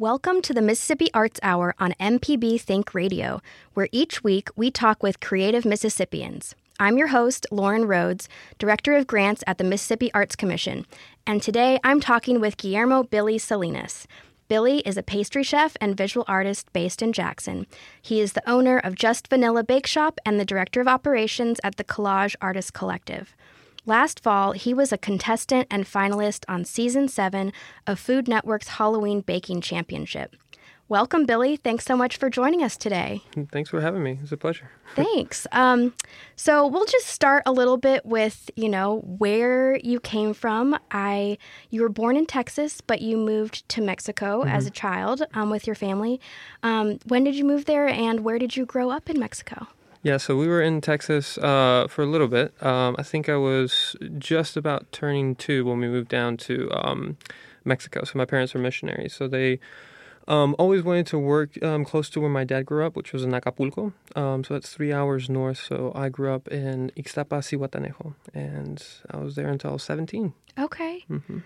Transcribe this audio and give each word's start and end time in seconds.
Welcome 0.00 0.40
to 0.42 0.54
the 0.54 0.62
Mississippi 0.62 1.10
Arts 1.12 1.38
Hour 1.42 1.74
on 1.78 1.92
MPB 2.00 2.58
Think 2.62 2.94
Radio, 2.94 3.42
where 3.74 3.90
each 3.92 4.24
week 4.24 4.48
we 4.56 4.70
talk 4.70 5.02
with 5.02 5.20
creative 5.20 5.66
Mississippians. 5.66 6.54
I'm 6.78 6.96
your 6.96 7.08
host, 7.08 7.46
Lauren 7.50 7.84
Rhodes, 7.84 8.26
Director 8.58 8.96
of 8.96 9.06
Grants 9.06 9.44
at 9.46 9.58
the 9.58 9.64
Mississippi 9.64 10.10
Arts 10.14 10.36
Commission, 10.36 10.86
and 11.26 11.42
today 11.42 11.78
I'm 11.84 12.00
talking 12.00 12.40
with 12.40 12.56
Guillermo 12.56 13.02
Billy 13.02 13.36
Salinas. 13.36 14.06
Billy 14.48 14.78
is 14.86 14.96
a 14.96 15.02
pastry 15.02 15.42
chef 15.42 15.76
and 15.82 15.98
visual 15.98 16.24
artist 16.26 16.72
based 16.72 17.02
in 17.02 17.12
Jackson. 17.12 17.66
He 18.00 18.22
is 18.22 18.32
the 18.32 18.50
owner 18.50 18.78
of 18.78 18.94
Just 18.94 19.28
Vanilla 19.28 19.62
Bake 19.62 19.86
Shop 19.86 20.18
and 20.24 20.40
the 20.40 20.46
Director 20.46 20.80
of 20.80 20.88
Operations 20.88 21.60
at 21.62 21.76
the 21.76 21.84
Collage 21.84 22.34
Artist 22.40 22.72
Collective. 22.72 23.36
Last 23.90 24.22
fall, 24.22 24.52
he 24.52 24.72
was 24.72 24.92
a 24.92 24.98
contestant 24.98 25.66
and 25.68 25.84
finalist 25.84 26.44
on 26.46 26.64
season 26.64 27.08
seven 27.08 27.52
of 27.88 27.98
Food 27.98 28.28
Network's 28.28 28.68
Halloween 28.68 29.20
Baking 29.20 29.60
Championship. 29.62 30.36
Welcome, 30.88 31.26
Billy. 31.26 31.56
Thanks 31.56 31.86
so 31.86 31.96
much 31.96 32.16
for 32.16 32.30
joining 32.30 32.62
us 32.62 32.76
today. 32.76 33.22
Thanks 33.50 33.68
for 33.68 33.80
having 33.80 34.04
me. 34.04 34.20
It's 34.22 34.30
a 34.30 34.36
pleasure. 34.36 34.70
Thanks. 34.94 35.44
Um, 35.50 35.92
so 36.36 36.68
we'll 36.68 36.84
just 36.84 37.08
start 37.08 37.42
a 37.46 37.50
little 37.50 37.78
bit 37.78 38.06
with 38.06 38.48
you 38.54 38.68
know 38.68 39.00
where 39.18 39.74
you 39.78 39.98
came 39.98 40.34
from. 40.34 40.78
I 40.92 41.36
you 41.70 41.82
were 41.82 41.88
born 41.88 42.16
in 42.16 42.26
Texas, 42.26 42.80
but 42.80 43.00
you 43.00 43.16
moved 43.16 43.68
to 43.70 43.82
Mexico 43.82 44.42
mm-hmm. 44.42 44.50
as 44.50 44.66
a 44.66 44.70
child 44.70 45.24
um, 45.34 45.50
with 45.50 45.66
your 45.66 45.74
family. 45.74 46.20
Um, 46.62 47.00
when 47.08 47.24
did 47.24 47.34
you 47.34 47.44
move 47.44 47.64
there, 47.64 47.88
and 47.88 48.20
where 48.20 48.38
did 48.38 48.56
you 48.56 48.64
grow 48.64 48.90
up 48.90 49.10
in 49.10 49.18
Mexico? 49.18 49.66
Yeah, 50.02 50.16
so 50.16 50.36
we 50.36 50.48
were 50.48 50.62
in 50.62 50.80
Texas 50.80 51.36
uh, 51.38 51.86
for 51.88 52.02
a 52.02 52.06
little 52.06 52.28
bit. 52.28 52.54
Um, 52.62 52.96
I 52.98 53.02
think 53.02 53.28
I 53.28 53.36
was 53.36 53.96
just 54.18 54.56
about 54.56 54.90
turning 54.92 55.34
two 55.34 55.66
when 55.66 55.78
we 55.78 55.88
moved 55.88 56.08
down 56.08 56.38
to 56.38 56.70
um, 56.72 57.18
Mexico. 57.64 58.04
So 58.04 58.16
my 58.16 58.24
parents 58.24 58.54
were 58.54 58.60
missionaries, 58.60 59.12
so 59.12 59.28
they 59.28 59.60
um, 60.26 60.56
always 60.58 60.82
wanted 60.82 61.06
to 61.08 61.18
work 61.18 61.62
um, 61.62 61.84
close 61.84 62.08
to 62.10 62.20
where 62.20 62.30
my 62.30 62.44
dad 62.44 62.64
grew 62.64 62.86
up, 62.86 62.96
which 62.96 63.12
was 63.12 63.24
in 63.24 63.34
Acapulco. 63.34 63.92
Um, 64.16 64.42
so 64.42 64.54
that's 64.54 64.72
three 64.72 64.92
hours 64.92 65.28
north. 65.28 65.58
So 65.58 65.92
I 65.94 66.08
grew 66.08 66.32
up 66.32 66.48
in 66.48 66.92
Ixtapa, 66.96 67.40
Zihuatanejo, 67.40 68.14
and 68.32 68.82
I 69.10 69.18
was 69.18 69.34
there 69.34 69.48
until 69.48 69.70
I 69.70 69.72
was 69.74 69.82
17. 69.82 70.32
Okay. 70.58 71.04
Mm-hmm. 71.10 71.38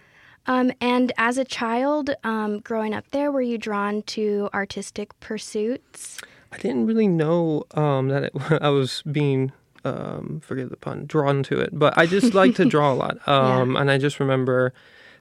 Um, 0.47 0.73
and 0.81 1.13
as 1.17 1.39
a 1.39 1.45
child, 1.45 2.11
um, 2.23 2.61
growing 2.61 2.93
up 2.93 3.11
there, 3.11 3.33
were 3.33 3.41
you 3.41 3.57
drawn 3.57 4.03
to 4.03 4.51
artistic 4.53 5.19
pursuits? 5.21 6.21
I 6.55 6.59
didn't 6.59 6.87
really 6.87 7.09
know 7.09 7.65
um, 7.75 8.09
that 8.09 8.25
it, 8.25 8.33
I 8.63 8.69
was 8.69 9.03
being, 9.11 9.53
um, 9.85 10.41
forget 10.43 10.71
the 10.71 10.77
pun, 10.77 11.07
drawn 11.07 11.43
to 11.45 11.59
it. 11.59 11.71
But 11.73 11.99
I 11.99 12.07
just 12.07 12.33
like 12.33 12.55
to 12.57 12.65
draw 12.65 12.93
a 12.93 12.95
lot. 12.95 13.19
Um, 13.29 13.73
yeah. 13.73 13.81
And 13.81 13.91
I 13.91 13.99
just 13.99 14.21
remember 14.21 14.73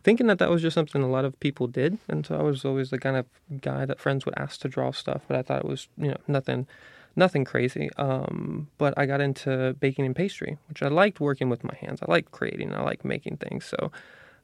thinking 0.04 0.28
that 0.28 0.38
that 0.40 0.50
was 0.50 0.62
just 0.62 0.76
something 0.76 1.02
a 1.02 1.10
lot 1.10 1.26
of 1.26 1.40
people 1.40 1.68
did. 1.68 1.98
And 2.08 2.26
so 2.26 2.38
I 2.38 2.44
was 2.44 2.64
always 2.64 2.92
the 2.92 3.00
kind 3.00 3.18
of 3.18 3.26
guy 3.62 3.86
that 3.86 4.00
friends 4.00 4.26
would 4.26 4.38
ask 4.38 4.62
to 4.62 4.68
draw 4.68 4.92
stuff. 4.92 5.22
But 5.28 5.38
I 5.38 5.42
thought 5.42 5.66
it 5.66 5.68
was, 5.68 5.88
you 5.98 6.10
know, 6.10 6.18
nothing 6.28 6.68
nothing 7.16 7.46
crazy. 7.46 7.90
Um, 7.98 8.68
but 8.78 8.94
I 8.98 9.06
got 9.06 9.22
into 9.22 9.76
baking 9.80 10.06
and 10.06 10.16
pastry, 10.16 10.58
which 10.68 10.82
I 10.82 10.88
liked 10.88 11.20
working 11.20 11.50
with 11.50 11.64
my 11.64 11.76
hands. 11.80 12.00
I 12.02 12.12
like 12.12 12.32
creating. 12.32 12.74
I 12.74 12.82
like 12.82 13.06
making 13.06 13.38
things. 13.38 13.66
So 13.66 13.92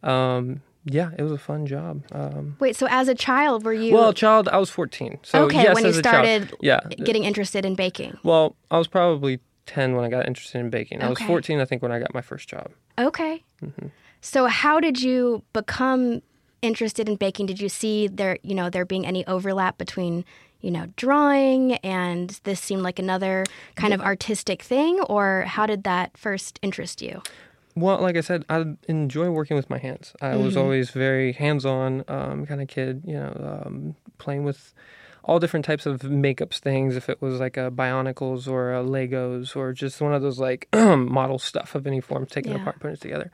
um, 0.08 0.62
yeah, 0.86 1.12
it 1.18 1.24
was 1.24 1.32
a 1.32 1.38
fun 1.38 1.66
job. 1.66 2.04
Um, 2.12 2.56
Wait, 2.60 2.76
so 2.76 2.88
as 2.90 3.08
a 3.08 3.16
child, 3.16 3.64
were 3.64 3.74
you? 3.74 3.94
Well, 3.94 4.14
child, 4.14 4.48
I 4.48 4.58
was 4.58 4.70
14. 4.70 5.20
So 5.24 5.46
okay, 5.46 5.64
yes, 5.64 5.76
when 5.76 5.86
you 5.86 5.94
started 5.94 6.54
yeah. 6.62 6.80
getting 7.04 7.26
interested 7.26 7.66
in 7.66 7.76
baking. 7.76 8.18
Well, 8.24 8.56
I 8.72 8.78
was 8.78 8.88
probably 8.88 9.40
10 9.66 9.96
when 9.96 10.06
I 10.06 10.10
got 10.10 10.26
interested 10.26 10.60
in 10.60 10.70
baking. 10.70 11.00
Okay. 11.00 11.08
I 11.08 11.10
was 11.10 11.22
14, 11.22 11.60
I 11.60 11.66
think, 11.66 11.82
when 11.82 11.92
I 11.92 12.00
got 12.00 12.14
my 12.14 12.22
first 12.22 12.50
job. 12.50 12.72
Okay. 12.98 13.44
Mm-hmm. 13.64 13.88
So 14.22 14.48
how 14.48 14.80
did 14.80 15.02
you 15.02 15.44
become 15.54 16.22
interested 16.62 17.08
in 17.08 17.16
baking? 17.16 17.46
Did 17.46 17.62
you 17.62 17.70
see 17.70 18.08
there, 18.08 18.38
you 18.42 18.56
know, 18.56 18.70
there 18.70 18.86
being 18.86 19.06
any 19.06 19.26
overlap 19.28 19.78
between, 19.78 20.26
you 20.62 20.72
know, 20.72 20.88
drawing 20.96 21.76
and 21.76 22.40
this 22.44 22.60
seemed 22.60 22.82
like 22.82 23.00
another 23.00 23.46
kind 23.76 23.94
of 23.94 24.02
artistic 24.02 24.62
thing, 24.62 25.00
or 25.02 25.44
how 25.44 25.66
did 25.66 25.84
that 25.84 26.18
first 26.18 26.60
interest 26.62 27.02
you? 27.02 27.22
Well, 27.76 28.02
like 28.02 28.18
I 28.18 28.22
said, 28.22 28.46
I 28.50 28.66
enjoy 28.88 29.30
working 29.30 29.56
with 29.56 29.70
my 29.70 29.78
hands. 29.78 30.14
I 30.22 30.30
mm-hmm. 30.30 30.44
was 30.44 30.58
always 30.58 30.90
very 30.90 31.34
hands-on 31.34 32.04
um, 32.08 32.46
kind 32.46 32.62
of 32.62 32.68
kid. 32.68 33.04
You 33.06 33.16
know, 33.16 33.62
um, 33.66 33.96
playing 34.18 34.44
with 34.44 34.74
all 35.24 35.40
different 35.40 35.66
types 35.66 35.86
of 35.86 36.02
makeups 36.02 36.58
things. 36.58 36.96
If 36.96 37.10
it 37.10 37.22
was 37.22 37.40
like 37.40 37.58
a 37.58 37.72
Bionicles 37.72 38.48
or 38.48 38.74
a 38.74 38.84
Legos 38.84 39.56
or 39.56 39.74
just 39.74 40.02
one 40.02 40.14
of 40.14 40.22
those 40.22 40.40
like 40.40 40.68
model 40.74 41.40
stuff 41.40 41.76
of 41.76 41.86
any 41.86 42.02
form, 42.02 42.26
taking 42.26 42.54
yeah. 42.54 42.62
apart, 42.62 42.80
putting 42.80 42.96
it 42.96 43.02
together. 43.02 43.32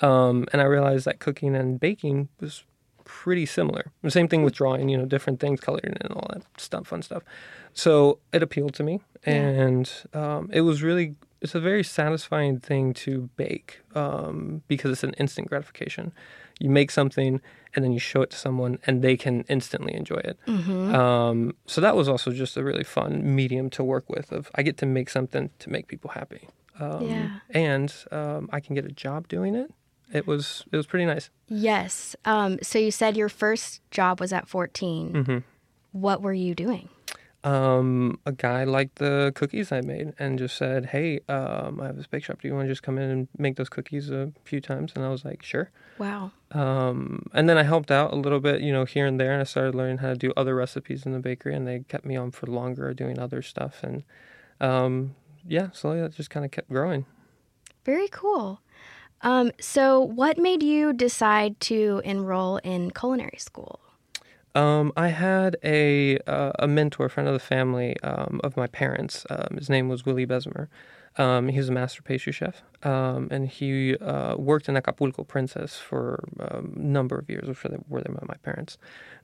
Um, 0.00 0.46
and 0.52 0.60
I 0.60 0.64
realized 0.64 1.06
that 1.06 1.20
cooking 1.20 1.54
and 1.54 1.80
baking 1.80 2.28
was 2.40 2.64
pretty 3.04 3.46
similar. 3.46 3.92
The 4.02 4.10
same 4.10 4.28
thing 4.28 4.42
with 4.42 4.54
drawing. 4.54 4.88
You 4.88 4.98
know, 4.98 5.06
different 5.06 5.40
things, 5.40 5.60
coloring 5.60 5.96
and 6.00 6.12
all 6.12 6.28
that 6.32 6.42
stuff, 6.60 6.88
fun 6.88 7.02
stuff. 7.02 7.22
So 7.72 8.18
it 8.32 8.42
appealed 8.42 8.74
to 8.74 8.82
me, 8.82 9.00
yeah. 9.26 9.34
and 9.34 9.90
um, 10.12 10.50
it 10.52 10.62
was 10.62 10.82
really 10.82 11.14
it's 11.40 11.54
a 11.54 11.60
very 11.60 11.84
satisfying 11.84 12.58
thing 12.58 12.94
to 12.94 13.28
bake 13.36 13.80
um, 13.94 14.62
because 14.68 14.90
it's 14.90 15.04
an 15.04 15.14
instant 15.14 15.48
gratification. 15.48 16.12
You 16.58 16.70
make 16.70 16.90
something 16.90 17.40
and 17.74 17.84
then 17.84 17.92
you 17.92 17.98
show 17.98 18.22
it 18.22 18.30
to 18.30 18.36
someone 18.36 18.78
and 18.86 19.02
they 19.02 19.16
can 19.16 19.44
instantly 19.48 19.94
enjoy 19.94 20.16
it. 20.16 20.38
Mm-hmm. 20.46 20.94
Um, 20.94 21.54
so 21.66 21.80
that 21.82 21.94
was 21.94 22.08
also 22.08 22.30
just 22.30 22.56
a 22.56 22.64
really 22.64 22.84
fun 22.84 23.34
medium 23.34 23.68
to 23.70 23.84
work 23.84 24.08
with. 24.08 24.32
Of 24.32 24.50
I 24.54 24.62
get 24.62 24.78
to 24.78 24.86
make 24.86 25.10
something 25.10 25.50
to 25.58 25.70
make 25.70 25.86
people 25.86 26.10
happy, 26.10 26.48
um, 26.80 27.02
yeah. 27.02 27.30
and 27.50 27.94
um, 28.10 28.48
I 28.52 28.60
can 28.60 28.74
get 28.74 28.86
a 28.86 28.92
job 28.92 29.28
doing 29.28 29.54
it. 29.54 29.70
It 30.12 30.26
was 30.26 30.64
it 30.72 30.76
was 30.76 30.86
pretty 30.86 31.04
nice. 31.04 31.28
Yes. 31.48 32.16
Um, 32.24 32.58
so 32.62 32.78
you 32.78 32.90
said 32.90 33.16
your 33.16 33.28
first 33.28 33.82
job 33.90 34.20
was 34.20 34.32
at 34.32 34.48
14. 34.48 35.12
Mm-hmm. 35.12 35.38
What 35.92 36.22
were 36.22 36.32
you 36.32 36.54
doing? 36.54 36.88
Um, 37.44 38.18
a 38.26 38.32
guy 38.32 38.64
liked 38.64 38.96
the 38.96 39.32
cookies 39.34 39.70
I 39.72 39.80
made 39.80 40.14
and 40.18 40.38
just 40.38 40.56
said, 40.56 40.86
"Hey, 40.86 41.20
um, 41.28 41.80
I 41.80 41.86
have 41.86 41.96
this 41.96 42.06
bake 42.06 42.24
shop. 42.24 42.40
Do 42.42 42.48
you 42.48 42.54
want 42.54 42.66
to 42.66 42.72
just 42.72 42.82
come 42.82 42.98
in 42.98 43.10
and 43.10 43.28
make 43.38 43.56
those 43.56 43.68
cookies 43.68 44.10
a 44.10 44.32
few 44.44 44.60
times?" 44.60 44.92
And 44.94 45.04
I 45.04 45.08
was 45.08 45.24
like, 45.24 45.42
"Sure." 45.42 45.70
Wow. 45.98 46.32
Um, 46.52 47.26
and 47.32 47.48
then 47.48 47.58
I 47.58 47.62
helped 47.62 47.90
out 47.90 48.12
a 48.12 48.16
little 48.16 48.40
bit, 48.40 48.60
you 48.60 48.72
know, 48.72 48.84
here 48.84 49.06
and 49.06 49.18
there, 49.18 49.32
and 49.32 49.40
I 49.40 49.44
started 49.44 49.74
learning 49.74 49.98
how 49.98 50.08
to 50.08 50.16
do 50.16 50.32
other 50.36 50.54
recipes 50.54 51.06
in 51.06 51.12
the 51.12 51.18
bakery, 51.18 51.54
and 51.54 51.66
they 51.66 51.80
kept 51.80 52.04
me 52.04 52.16
on 52.16 52.30
for 52.30 52.46
longer 52.46 52.92
doing 52.94 53.18
other 53.18 53.42
stuff, 53.42 53.82
and 53.82 54.04
um, 54.60 55.14
yeah, 55.46 55.70
slowly 55.72 56.00
that 56.00 56.14
just 56.14 56.30
kind 56.30 56.44
of 56.44 56.50
kept 56.50 56.68
growing. 56.68 57.06
Very 57.84 58.08
cool. 58.08 58.60
Um, 59.22 59.52
so, 59.60 60.00
what 60.00 60.38
made 60.38 60.62
you 60.62 60.92
decide 60.92 61.58
to 61.60 62.02
enroll 62.04 62.58
in 62.58 62.90
culinary 62.90 63.38
school? 63.38 63.80
Um, 64.56 64.90
I 64.96 65.08
had 65.08 65.58
a 65.62 66.18
uh, 66.26 66.52
a 66.58 66.66
mentor, 66.66 67.10
friend 67.10 67.28
of 67.28 67.34
the 67.34 67.46
family 67.56 67.94
um, 68.00 68.40
of 68.42 68.56
my 68.56 68.66
parents. 68.66 69.26
Um, 69.28 69.58
his 69.58 69.68
name 69.68 69.90
was 69.90 70.06
Willie 70.06 70.26
Besmer. 70.26 70.68
Um, 71.18 71.48
he 71.48 71.58
was 71.58 71.68
a 71.68 71.72
master 71.72 72.00
pastry 72.00 72.32
chef, 72.32 72.62
um, 72.82 73.28
and 73.30 73.48
he 73.48 73.96
uh, 73.98 74.36
worked 74.36 74.68
in 74.70 74.76
Acapulco 74.76 75.24
Princess 75.24 75.76
for 75.76 76.24
a 76.38 76.62
number 76.74 77.18
of 77.18 77.28
years, 77.28 77.46
which 77.48 77.62
were 77.88 78.00
they 78.00 78.10
met 78.10 78.26
my 78.26 78.36
parents. 78.42 78.78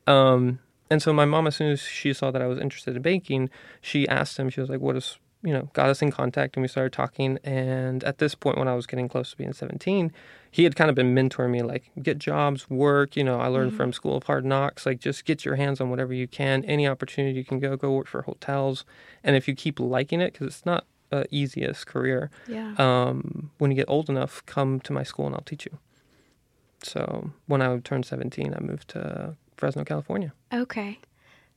Um, 0.06 0.58
and 0.90 1.00
so 1.02 1.14
my 1.14 1.24
mom, 1.24 1.46
as 1.46 1.56
soon 1.56 1.70
as 1.70 1.80
she 1.80 2.12
saw 2.12 2.30
that 2.30 2.42
I 2.42 2.46
was 2.46 2.58
interested 2.58 2.94
in 2.96 3.02
baking, 3.02 3.48
she 3.80 4.06
asked 4.08 4.36
him. 4.38 4.50
She 4.50 4.60
was 4.60 4.68
like, 4.68 4.80
"What 4.80 4.96
is 4.96 5.18
you 5.42 5.52
know, 5.52 5.68
got 5.72 5.88
us 5.88 6.02
in 6.02 6.10
contact 6.10 6.56
and 6.56 6.62
we 6.62 6.68
started 6.68 6.92
talking. 6.92 7.38
And 7.42 8.04
at 8.04 8.18
this 8.18 8.34
point, 8.34 8.58
when 8.58 8.68
I 8.68 8.74
was 8.74 8.86
getting 8.86 9.08
close 9.08 9.30
to 9.30 9.36
being 9.36 9.52
17, 9.52 10.12
he 10.50 10.64
had 10.64 10.76
kind 10.76 10.88
of 10.88 10.94
been 10.94 11.14
mentoring 11.14 11.50
me, 11.50 11.62
like, 11.62 11.90
get 12.00 12.18
jobs, 12.18 12.70
work. 12.70 13.16
You 13.16 13.24
know, 13.24 13.40
I 13.40 13.48
learned 13.48 13.70
mm-hmm. 13.70 13.78
from 13.78 13.92
School 13.92 14.16
of 14.16 14.24
Hard 14.24 14.44
Knocks, 14.44 14.86
like, 14.86 15.00
just 15.00 15.24
get 15.24 15.44
your 15.44 15.56
hands 15.56 15.80
on 15.80 15.90
whatever 15.90 16.14
you 16.14 16.28
can. 16.28 16.64
Any 16.64 16.86
opportunity 16.86 17.36
you 17.36 17.44
can 17.44 17.58
go, 17.58 17.76
go 17.76 17.92
work 17.92 18.06
for 18.06 18.22
hotels. 18.22 18.84
And 19.24 19.34
if 19.34 19.48
you 19.48 19.54
keep 19.54 19.80
liking 19.80 20.20
it, 20.20 20.32
because 20.32 20.46
it's 20.46 20.66
not 20.66 20.86
the 21.10 21.26
easiest 21.30 21.86
career, 21.86 22.30
yeah. 22.46 22.74
um, 22.78 23.50
when 23.58 23.70
you 23.70 23.76
get 23.76 23.88
old 23.88 24.08
enough, 24.08 24.44
come 24.46 24.78
to 24.80 24.92
my 24.92 25.02
school 25.02 25.26
and 25.26 25.34
I'll 25.34 25.42
teach 25.42 25.66
you. 25.66 25.78
So 26.82 27.30
when 27.46 27.62
I 27.62 27.76
turned 27.78 28.06
17, 28.06 28.54
I 28.54 28.60
moved 28.60 28.88
to 28.88 29.36
Fresno, 29.56 29.84
California. 29.84 30.32
Okay. 30.52 30.98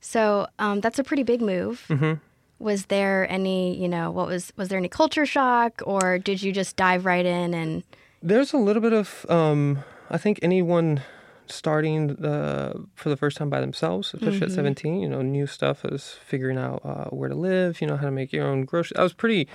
So 0.00 0.46
um, 0.58 0.80
that's 0.80 0.98
a 0.98 1.04
pretty 1.04 1.22
big 1.22 1.40
move. 1.40 1.84
Mm-hmm 1.88 2.14
was 2.58 2.86
there 2.86 3.30
any 3.30 3.76
you 3.76 3.88
know 3.88 4.10
what 4.10 4.26
was 4.26 4.52
was 4.56 4.68
there 4.68 4.78
any 4.78 4.88
culture 4.88 5.26
shock 5.26 5.82
or 5.86 6.18
did 6.18 6.42
you 6.42 6.52
just 6.52 6.76
dive 6.76 7.04
right 7.04 7.26
in 7.26 7.54
and 7.54 7.82
there's 8.22 8.52
a 8.52 8.56
little 8.56 8.82
bit 8.82 8.92
of 8.92 9.26
um, 9.28 9.84
i 10.10 10.16
think 10.18 10.38
anyone 10.42 11.00
starting 11.48 12.08
the, 12.08 12.86
for 12.94 13.08
the 13.08 13.16
first 13.16 13.36
time 13.36 13.48
by 13.48 13.60
themselves, 13.60 14.12
especially 14.14 14.46
at 14.46 14.52
17. 14.52 15.00
You 15.00 15.08
know, 15.08 15.22
new 15.22 15.46
stuff 15.46 15.84
is 15.84 16.16
figuring 16.24 16.58
out 16.58 16.80
uh, 16.84 17.04
where 17.10 17.28
to 17.28 17.34
live, 17.34 17.80
you 17.80 17.86
know, 17.86 17.96
how 17.96 18.06
to 18.06 18.10
make 18.10 18.32
your 18.32 18.46
own 18.46 18.64
groceries. 18.64 18.98
I 18.98 19.02
was 19.02 19.12
pretty 19.12 19.48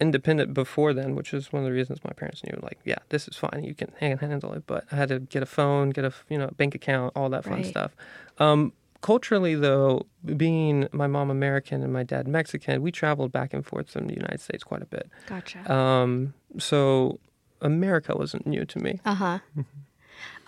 independent 0.00 0.54
before 0.54 0.92
then, 0.92 1.14
which 1.14 1.34
is 1.34 1.52
one 1.52 1.62
of 1.62 1.66
the 1.66 1.72
reasons 1.72 2.04
my 2.04 2.12
parents 2.12 2.44
knew, 2.44 2.58
like, 2.62 2.78
yeah, 2.84 2.98
this 3.08 3.26
is 3.28 3.36
fine, 3.36 3.64
you 3.64 3.74
can 3.74 3.92
handle 3.98 4.52
it. 4.52 4.64
But 4.66 4.84
I 4.92 4.96
had 4.96 5.08
to 5.08 5.20
get 5.20 5.42
a 5.42 5.46
phone, 5.46 5.90
get 5.90 6.04
a 6.04 6.12
you 6.28 6.38
know 6.38 6.48
bank 6.56 6.74
account, 6.74 7.14
all 7.16 7.28
that 7.30 7.44
fun 7.44 7.54
Right. 7.54 7.66
stuff. 7.66 7.96
Um, 8.38 8.72
culturally, 9.00 9.54
though, 9.54 10.06
being 10.36 10.88
my 10.92 11.06
mom 11.06 11.30
American 11.30 11.82
and 11.82 11.92
my 11.92 12.02
dad 12.02 12.26
Mexican, 12.26 12.82
we 12.82 12.90
traveled 12.90 13.32
back 13.32 13.52
and 13.54 13.64
forth 13.64 13.90
from 13.90 14.06
the 14.06 14.14
United 14.14 14.40
States 14.40 14.64
quite 14.64 14.82
a 14.82 14.86
bit. 14.86 15.08
Gotcha. 15.26 15.72
Um, 15.72 16.34
so 16.58 17.18
America 17.60 18.16
wasn't 18.16 18.46
new 18.46 18.64
to 18.64 18.78
me. 18.78 19.00
Uh 19.04 19.14
huh. 19.14 19.38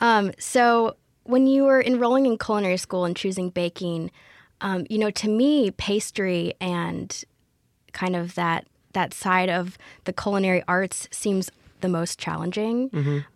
um, 0.00 0.32
so 0.38 0.96
when 1.24 1.46
you 1.46 1.64
were 1.64 1.82
enrolling 1.82 2.26
in 2.26 2.38
culinary 2.38 2.76
school 2.76 3.04
and 3.04 3.16
choosing 3.16 3.50
baking, 3.50 4.10
um, 4.60 4.86
you 4.90 4.98
know, 4.98 5.10
to 5.10 5.28
me, 5.28 5.70
pastry 5.70 6.54
and 6.60 7.24
kind 7.92 8.16
of 8.16 8.34
that 8.34 8.66
that 8.92 9.14
side 9.14 9.48
of 9.48 9.78
the 10.04 10.12
culinary 10.12 10.64
arts 10.66 11.08
seems 11.12 11.50
the 11.80 11.88
most 11.88 12.18
challenging. 12.18 12.90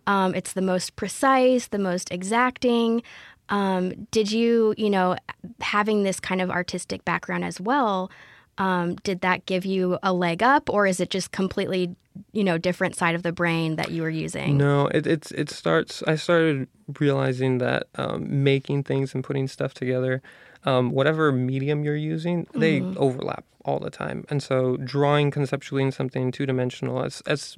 Um, 0.05 0.35
it's 0.35 0.53
the 0.53 0.61
most 0.61 0.95
precise, 0.95 1.67
the 1.67 1.79
most 1.79 2.11
exacting. 2.11 3.01
Um, 3.49 4.07
did 4.11 4.31
you, 4.31 4.73
you 4.77 4.89
know, 4.89 5.15
having 5.61 6.03
this 6.03 6.19
kind 6.19 6.41
of 6.41 6.49
artistic 6.49 7.05
background 7.05 7.43
as 7.43 7.59
well? 7.59 8.11
Um, 8.57 8.95
did 8.95 9.21
that 9.21 9.45
give 9.45 9.65
you 9.65 9.97
a 10.01 10.13
leg 10.13 10.41
up, 10.41 10.69
or 10.69 10.87
is 10.87 10.99
it 10.99 11.09
just 11.09 11.31
completely, 11.31 11.95
you 12.31 12.43
know, 12.43 12.57
different 12.57 12.95
side 12.95 13.13
of 13.13 13.23
the 13.23 13.33
brain 13.33 13.75
that 13.75 13.91
you 13.91 14.01
were 14.01 14.09
using? 14.09 14.57
No, 14.57 14.87
it 14.87 15.05
it's 15.05 15.31
it 15.31 15.49
starts. 15.49 16.01
I 16.07 16.15
started 16.15 16.67
realizing 16.99 17.57
that 17.57 17.87
um, 17.95 18.43
making 18.43 18.83
things 18.83 19.13
and 19.13 19.23
putting 19.23 19.47
stuff 19.49 19.73
together, 19.73 20.21
um, 20.63 20.91
whatever 20.91 21.31
medium 21.33 21.83
you're 21.83 21.97
using, 21.97 22.47
they 22.55 22.81
overlap 22.81 23.43
all 23.65 23.79
the 23.79 23.89
time. 23.89 24.23
And 24.29 24.41
so, 24.41 24.77
drawing 24.77 25.31
conceptually 25.31 25.83
in 25.83 25.91
something 25.91 26.31
two 26.31 26.45
dimensional, 26.45 27.03
as 27.03 27.21
as 27.25 27.57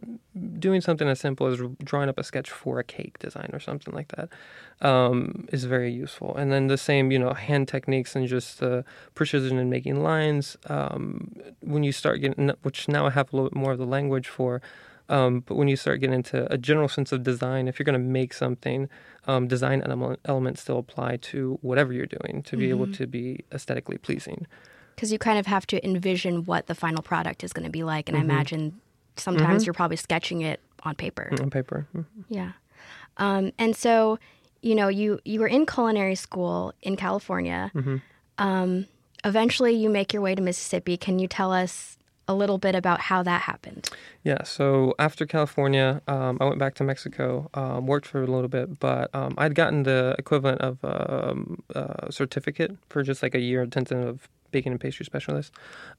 doing 0.57 0.81
something 0.81 1.07
as 1.07 1.19
simple 1.19 1.47
as 1.47 1.59
drawing 1.83 2.09
up 2.09 2.17
a 2.17 2.23
sketch 2.23 2.49
for 2.49 2.79
a 2.79 2.83
cake 2.83 3.19
design 3.19 3.49
or 3.53 3.59
something 3.59 3.93
like 3.93 4.07
that, 4.15 4.29
um, 4.87 5.47
is 5.51 5.65
very 5.65 5.91
useful. 5.91 6.35
And 6.35 6.51
then 6.51 6.67
the 6.67 6.77
same, 6.77 7.11
you 7.11 7.19
know, 7.19 7.33
hand 7.33 7.67
techniques 7.67 8.15
and 8.15 8.27
just 8.27 8.59
the 8.59 8.85
precision 9.15 9.59
in 9.59 9.69
making 9.69 10.01
lines. 10.01 10.57
Um, 10.67 11.35
when 11.61 11.83
you 11.83 11.91
start 11.91 12.21
getting, 12.21 12.51
which 12.63 12.87
now 12.87 13.05
I 13.05 13.09
have 13.11 13.31
a 13.31 13.35
little 13.35 13.49
bit 13.49 13.57
more 13.57 13.73
of 13.73 13.77
the 13.77 13.85
language 13.85 14.27
for. 14.27 14.61
Um, 15.09 15.39
but 15.45 15.55
when 15.55 15.69
you 15.69 15.77
start 15.77 16.01
getting 16.01 16.15
into 16.15 16.51
a 16.51 16.57
general 16.57 16.89
sense 16.89 17.13
of 17.13 17.23
design, 17.23 17.69
if 17.69 17.79
you're 17.79 17.85
going 17.85 17.93
to 17.93 17.99
make 17.99 18.33
something, 18.33 18.89
um, 19.25 19.47
design 19.47 19.81
element, 19.81 20.19
elements 20.25 20.61
still 20.61 20.79
apply 20.79 21.15
to 21.17 21.57
whatever 21.61 21.93
you're 21.93 22.05
doing 22.05 22.43
to 22.43 22.57
be 22.57 22.69
able 22.69 22.91
to 22.91 23.07
be 23.07 23.45
aesthetically 23.53 23.97
pleasing. 23.97 24.47
Because 24.97 25.11
you 25.13 25.19
kind 25.19 25.37
of 25.37 25.45
have 25.45 25.65
to 25.67 25.77
envision 25.85 26.43
what 26.45 26.65
the 26.65 26.73
final 26.75 27.03
product 27.03 27.43
is 27.43 27.53
going 27.53 27.63
to 27.65 27.71
be 27.71 27.83
like 27.83 28.09
and 28.09 28.17
Mm-hmm. 28.17 28.31
i 28.31 28.33
imagine 28.33 28.81
sometimes 29.15 29.65
you're 29.65 29.73
probably 29.73 29.97
sketching 29.97 30.41
it 30.41 30.59
on 30.83 30.95
paper 30.95 31.29
on 31.41 31.49
paper. 31.49 31.87
Mhm. 31.95 32.05
yeah 32.29 32.51
um, 33.17 33.51
and 33.57 33.75
so 33.75 34.19
you 34.61 34.73
know 34.75 34.87
you 34.89 35.19
you 35.23 35.39
were 35.39 35.47
in 35.57 35.65
culinary 35.65 36.15
school 36.15 36.73
in 36.81 36.95
california 36.97 37.71
Mm-hmm. 37.75 37.97
um, 38.37 38.85
eventually 39.23 39.73
you 39.73 39.89
make 39.89 40.13
your 40.13 40.21
way 40.21 40.33
to 40.35 40.41
mississippi 40.41 40.97
can 40.97 41.19
you 41.19 41.27
tell 41.27 41.51
us 41.53 41.97
a 42.29 42.33
little 42.35 42.57
bit 42.57 42.75
about 42.75 42.99
how 43.09 43.23
that 43.23 43.41
happened 43.43 43.89
Yeah. 44.23 44.43
So 44.43 44.93
after 44.99 45.25
California, 45.25 46.01
um, 46.09 46.37
I 46.41 46.45
went 46.49 46.59
back 46.59 46.73
to 46.75 46.83
Mexico, 46.83 47.49
um, 47.53 47.87
worked 47.87 48.05
for 48.05 48.21
a 48.21 48.27
little 48.27 48.49
bit, 48.49 48.67
but 48.87 49.05
um, 49.15 49.33
I'd 49.37 49.55
gotten 49.55 49.83
the 49.83 50.13
equivalent 50.19 50.59
of 50.59 50.73
um, 50.83 51.63
a 51.73 52.11
certificate 52.11 52.71
for 52.89 53.01
just 53.03 53.23
like 53.23 53.33
a 53.33 53.39
year 53.39 53.61
intensive 53.63 54.27
baking 54.51 54.71
and 54.71 54.81
pastry 54.81 55.05
specialist. 55.05 55.53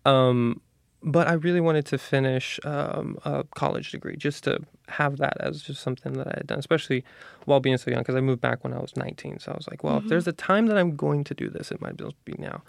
Um, 0.04 0.60
but 1.02 1.28
I 1.28 1.34
really 1.34 1.60
wanted 1.60 1.86
to 1.86 1.98
finish 1.98 2.58
um, 2.64 3.18
a 3.24 3.44
college 3.54 3.92
degree 3.92 4.16
just 4.16 4.44
to 4.44 4.58
have 4.88 5.18
that 5.18 5.36
as 5.40 5.62
just 5.62 5.80
something 5.80 6.14
that 6.14 6.26
I 6.26 6.34
had 6.38 6.46
done, 6.48 6.58
especially 6.58 7.04
while 7.44 7.60
being 7.60 7.76
so 7.76 7.90
young, 7.90 8.00
because 8.00 8.16
I 8.16 8.20
moved 8.20 8.40
back 8.40 8.64
when 8.64 8.72
I 8.72 8.78
was 8.78 8.96
19. 8.96 9.38
So 9.38 9.52
I 9.52 9.56
was 9.56 9.68
like, 9.68 9.84
well, 9.84 9.98
if 9.98 10.08
there's 10.08 10.26
a 10.26 10.32
time 10.32 10.66
that 10.66 10.76
I'm 10.76 10.96
going 10.96 11.22
to 11.24 11.34
do 11.34 11.48
this, 11.50 11.70
it 11.70 11.80
might 11.80 11.96
be 12.24 12.34
now. 12.38 12.62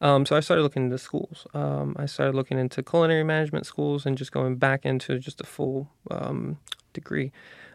Um, 0.00 0.26
so 0.26 0.36
I 0.36 0.40
started 0.40 0.62
looking 0.62 0.84
into 0.84 0.98
schools. 0.98 1.46
Um, 1.54 1.94
I 1.98 2.06
started 2.06 2.34
looking 2.34 2.58
into 2.58 2.82
culinary 2.82 3.24
management 3.24 3.66
schools 3.66 4.04
and 4.04 4.18
just 4.18 4.32
going 4.32 4.56
back 4.56 4.84
into 4.84 5.18
just 5.18 5.40
a 5.40 5.44
full 5.44 5.88
um, 6.10 6.58
degree. 6.92 7.30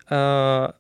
Uh, 0.10 0.72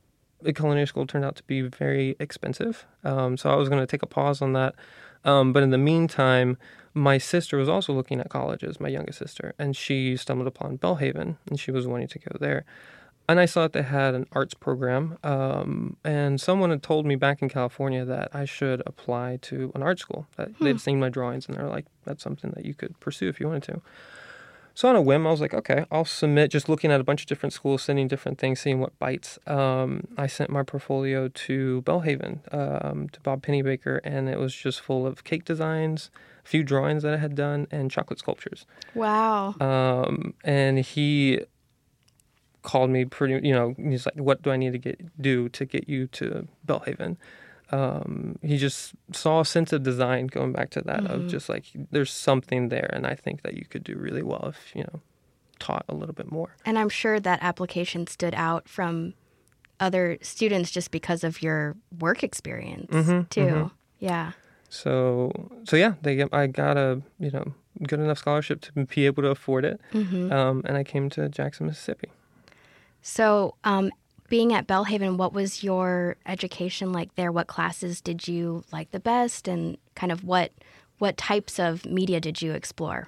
the 0.42 0.54
culinary 0.54 0.88
school 0.88 1.07
turned 1.07 1.24
out 1.24 1.36
to 1.38 1.44
be 1.44 1.62
very 1.62 2.16
expensive, 2.19 2.86
um, 3.04 3.38
so 3.38 3.50
I 3.50 3.56
was 3.56 3.69
going 3.69 3.81
to 3.81 3.88
take 3.88 4.04
a 4.04 4.07
pause 4.07 4.42
on 4.42 4.54
that. 4.54 4.75
Um, 5.24 5.54
but 5.54 5.64
in 5.64 5.70
the 5.70 5.78
meantime, 5.78 6.58
my 6.94 7.18
sister 7.18 7.58
was 7.58 7.70
also 7.70 7.94
looking 7.94 8.20
at 8.20 8.30
colleges, 8.30 8.80
my 8.80 8.90
youngest 8.90 9.20
sister, 9.20 9.54
and 9.58 9.76
she 9.76 10.18
stumbled 10.18 10.48
upon 10.48 10.78
Belhaven, 10.78 11.38
and 11.50 11.60
she 11.60 11.72
was 11.72 11.88
wanting 11.88 12.08
to 12.10 12.20
go 12.20 12.38
there. 12.40 12.66
And 13.30 13.40
I 13.40 13.46
saw 13.46 13.62
that 13.62 13.74
they 13.74 13.84
had 13.84 14.14
an 14.14 14.26
arts 14.34 14.54
program, 14.54 15.18
um, 15.24 15.96
and 16.04 16.42
someone 16.42 16.70
had 16.70 16.84
told 16.84 17.06
me 17.06 17.16
back 17.16 17.42
in 17.42 17.48
California 17.48 18.04
that 18.04 18.30
I 18.34 18.44
should 18.44 18.82
apply 18.86 19.38
to 19.44 19.72
an 19.74 19.84
art 19.84 20.00
school. 20.00 20.28
That 20.36 20.58
they'd 20.60 20.82
seen 20.82 21.00
my 21.00 21.08
drawings, 21.08 21.48
and 21.48 21.56
they're 21.56 21.70
like, 21.70 21.86
"That's 22.04 22.22
something 22.24 22.52
that 22.56 22.66
you 22.66 22.74
could 22.74 23.00
pursue 23.00 23.30
if 23.30 23.40
you 23.40 23.48
wanted 23.48 23.64
to." 23.74 23.82
So 24.74 24.90
on 24.90 24.96
a 24.96 25.02
whim, 25.02 25.28
I 25.28 25.32
was 25.32 25.42
like, 25.42 25.54
okay, 25.54 25.86
I'll 25.92 26.06
submit. 26.06 26.52
Just 26.52 26.70
looking 26.70 26.92
at 26.92 27.00
a 27.00 27.04
bunch 27.04 27.22
of 27.22 27.28
different 27.28 27.54
schools, 27.54 27.84
sending 27.84 28.08
different 28.08 28.38
things, 28.38 28.60
seeing 28.60 28.80
what 28.80 28.98
bites. 29.00 29.38
Um, 29.46 30.08
I 30.18 30.28
sent 30.28 30.50
my 30.50 30.64
portfolio 30.64 31.28
to 31.28 31.82
Belhaven, 31.84 32.40
um, 32.54 33.10
to 33.10 33.20
Bob 33.22 33.44
Pennybaker, 33.44 34.00
and 34.04 34.30
it 34.30 34.40
was 34.40 34.56
just 34.56 34.80
full 34.82 35.06
of 35.06 35.24
cake 35.24 35.46
designs, 35.46 36.10
a 36.46 36.48
few 36.48 36.64
drawings 36.64 37.04
that 37.04 37.14
I 37.14 37.18
had 37.18 37.36
done, 37.36 37.68
and 37.70 37.92
chocolate 37.92 38.20
sculptures. 38.20 38.66
wow 38.96 39.56
Um, 39.60 40.34
and 40.44 40.80
he 40.80 41.42
called 42.64 42.90
me 42.92 43.06
pretty, 43.06 43.46
you 43.48 43.54
know, 43.54 43.76
he's 43.78 44.06
like, 44.06 44.16
"What 44.16 44.42
do 44.42 44.52
I 44.52 44.58
need 44.58 44.72
to 44.72 44.78
get 44.78 45.22
do 45.22 45.50
to 45.50 45.66
get 45.66 45.90
you 45.90 46.08
to 46.08 46.48
Belhaven?" 46.66 47.18
Um, 47.72 48.38
he 48.42 48.58
just 48.58 48.94
saw 49.14 49.40
a 49.42 49.46
sense 49.46 49.72
of 49.74 49.82
design 49.84 50.28
going 50.28 50.52
back 50.52 50.70
to 50.72 50.82
that 50.82 51.06
of 51.06 51.28
just 51.28 51.48
like 51.50 51.66
there's 51.92 52.12
something 52.12 52.70
there, 52.70 52.90
and 52.94 53.08
I 53.08 53.16
think 53.16 53.44
that 53.44 53.54
you 53.56 53.66
could 53.66 53.84
do 53.84 53.96
really 53.98 54.24
well 54.24 54.46
if 54.50 54.76
you 54.76 54.84
know 54.84 55.00
taught 55.60 55.86
a 55.88 55.94
little 55.94 56.16
bit 56.16 56.32
more. 56.32 56.56
and 56.66 56.78
i'm 56.80 56.90
sure 56.90 57.20
that 57.20 57.38
application 57.44 58.08
stood 58.08 58.34
out 58.34 58.68
from 58.68 59.14
other 59.80 60.18
students 60.22 60.72
just 60.72 60.90
because 60.92 61.24
of 61.24 61.42
your 61.44 61.76
work 62.00 62.24
experience 62.24 62.90
Mm-hmm, 62.92 63.22
too. 63.30 63.72
yeah. 64.00 64.32
So 64.70 65.32
so 65.66 65.76
yeah, 65.78 65.94
they 66.02 66.16
get, 66.16 66.30
I 66.34 66.48
got 66.48 66.78
a 66.78 67.02
you 67.20 67.30
know 67.32 67.54
good 67.88 68.00
enough 68.00 68.18
scholarship 68.18 68.62
to 68.62 68.72
be 68.86 69.06
able 69.06 69.22
to 69.24 69.30
afford 69.30 69.66
it, 69.66 69.80
um, 69.94 70.62
and 70.66 70.75
I 70.78 70.84
came 70.84 71.10
to 71.12 71.30
Jackson, 71.30 71.68
Mississippi. 71.68 72.10
So, 73.04 73.56
um, 73.63 73.92
being 74.32 74.54
at 74.54 74.66
Belhaven, 74.66 75.18
what 75.18 75.34
was 75.34 75.62
your 75.62 76.16
education 76.26 76.94
like 76.94 77.14
there? 77.16 77.32
What 77.34 77.48
classes 77.48 78.00
did 78.00 78.28
you 78.30 78.64
like 78.72 78.90
the 78.92 79.00
best, 79.00 79.48
and 79.48 79.78
kind 79.94 80.12
of 80.12 80.24
what 80.24 80.52
what 80.98 81.18
types 81.18 81.60
of 81.60 81.86
media 81.86 82.20
did 82.20 82.42
you 82.42 82.54
explore? 82.54 83.06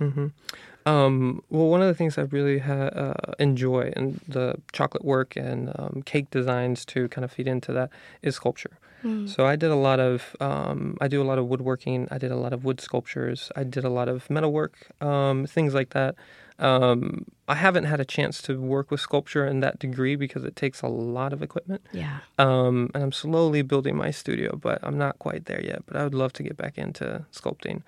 Um, 0.86 1.42
well, 1.50 1.68
one 1.70 1.82
of 1.82 1.88
the 1.88 1.94
things 1.94 2.18
I 2.18 2.24
really 2.24 2.60
ha- 2.60 2.92
uh, 3.06 3.34
enjoy 3.40 3.94
in 3.96 4.20
the 4.28 4.56
chocolate 4.74 5.06
work 5.06 5.38
and 5.38 5.72
um, 5.80 6.04
cake 6.06 6.30
designs 6.30 6.84
to 6.88 7.08
kind 7.08 7.24
of 7.24 7.32
feed 7.32 7.48
into 7.48 7.72
that 7.72 7.90
is 8.22 8.36
sculpture. 8.36 8.78
So 9.26 9.46
I 9.46 9.58
did 9.58 9.70
a 9.70 9.76
lot 9.76 10.00
of, 10.00 10.34
um, 10.40 10.96
I 11.02 11.10
do 11.10 11.22
a 11.22 11.28
lot 11.32 11.38
of 11.38 11.48
woodworking. 11.48 12.08
I 12.10 12.18
did 12.18 12.32
a 12.32 12.38
lot 12.38 12.54
of 12.54 12.64
wood 12.64 12.80
sculptures. 12.80 13.52
I 13.54 13.66
did 13.66 13.84
a 13.84 13.90
lot 13.90 14.08
of 14.08 14.30
metalwork, 14.30 14.76
um, 15.02 15.46
things 15.46 15.74
like 15.74 15.90
that. 15.90 16.16
Um, 16.60 17.26
I 17.48 17.56
haven't 17.56 17.86
had 17.86 18.00
a 18.00 18.06
chance 18.06 18.42
to 18.44 18.60
work 18.60 18.92
with 18.92 19.02
sculpture 19.02 19.46
in 19.46 19.60
that 19.62 19.80
degree 19.80 20.16
because 20.16 20.44
it 20.44 20.56
takes 20.56 20.82
a 20.82 20.88
lot 20.88 21.34
of 21.34 21.42
equipment. 21.42 21.82
Yeah. 21.92 22.20
Um, 22.38 22.90
and 22.94 23.04
I'm 23.04 23.12
slowly 23.12 23.62
building 23.62 23.98
my 23.98 24.12
studio, 24.12 24.56
but 24.56 24.80
I'm 24.84 24.98
not 24.98 25.20
quite 25.20 25.46
there 25.46 25.62
yet. 25.62 25.84
But 25.86 25.98
I 25.98 26.04
would 26.04 26.14
love 26.14 26.34
to 26.34 26.44
get 26.44 26.56
back 26.56 26.78
into 26.78 27.26
sculpting. 27.32 27.82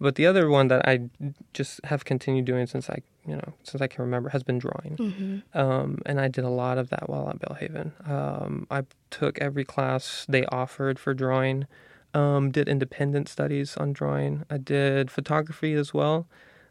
But 0.00 0.16
the 0.16 0.26
other 0.26 0.48
one 0.48 0.68
that 0.68 0.86
I 0.88 1.08
just 1.52 1.80
have 1.84 2.04
continued 2.04 2.44
doing 2.44 2.66
since 2.66 2.90
I, 2.90 2.98
you 3.26 3.36
know, 3.36 3.54
since 3.62 3.80
I 3.80 3.86
can 3.86 4.02
remember 4.04 4.30
has 4.30 4.42
been 4.42 4.58
drawing. 4.58 5.42
Um, 5.54 5.98
and 6.04 6.20
I 6.20 6.28
did 6.28 6.44
a 6.44 6.50
lot 6.50 6.78
of 6.78 6.90
that 6.90 7.08
while 7.08 7.28
at 7.28 7.38
Belhaven. 7.38 7.92
Um, 8.08 8.66
I 8.70 8.82
took 9.10 9.38
every 9.40 9.64
class 9.64 10.26
they 10.28 10.44
offered 10.46 10.98
for 10.98 11.14
drawing. 11.14 11.66
Um, 12.12 12.50
did 12.50 12.68
independent 12.68 13.28
studies 13.28 13.76
on 13.76 13.92
drawing. 13.92 14.44
I 14.48 14.58
did 14.58 15.10
photography 15.10 15.74
as 15.74 15.92
well. 15.92 16.26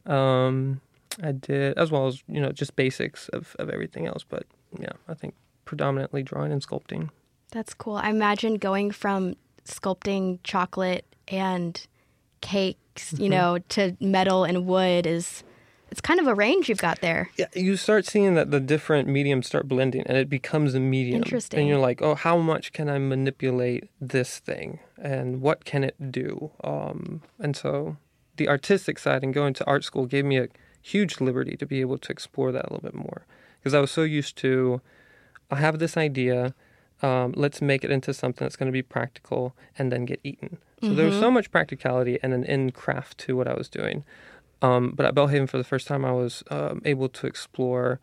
Um, 0.06 0.82
I 1.22 1.32
did 1.32 1.78
as 1.78 1.92
well 1.92 2.08
as 2.08 2.24
you 2.28 2.42
know 2.42 2.52
just 2.52 2.76
basics 2.76 3.30
of, 3.30 3.56
of 3.60 3.70
everything 3.70 4.08
else. 4.08 4.24
But 4.28 4.46
yeah, 4.80 4.94
I 5.08 5.14
think 5.14 5.36
predominantly 5.66 6.24
drawing 6.24 6.52
and 6.52 6.66
sculpting. 6.66 7.10
That's 7.52 7.74
cool. 7.74 7.98
I 7.98 8.10
imagine 8.10 8.56
going 8.56 8.92
from 8.92 9.36
sculpting 9.66 10.40
chocolate 10.44 11.06
and 11.28 11.86
cakes, 12.42 13.14
you 13.14 13.30
know, 13.30 13.60
to 13.70 13.96
metal 14.00 14.44
and 14.44 14.66
wood 14.66 15.06
is 15.08 15.44
it's 15.94 16.02
kind 16.02 16.20
of 16.20 16.26
a 16.26 16.34
range 16.34 16.70
you've 16.70 16.80
got 16.80 17.02
there. 17.02 17.30
Yeah, 17.38 17.46
you 17.54 17.78
start 17.78 18.08
seeing 18.08 18.34
that 18.34 18.50
the 18.50 18.60
different 18.60 19.08
mediums 19.08 19.46
start 19.46 19.68
blending 19.68 20.02
and 20.08 20.18
it 20.18 20.28
becomes 20.28 20.74
a 20.74 20.80
medium. 20.80 21.18
Interesting. 21.22 21.60
And 21.60 21.70
you're 21.70 21.78
like, 21.78 22.02
oh, 22.02 22.16
how 22.16 22.38
much 22.38 22.74
can 22.74 22.90
I 22.90 22.98
manipulate 22.98 23.90
this 24.02 24.40
thing 24.40 24.80
and 25.00 25.40
what 25.40 25.66
can 25.66 25.84
it 25.84 26.12
do? 26.12 26.50
Um, 26.64 27.22
and 27.40 27.56
so 27.56 27.98
the 28.38 28.50
artistic 28.50 28.98
side 28.98 29.24
and 29.24 29.36
going 29.36 29.54
to 29.54 29.66
art 29.66 29.84
school 29.84 30.08
gave 30.08 30.26
me 30.26 30.38
a 30.38 30.48
huge 30.84 31.20
liberty 31.20 31.58
to 31.58 31.66
be 31.66 31.82
able 31.82 31.98
to 31.98 32.12
explore 32.12 32.52
that 32.52 32.66
a 32.66 32.74
little 32.74 32.84
bit 32.84 32.94
more 32.94 33.26
because 33.60 33.74
I 33.74 33.80
was 33.80 33.90
so 33.90 34.04
used 34.04 34.36
to, 34.38 34.82
I 35.50 35.56
have 35.56 35.80
this 35.80 35.98
idea. 35.98 36.54
Um, 37.02 37.34
let's 37.36 37.62
make 37.62 37.84
it 37.84 37.92
into 37.92 38.14
something 38.14 38.46
that's 38.46 38.56
going 38.56 38.68
to 38.68 38.74
be 38.74 38.82
practical 38.82 39.56
and 39.78 39.92
then 39.92 40.06
get 40.06 40.20
eaten. 40.24 40.58
So 40.82 40.94
there 40.94 41.06
was 41.06 41.18
so 41.18 41.32
much 41.32 41.50
practicality 41.50 42.20
and 42.22 42.34
an 42.34 42.44
in 42.44 42.72
craft 42.72 43.18
to 43.20 43.38
what 43.38 43.48
I 43.48 43.54
was 43.54 43.70
doing. 43.70 44.04
Um, 44.62 44.92
but 44.94 45.06
at 45.06 45.16
Belhaven, 45.16 45.48
for 45.48 45.58
the 45.58 45.64
first 45.64 45.88
time, 45.88 46.04
I 46.04 46.12
was 46.12 46.44
um, 46.52 46.82
able 46.84 47.08
to 47.08 47.26
explore 47.26 48.02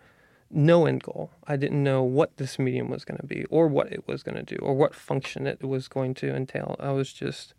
no 0.50 0.86
end 0.86 1.02
goal. 1.02 1.30
I 1.46 1.56
didn't 1.56 1.82
know 1.82 2.02
what 2.02 2.38
this 2.38 2.58
medium 2.58 2.88
was 2.88 3.04
going 3.04 3.20
to 3.20 3.26
be, 3.26 3.44
or 3.50 3.68
what 3.68 3.92
it 3.92 4.08
was 4.08 4.22
going 4.22 4.36
to 4.36 4.42
do, 4.42 4.56
or 4.62 4.74
what 4.74 4.94
function 4.94 5.46
it 5.46 5.62
was 5.62 5.88
going 5.88 6.14
to 6.14 6.34
entail. 6.34 6.76
I 6.80 6.92
was 6.92 7.12
just 7.12 7.52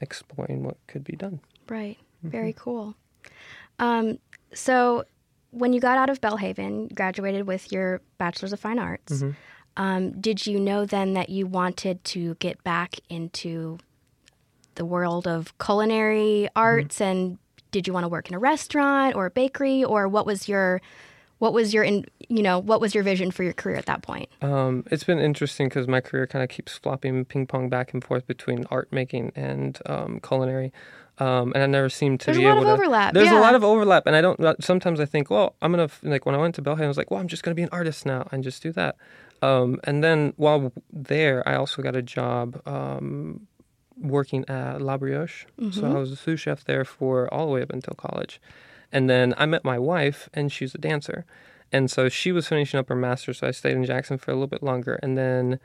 exploring 0.00 0.64
what 0.64 0.78
could 0.88 1.04
be 1.04 1.14
done. 1.14 1.40
Right. 1.68 1.98
Very 2.24 2.52
cool. 2.52 2.96
Um, 3.78 4.18
so, 4.54 5.04
when 5.50 5.72
you 5.72 5.80
got 5.80 5.98
out 5.98 6.08
of 6.10 6.20
Belhaven, 6.20 6.94
graduated 6.94 7.46
with 7.46 7.72
your 7.72 8.00
Bachelor's 8.18 8.52
of 8.52 8.60
Fine 8.60 8.78
Arts, 8.78 9.22
um, 9.76 10.20
did 10.20 10.46
you 10.46 10.60
know 10.60 10.84
then 10.84 11.14
that 11.14 11.28
you 11.28 11.46
wanted 11.46 12.02
to 12.04 12.34
get 12.36 12.62
back 12.62 12.96
into 13.08 13.78
the 14.76 14.84
world 14.84 15.26
of 15.26 15.56
culinary 15.58 16.48
arts? 16.54 17.00
And 17.00 17.38
did 17.70 17.86
you 17.86 17.92
want 17.92 18.04
to 18.04 18.08
work 18.08 18.28
in 18.28 18.34
a 18.34 18.38
restaurant 18.38 19.14
or 19.16 19.26
a 19.26 19.30
bakery, 19.30 19.84
or 19.84 20.08
what 20.08 20.26
was 20.26 20.48
your 20.48 20.80
what 21.38 21.54
was 21.54 21.72
your 21.72 21.82
in, 21.82 22.04
you 22.28 22.42
know 22.42 22.58
what 22.58 22.80
was 22.80 22.94
your 22.94 23.02
vision 23.02 23.30
for 23.30 23.42
your 23.42 23.54
career 23.54 23.76
at 23.76 23.86
that 23.86 24.02
point? 24.02 24.28
Um, 24.42 24.84
it's 24.90 25.04
been 25.04 25.18
interesting 25.18 25.68
because 25.68 25.88
my 25.88 26.00
career 26.00 26.26
kind 26.26 26.42
of 26.42 26.50
keeps 26.50 26.76
flopping 26.76 27.24
ping 27.24 27.46
pong 27.46 27.68
back 27.68 27.92
and 27.92 28.04
forth 28.04 28.26
between 28.26 28.66
art 28.70 28.92
making 28.92 29.32
and 29.34 29.78
um, 29.86 30.20
culinary. 30.20 30.72
Um, 31.20 31.52
and 31.54 31.62
I 31.62 31.66
never 31.66 31.88
seemed 31.90 32.20
to 32.20 32.26
There's 32.26 32.38
a 32.38 32.40
be 32.40 32.46
lot 32.46 32.52
able 32.56 32.62
of 32.62 32.66
to. 32.68 32.72
overlap, 32.82 33.12
There's 33.14 33.26
yeah. 33.26 33.38
a 33.38 33.42
lot 33.42 33.54
of 33.54 33.62
overlap, 33.62 34.06
and 34.06 34.16
I 34.16 34.20
don't. 34.20 34.40
uh, 34.40 34.54
Sometimes 34.60 35.00
I 35.00 35.04
think, 35.04 35.30
well, 35.30 35.54
I'm 35.62 35.70
gonna 35.72 35.88
like 36.02 36.24
when 36.26 36.34
I 36.34 36.38
went 36.38 36.54
to 36.56 36.62
Belhaven, 36.62 36.84
I 36.84 36.88
was 36.88 36.96
like, 36.96 37.10
well, 37.10 37.20
I'm 37.20 37.28
just 37.28 37.42
gonna 37.42 37.54
be 37.54 37.62
an 37.62 37.68
artist 37.72 38.06
now 38.06 38.26
and 38.32 38.42
just 38.42 38.62
do 38.62 38.72
that. 38.72 38.96
Um, 39.42 39.78
and 39.84 40.02
then 40.02 40.32
while 40.36 40.72
there, 40.92 41.46
I 41.48 41.54
also 41.56 41.82
got 41.82 41.94
a 41.96 42.02
job 42.02 42.60
um, 42.66 43.46
working 43.96 44.44
at 44.48 44.80
La 44.82 44.96
Brioche. 44.96 45.44
So 45.72 45.86
I 45.86 45.98
was 45.98 46.10
a 46.12 46.16
sous 46.16 46.40
chef 46.40 46.64
there 46.64 46.84
for 46.84 47.32
all 47.32 47.46
the 47.46 47.52
way 47.52 47.62
up 47.62 47.70
until 47.72 47.94
college. 47.94 48.40
And 48.92 49.08
then 49.08 49.34
I 49.38 49.46
met 49.46 49.64
my 49.64 49.78
wife, 49.78 50.28
and 50.34 50.50
she's 50.50 50.74
a 50.74 50.78
dancer. 50.78 51.24
And 51.72 51.90
so 51.90 52.08
she 52.08 52.32
was 52.32 52.48
finishing 52.48 52.80
up 52.80 52.88
her 52.88 52.96
master's, 52.96 53.38
so 53.38 53.46
I 53.46 53.52
stayed 53.52 53.76
in 53.76 53.84
Jackson 53.84 54.18
for 54.18 54.30
a 54.30 54.34
little 54.34 54.48
bit 54.48 54.62
longer. 54.62 54.98
And 55.02 55.16
then 55.16 55.60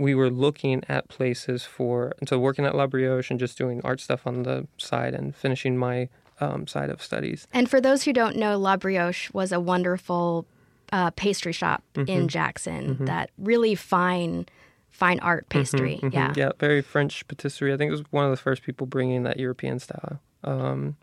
we 0.00 0.14
were 0.14 0.30
looking 0.30 0.82
at 0.88 1.08
places 1.08 1.64
for, 1.64 2.14
and 2.18 2.28
so 2.28 2.38
working 2.38 2.64
at 2.64 2.74
La 2.74 2.86
Brioche 2.86 3.30
and 3.30 3.38
just 3.38 3.58
doing 3.58 3.80
art 3.84 4.00
stuff 4.00 4.26
on 4.26 4.42
the 4.44 4.66
side 4.78 5.14
and 5.14 5.36
finishing 5.36 5.76
my 5.76 6.08
um, 6.40 6.66
side 6.66 6.88
of 6.90 7.02
studies. 7.02 7.46
And 7.52 7.68
for 7.68 7.80
those 7.80 8.04
who 8.04 8.12
don't 8.12 8.36
know, 8.36 8.58
La 8.58 8.76
Brioche 8.76 9.30
was 9.32 9.52
a 9.52 9.60
wonderful 9.60 10.46
uh, 10.92 11.10
pastry 11.10 11.52
shop 11.52 11.84
in 11.94 12.28
Jackson 12.28 13.04
that 13.04 13.30
really 13.38 13.74
fine, 13.74 14.46
fine 14.90 15.20
art 15.20 15.48
pastry. 15.50 16.00
Yeah. 16.02 16.32
Yeah, 16.34 16.52
very 16.58 16.82
French 16.82 17.26
patisserie. 17.28 17.72
I 17.72 17.76
think 17.76 17.88
it 17.90 17.92
was 17.92 18.04
one 18.10 18.24
of 18.24 18.30
the 18.30 18.36
first 18.36 18.62
people 18.62 18.86
bringing 18.86 19.22
that 19.24 19.38
European 19.38 19.78
style. 19.78 20.20
Um, 20.42 20.96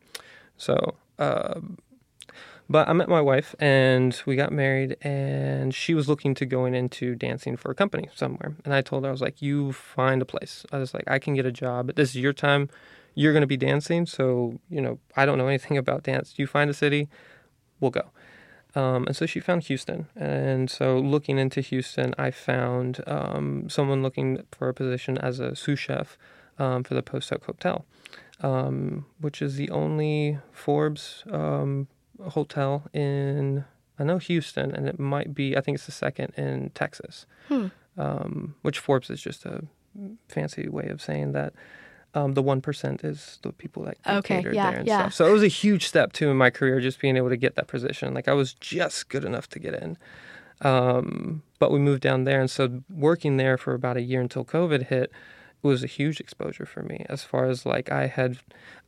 so, 0.58 0.96
uh, 1.20 1.60
but 2.70 2.88
I 2.90 2.94
met 2.94 3.10
my 3.10 3.22
wife 3.22 3.56
and 3.60 4.20
we 4.26 4.36
got 4.36 4.52
married, 4.52 4.98
and 5.02 5.74
she 5.74 5.94
was 5.94 6.08
looking 6.08 6.34
to 6.36 6.46
going 6.46 6.76
into 6.76 7.16
dancing 7.16 7.56
for 7.56 7.72
a 7.72 7.76
company 7.76 8.10
somewhere. 8.16 8.56
And 8.66 8.74
I 8.74 8.82
told 8.82 9.04
her, 9.04 9.10
I 9.10 9.12
was 9.12 9.22
like, 9.22 9.42
"You 9.42 9.72
find 9.72 10.22
a 10.22 10.26
place." 10.26 10.66
I 10.72 10.78
was 10.78 10.94
like, 10.94 11.06
"I 11.08 11.20
can 11.20 11.34
get 11.34 11.46
a 11.46 11.52
job. 11.52 11.96
This 11.96 12.10
is 12.10 12.18
your 12.18 12.34
time. 12.34 12.70
You're 13.16 13.34
going 13.34 13.42
to 13.42 13.48
be 13.48 13.58
dancing, 13.58 14.06
so 14.06 14.60
you 14.70 14.82
know 14.82 15.00
I 15.16 15.26
don't 15.26 15.38
know 15.38 15.48
anything 15.48 15.78
about 15.78 16.04
dance. 16.04 16.34
You 16.38 16.48
find 16.48 16.70
a 16.70 16.74
city, 16.74 17.08
we'll 17.80 17.92
go." 17.92 18.12
Um, 18.76 19.08
and 19.08 19.16
so 19.16 19.26
she 19.26 19.40
found 19.40 19.64
Houston. 19.64 20.08
And 20.16 20.70
so 20.70 21.00
looking 21.00 21.40
into 21.40 21.62
Houston, 21.62 22.14
I 22.18 22.30
found 22.30 23.02
um, 23.08 23.70
someone 23.70 24.04
looking 24.04 24.44
for 24.52 24.70
a 24.70 24.74
position 24.74 25.18
as 25.18 25.40
a 25.40 25.56
sous 25.56 25.80
chef 25.80 26.18
um, 26.60 26.84
for 26.84 26.94
the 26.94 27.02
Post 27.02 27.32
Oak 27.32 27.46
Hotel, 27.46 27.86
um, 28.42 29.06
which 29.20 29.42
is 29.42 29.56
the 29.56 29.70
only 29.72 30.38
Forbes 30.52 31.24
um, 31.32 31.88
hotel 32.30 32.84
in, 32.94 33.66
I 34.00 34.04
know 34.04 34.18
Houston, 34.18 34.74
and 34.74 34.88
it 34.88 35.00
might 35.00 35.34
be, 35.34 35.56
I 35.58 35.62
think 35.62 35.76
it's 35.76 35.86
the 35.86 35.92
second 35.92 36.34
in 36.38 36.72
Texas, 36.72 37.26
um, 37.98 38.56
which 38.62 38.80
Forbes 38.80 39.10
is 39.10 39.22
just 39.22 39.46
a 39.46 39.64
fancy 40.28 40.68
way 40.70 40.88
of 40.88 41.02
saying 41.02 41.32
that. 41.34 41.54
Um, 42.14 42.34
the 42.34 42.42
one 42.42 42.62
percent 42.62 43.04
is 43.04 43.38
the 43.44 43.52
people 43.52 43.84
that 43.84 43.98
Okay, 44.08 44.38
catered 44.38 44.56
yeah, 44.56 44.72
there 44.72 44.80
and 44.80 44.88
yeah. 44.88 45.00
stuff. 45.02 45.14
So 45.14 45.28
it 45.28 45.32
was 45.32 45.44
a 45.44 45.48
huge 45.50 45.86
step 45.86 46.14
too 46.14 46.30
in 46.32 46.38
my 46.38 46.50
career, 46.50 46.80
just 46.80 47.00
being 47.00 47.16
able 47.18 47.30
to 47.30 47.38
get 47.38 47.56
that 47.56 47.68
position. 47.68 48.14
Like 48.14 48.28
I 48.28 48.34
was 48.34 48.54
just 48.54 49.10
good 49.10 49.24
enough 49.24 49.48
to 49.50 49.60
get 49.60 49.76
in. 49.76 49.98
Um, 50.62 51.44
but 51.60 51.72
we 51.72 51.78
moved 51.80 52.02
down 52.02 52.24
there, 52.24 52.40
and 52.40 52.50
so 52.50 52.82
working 52.90 53.38
there 53.38 53.58
for 53.58 53.74
about 53.74 53.98
a 53.98 54.02
year 54.02 54.22
until 54.22 54.44
COVID 54.46 54.88
hit 54.88 55.12
was 55.62 55.84
a 55.84 55.88
huge 55.88 56.20
exposure 56.20 56.66
for 56.66 56.84
me. 56.84 57.06
As 57.10 57.24
far 57.24 57.46
as 57.46 57.66
like 57.66 57.92
I 57.92 58.08
had, 58.08 58.38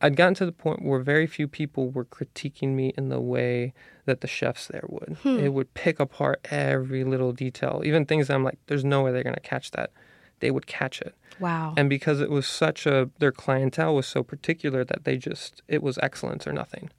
I'd 0.01 0.15
gotten 0.15 0.35
to 0.35 0.45
the 0.45 0.51
point 0.51 0.83
where 0.83 0.99
very 0.99 1.27
few 1.27 1.47
people 1.47 1.89
were 1.89 2.05
critiquing 2.05 2.69
me 2.75 2.93
in 2.97 3.09
the 3.09 3.19
way 3.19 3.73
that 4.05 4.21
the 4.21 4.27
chefs 4.27 4.67
there 4.67 4.85
would. 4.87 5.17
It 5.39 5.49
would 5.49 5.73
pick 5.73 5.99
apart 5.99 6.45
every 6.51 7.03
little 7.03 7.31
detail, 7.33 7.81
even 7.83 8.05
things 8.05 8.27
that 8.27 8.35
I'm 8.35 8.43
like, 8.43 8.59
there's 8.67 8.85
no 8.85 9.03
way 9.03 9.11
they're 9.11 9.23
gonna 9.23 9.39
catch 9.39 9.71
that. 9.71 9.91
They 10.39 10.51
would 10.51 10.67
catch 10.67 11.01
it. 11.01 11.15
Wow. 11.39 11.73
And 11.75 11.89
because 11.89 12.21
it 12.21 12.29
was 12.29 12.47
such 12.47 12.85
a, 12.85 13.09
their 13.19 13.31
clientele 13.31 13.95
was 13.95 14.07
so 14.07 14.23
particular 14.23 14.83
that 14.85 15.03
they 15.03 15.17
just, 15.17 15.61
it 15.67 15.83
was 15.83 15.97
excellence 16.01 16.47
or 16.47 16.53
nothing. 16.53 16.89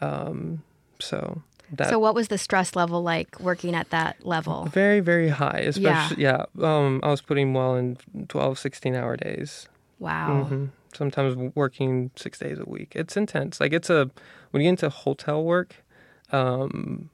Um, 0.00 0.62
so 0.98 1.42
that 1.72 1.90
so, 1.90 1.98
what 1.98 2.14
was 2.14 2.28
the 2.28 2.38
stress 2.38 2.74
level 2.74 3.02
like 3.02 3.38
working 3.40 3.74
at 3.74 3.90
that 3.90 4.24
level? 4.24 4.66
very, 4.66 5.00
very 5.00 5.28
high, 5.28 5.60
especially, 5.66 6.22
yeah. 6.22 6.44
Um, 6.60 7.00
I 7.02 7.08
was 7.08 7.20
putting 7.20 7.52
well 7.54 7.74
in 7.74 7.98
12, 8.28 8.58
16 8.58 8.94
hour 8.94 9.16
days. 9.16 9.68
Wow. 9.98 10.44
hmm 10.48 10.66
Sometimes 10.94 11.52
working 11.54 12.10
six 12.16 12.38
days 12.38 12.58
a 12.58 12.64
week. 12.64 12.92
It's 12.96 13.16
intense. 13.16 13.60
Like 13.60 13.74
it's 13.74 13.90
a, 13.90 14.10
when 14.50 14.62
you 14.62 14.66
get 14.66 14.70
into 14.70 14.88
hotel 14.88 15.44
work, 15.44 15.84
um, 16.32 17.10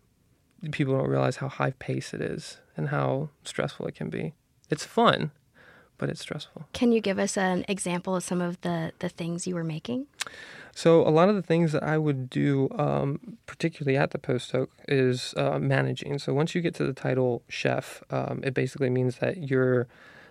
people 0.70 0.96
don't 0.96 1.08
realize 1.08 1.37
how 1.37 1.49
high 1.49 1.73
pace 1.73 2.14
it 2.14 2.20
is 2.20 2.58
and 2.76 2.88
how 2.90 3.30
stressful 3.42 3.87
it 3.87 3.94
can 3.96 4.11
be. 4.11 4.32
It's 4.70 4.84
fun, 4.84 5.32
but 5.99 6.08
it's 6.08 6.20
stressful. 6.20 6.68
Can 6.73 6.92
you 6.92 7.00
give 7.00 7.18
us 7.18 7.37
an 7.37 7.64
example 7.68 8.14
of 8.14 8.23
some 8.23 8.40
of 8.40 8.61
the, 8.61 8.92
the 9.00 9.08
things 9.08 9.46
you 9.46 9.56
were 9.56 9.64
making? 9.64 10.06
So 10.74 11.06
a 11.06 11.10
lot 11.10 11.28
of 11.28 11.36
the 11.36 11.42
things 11.42 11.70
that 11.70 11.84
I 11.84 11.98
would 11.98 12.28
do, 12.28 12.68
um, 12.76 13.38
particularly 13.46 13.96
at 13.96 14.10
the 14.10 14.18
Post 14.18 14.52
Oak, 14.54 14.72
is 14.88 15.32
uh, 15.36 15.58
managing. 15.60 16.18
So 16.18 16.34
once 16.34 16.54
you 16.54 16.60
get 16.60 16.74
to 16.74 16.84
the 16.84 16.92
title 16.92 17.42
chef, 17.48 18.02
um, 18.10 18.40
it 18.42 18.54
basically 18.54 18.90
means 18.90 19.18
that 19.18 19.48
you're 19.48 19.86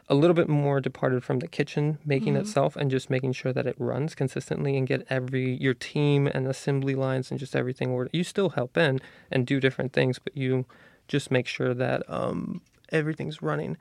a 0.10 0.16
little 0.16 0.34
bit 0.34 0.50
more 0.50 0.82
departed 0.82 1.24
from 1.24 1.40
the 1.40 1.48
kitchen 1.48 1.98
making 2.06 2.36
itself 2.36 2.76
and 2.76 2.92
just 2.92 3.10
making 3.10 3.32
sure 3.32 3.54
that 3.54 3.66
it 3.66 3.76
runs 3.80 4.16
consistently 4.16 4.76
and 4.76 4.86
get 4.86 5.08
every 5.10 5.56
your 5.56 5.74
team 5.74 6.28
and 6.28 6.46
assembly 6.46 6.94
lines 6.94 7.32
and 7.32 7.40
just 7.40 7.56
everything 7.56 7.90
ordered. 7.90 8.12
You 8.14 8.26
still 8.26 8.50
help 8.50 8.78
in 8.78 9.00
and 9.32 9.48
do 9.48 9.62
different 9.62 9.94
things, 9.94 10.20
but 10.20 10.36
you 10.36 10.66
just 11.08 11.32
make 11.32 11.48
sure 11.48 11.74
that 11.74 12.04
um, 12.10 12.62
everything's 12.92 13.42
running. 13.42 13.78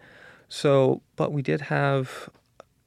So, 0.48 1.02
but 1.16 1.32
we 1.32 1.42
did 1.42 1.62
have 1.62 2.30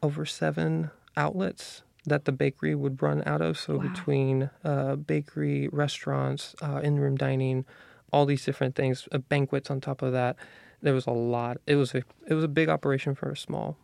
over 0.02 0.26
seven 0.26 0.92
outlets 1.18 1.82
that 2.06 2.26
the 2.26 2.32
bakery 2.32 2.76
would 2.76 3.02
run 3.02 3.24
out 3.26 3.42
of. 3.42 3.58
So 3.58 3.80
between 3.80 4.50
uh, 4.64 4.96
bakery, 4.96 5.68
restaurants, 5.70 6.56
uh, 6.62 6.80
in-room 6.84 7.16
dining, 7.18 7.66
all 8.12 8.26
these 8.26 8.46
different 8.46 8.76
things, 8.76 9.08
uh, 9.12 9.18
banquets 9.18 9.70
on 9.70 9.82
top 9.82 10.02
of 10.02 10.14
that. 10.14 10.36
There 10.82 10.94
was 10.94 11.08
a 11.08 11.12
lot. 11.12 11.58
It 11.66 11.76
was 11.76 11.96
a 11.96 12.04
it 12.28 12.34
was 12.34 12.44
a 12.44 12.48
big 12.48 12.70
operation 12.70 13.16
for 13.16 13.30
a 13.30 13.38
small 13.38 13.78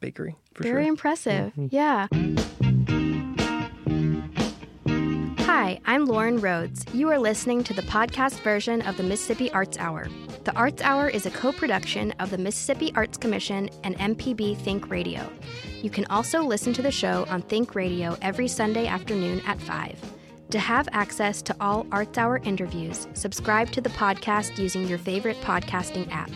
bakery. 0.00 0.36
For 0.54 0.62
Very 0.62 0.84
sure. 0.84 0.88
impressive. 0.88 1.52
Yeah. 1.56 2.08
Hi, 5.40 5.80
I'm 5.84 6.06
Lauren 6.06 6.40
Rhodes. 6.40 6.84
You 6.94 7.08
are 7.10 7.18
listening 7.18 7.64
to 7.64 7.74
the 7.74 7.82
podcast 7.82 8.40
version 8.40 8.80
of 8.82 8.96
the 8.96 9.02
Mississippi 9.02 9.50
Arts 9.52 9.76
Hour. 9.76 10.08
The 10.44 10.54
Arts 10.54 10.80
Hour 10.82 11.08
is 11.08 11.26
a 11.26 11.30
co 11.30 11.52
production 11.52 12.12
of 12.20 12.30
the 12.30 12.38
Mississippi 12.38 12.92
Arts 12.94 13.18
Commission 13.18 13.68
and 13.84 13.98
MPB 13.98 14.56
Think 14.58 14.88
Radio. 14.88 15.30
You 15.82 15.90
can 15.90 16.06
also 16.06 16.42
listen 16.42 16.72
to 16.72 16.82
the 16.82 16.90
show 16.90 17.24
on 17.28 17.42
Think 17.42 17.74
Radio 17.74 18.16
every 18.20 18.48
Sunday 18.48 18.86
afternoon 18.86 19.40
at 19.46 19.60
5. 19.60 19.96
To 20.50 20.58
have 20.58 20.88
access 20.92 21.40
to 21.42 21.54
all 21.60 21.86
Arts 21.92 22.18
Hour 22.18 22.38
interviews, 22.38 23.06
subscribe 23.14 23.70
to 23.72 23.80
the 23.80 23.90
podcast 23.90 24.58
using 24.58 24.88
your 24.88 24.98
favorite 24.98 25.36
podcasting 25.42 26.10
app. 26.10 26.30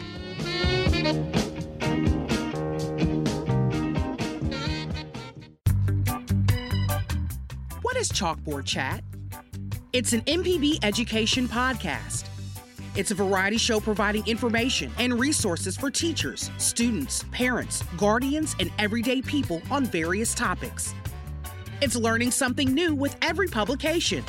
What 7.83 7.97
is 7.97 8.11
chalkboard 8.11 8.65
chat? 8.65 9.03
It's 9.93 10.13
an 10.13 10.21
MPB 10.23 10.85
education 10.85 11.49
podcast. 11.49 12.32
It's 12.95 13.11
a 13.11 13.15
variety 13.15 13.57
show 13.57 13.81
providing 13.81 14.27
information 14.27 14.93
and 14.99 15.19
resources 15.19 15.79
for 15.79 15.91
teachers, 15.91 16.51
students, 16.59 17.25
parents, 17.33 17.83
guardians, 17.97 18.55
and 18.61 18.71
everyday 18.79 19.23
people 19.23 19.63
on 19.71 19.87
various 19.87 20.35
topics. 20.35 20.95
It's 21.81 21.97
learning 21.97 22.33
something 22.33 22.75
new 22.75 22.95
with 22.95 23.17
every 23.23 23.49
publication. 23.49 24.23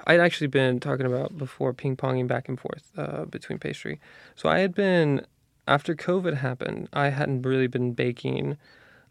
I'd 0.07 0.19
actually 0.19 0.49
been 0.49 0.81
talking 0.81 1.07
about 1.07 1.39
before 1.39 1.73
ping 1.73 1.95
ponging 1.95 2.27
back 2.27 2.49
and 2.49 2.59
forth 2.59 2.91
uh, 2.97 3.27
between 3.27 3.59
pastry. 3.59 4.01
So 4.35 4.49
I 4.49 4.59
had 4.59 4.75
been 4.75 5.25
after 5.69 5.95
COVID 5.95 6.39
happened. 6.39 6.89
I 6.93 7.11
hadn't 7.11 7.43
really 7.43 7.69
been 7.69 7.93
baking, 7.93 8.57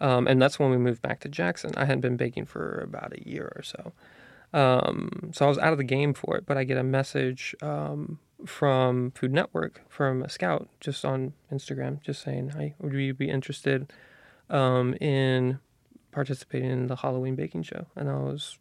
um, 0.01 0.27
and 0.27 0.41
that's 0.41 0.59
when 0.59 0.71
we 0.71 0.77
moved 0.77 1.01
back 1.01 1.21
to 1.21 1.29
Jackson. 1.29 1.71
I 1.77 1.85
hadn't 1.85 2.01
been 2.01 2.17
baking 2.17 2.45
for 2.45 2.79
about 2.79 3.13
a 3.13 3.29
year 3.29 3.53
or 3.55 3.63
so. 3.63 3.93
Um, 4.51 5.31
so 5.33 5.45
I 5.45 5.47
was 5.47 5.57
out 5.59 5.71
of 5.71 5.77
the 5.77 5.83
game 5.83 6.13
for 6.13 6.35
it. 6.37 6.45
But 6.45 6.57
I 6.57 6.63
get 6.63 6.77
a 6.77 6.83
message 6.83 7.55
um, 7.61 8.19
from 8.45 9.11
Food 9.11 9.31
Network 9.31 9.81
from 9.89 10.23
a 10.23 10.29
scout 10.29 10.67
just 10.79 11.05
on 11.05 11.33
Instagram, 11.51 12.01
just 12.01 12.21
saying, 12.21 12.49
"Hi, 12.49 12.75
would 12.79 12.93
you 12.93 13.13
be 13.13 13.29
interested?" 13.29 13.91
Um, 14.49 14.93
in 14.95 15.59
participating 16.11 16.71
in 16.71 16.87
the 16.87 16.95
Halloween 16.95 17.35
baking 17.35 17.63
show. 17.63 17.85
And 17.95 18.09
I 18.09 18.15
was, 18.17 18.57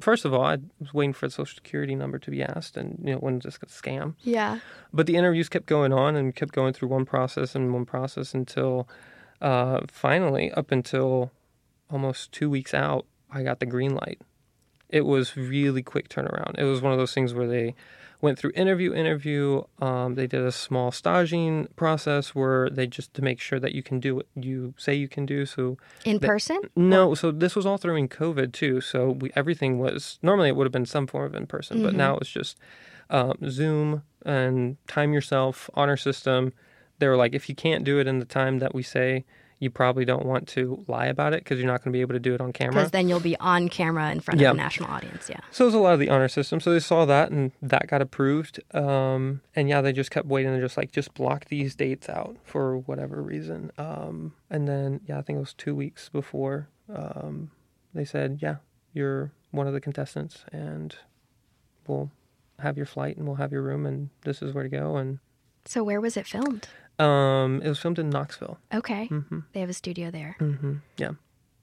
first 0.00 0.24
of 0.24 0.32
all, 0.32 0.44
I 0.44 0.58
was 0.80 0.94
waiting 0.94 1.12
for 1.12 1.26
the 1.26 1.32
social 1.32 1.54
security 1.54 1.94
number 1.94 2.18
to 2.18 2.30
be 2.30 2.42
asked, 2.42 2.76
and 2.76 2.98
you 3.04 3.12
know, 3.12 3.18
when 3.18 3.40
just 3.40 3.62
a 3.62 3.66
scam. 3.66 4.14
Yeah. 4.22 4.60
But 4.92 5.06
the 5.06 5.16
interviews 5.16 5.48
kept 5.48 5.66
going 5.66 5.92
on 5.92 6.16
and 6.16 6.34
kept 6.34 6.52
going 6.52 6.72
through 6.72 6.88
one 6.88 7.04
process 7.04 7.54
and 7.54 7.72
one 7.72 7.84
process 7.84 8.34
until 8.34 8.88
uh, 9.40 9.80
finally, 9.88 10.50
up 10.52 10.70
until 10.70 11.30
almost 11.90 12.32
two 12.32 12.50
weeks 12.50 12.74
out, 12.74 13.06
I 13.30 13.42
got 13.42 13.60
the 13.60 13.66
green 13.66 13.94
light. 13.94 14.20
It 14.88 15.02
was 15.02 15.36
really 15.36 15.82
quick 15.82 16.08
turnaround. 16.08 16.58
It 16.58 16.64
was 16.64 16.80
one 16.80 16.92
of 16.92 16.98
those 16.98 17.12
things 17.12 17.34
where 17.34 17.48
they 17.48 17.74
went 18.20 18.38
through 18.38 18.52
interview 18.54 18.94
interview 18.94 19.62
um, 19.80 20.14
they 20.14 20.26
did 20.26 20.42
a 20.42 20.52
small 20.52 20.90
staging 20.90 21.68
process 21.76 22.34
where 22.34 22.70
they 22.70 22.86
just 22.86 23.12
to 23.14 23.22
make 23.22 23.40
sure 23.40 23.60
that 23.60 23.72
you 23.72 23.82
can 23.82 24.00
do 24.00 24.16
what 24.16 24.26
you 24.34 24.74
say 24.76 24.94
you 24.94 25.08
can 25.08 25.26
do. 25.26 25.46
So 25.46 25.76
in 26.04 26.18
that, 26.18 26.26
person? 26.26 26.60
No 26.74 27.14
so 27.14 27.30
this 27.30 27.54
was 27.54 27.66
all 27.66 27.78
during 27.78 28.08
covid 28.08 28.52
too. 28.52 28.80
So 28.80 29.10
we, 29.10 29.30
everything 29.36 29.78
was 29.78 30.18
normally 30.22 30.48
it 30.48 30.56
would 30.56 30.64
have 30.64 30.72
been 30.72 30.86
some 30.86 31.06
form 31.06 31.26
of 31.26 31.34
in 31.34 31.46
person 31.46 31.78
mm-hmm. 31.78 31.86
but 31.86 31.94
now 31.94 32.16
it's 32.16 32.30
just 32.30 32.58
um, 33.10 33.36
zoom 33.48 34.02
and 34.24 34.76
time 34.86 35.12
yourself 35.12 35.70
honor 35.74 35.96
system. 35.96 36.52
They 36.98 37.08
were 37.08 37.16
like 37.16 37.34
if 37.34 37.48
you 37.48 37.54
can't 37.54 37.84
do 37.84 37.98
it 37.98 38.06
in 38.06 38.18
the 38.18 38.24
time 38.24 38.58
that 38.58 38.74
we 38.74 38.82
say 38.82 39.24
you 39.58 39.70
probably 39.70 40.04
don't 40.04 40.26
want 40.26 40.46
to 40.48 40.84
lie 40.86 41.06
about 41.06 41.32
it 41.32 41.42
because 41.42 41.58
you're 41.58 41.66
not 41.66 41.82
going 41.82 41.92
to 41.92 41.96
be 41.96 42.02
able 42.02 42.12
to 42.12 42.20
do 42.20 42.34
it 42.34 42.40
on 42.40 42.52
camera. 42.52 42.74
Because 42.74 42.90
then 42.90 43.08
you'll 43.08 43.20
be 43.20 43.36
on 43.38 43.68
camera 43.68 44.10
in 44.10 44.20
front 44.20 44.40
of 44.40 44.54
a 44.54 44.54
national 44.54 44.90
audience. 44.90 45.30
Yeah. 45.30 45.40
So 45.50 45.64
there's 45.64 45.74
a 45.74 45.78
lot 45.78 45.94
of 45.94 46.00
the 46.00 46.10
honor 46.10 46.28
system. 46.28 46.60
So 46.60 46.72
they 46.72 46.80
saw 46.80 47.06
that 47.06 47.30
and 47.30 47.52
that 47.62 47.86
got 47.86 48.02
approved. 48.02 48.60
Um, 48.74 49.40
and 49.54 49.68
yeah, 49.68 49.80
they 49.80 49.92
just 49.92 50.10
kept 50.10 50.26
waiting 50.26 50.52
and 50.52 50.60
just 50.60 50.76
like 50.76 50.92
just 50.92 51.14
block 51.14 51.46
these 51.46 51.74
dates 51.74 52.08
out 52.08 52.36
for 52.44 52.76
whatever 52.78 53.22
reason. 53.22 53.72
Um, 53.78 54.34
and 54.50 54.68
then 54.68 55.00
yeah, 55.06 55.18
I 55.18 55.22
think 55.22 55.38
it 55.38 55.40
was 55.40 55.54
two 55.54 55.74
weeks 55.74 56.10
before 56.10 56.68
um, 56.94 57.50
they 57.94 58.04
said, 58.04 58.40
yeah, 58.42 58.56
you're 58.92 59.32
one 59.52 59.66
of 59.66 59.72
the 59.72 59.80
contestants 59.80 60.44
and 60.52 60.96
we'll 61.86 62.10
have 62.58 62.76
your 62.76 62.86
flight 62.86 63.16
and 63.16 63.26
we'll 63.26 63.36
have 63.36 63.52
your 63.52 63.62
room 63.62 63.86
and 63.86 64.10
this 64.22 64.42
is 64.42 64.52
where 64.52 64.64
to 64.64 64.70
go. 64.70 64.96
And 64.96 65.18
so 65.64 65.82
where 65.82 66.00
was 66.00 66.16
it 66.16 66.26
filmed? 66.26 66.68
Um, 66.98 67.60
it 67.62 67.68
was 67.68 67.78
filmed 67.78 67.98
in 67.98 68.10
Knoxville. 68.10 68.58
Okay. 68.72 69.08
Mm-hmm. 69.10 69.40
They 69.52 69.60
have 69.60 69.68
a 69.68 69.74
studio 69.74 70.10
there. 70.10 70.36
Mm-hmm. 70.40 70.74
Yeah. 70.96 71.12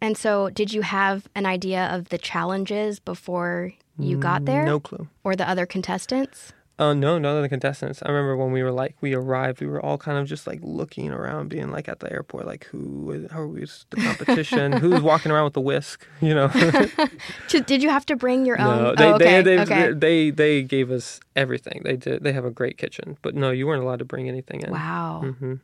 And 0.01 0.17
so, 0.17 0.49
did 0.49 0.73
you 0.73 0.81
have 0.81 1.29
an 1.33 1.45
idea 1.45 1.85
of 1.85 2.09
the 2.09 2.17
challenges 2.17 2.99
before 2.99 3.71
you 3.97 4.17
got 4.17 4.45
there? 4.45 4.65
No 4.65 4.79
clue. 4.79 5.07
Or 5.23 5.35
the 5.35 5.47
other 5.47 5.65
contestants? 5.65 6.51
Oh 6.79 6.87
uh, 6.87 6.93
no, 6.95 7.19
none 7.19 7.35
of 7.35 7.43
the 7.43 7.49
contestants. 7.49 8.01
I 8.03 8.09
remember 8.09 8.35
when 8.35 8.51
we 8.51 8.63
were 8.63 8.71
like 8.71 8.95
we 8.99 9.13
arrived, 9.13 9.61
we 9.61 9.67
were 9.67 9.83
all 9.83 9.99
kind 9.99 10.17
of 10.17 10.27
just 10.27 10.47
like 10.47 10.59
looking 10.63 11.11
around, 11.11 11.49
being 11.49 11.69
like 11.69 11.87
at 11.87 11.99
the 11.99 12.11
airport, 12.11 12.47
like 12.47 12.65
who, 12.65 13.27
how 13.31 13.41
are 13.41 13.47
we 13.47 13.61
the 13.61 13.97
competition? 13.97 14.71
Who's 14.81 15.01
walking 15.01 15.31
around 15.31 15.43
with 15.45 15.53
the 15.53 15.61
whisk? 15.61 16.07
You 16.21 16.33
know. 16.33 16.47
did 17.49 17.83
you 17.83 17.89
have 17.89 18.05
to 18.05 18.15
bring 18.15 18.45
your 18.45 18.59
own? 18.59 18.83
No, 18.83 18.95
they, 18.95 19.05
oh, 19.05 19.15
okay. 19.15 19.41
they, 19.41 19.55
they, 19.55 19.61
okay. 19.61 19.91
they, 19.91 20.29
they 20.29 20.63
gave 20.63 20.89
us 20.89 21.19
everything. 21.35 21.81
They 21.83 21.97
did. 21.97 22.23
They 22.23 22.31
have 22.31 22.45
a 22.45 22.49
great 22.49 22.77
kitchen, 22.77 23.17
but 23.21 23.35
no, 23.35 23.51
you 23.51 23.67
weren't 23.67 23.83
allowed 23.83 23.99
to 23.99 24.05
bring 24.05 24.29
anything 24.29 24.61
in. 24.61 24.71
Wow. 24.71 25.21
Mm-hmm. 25.25 25.55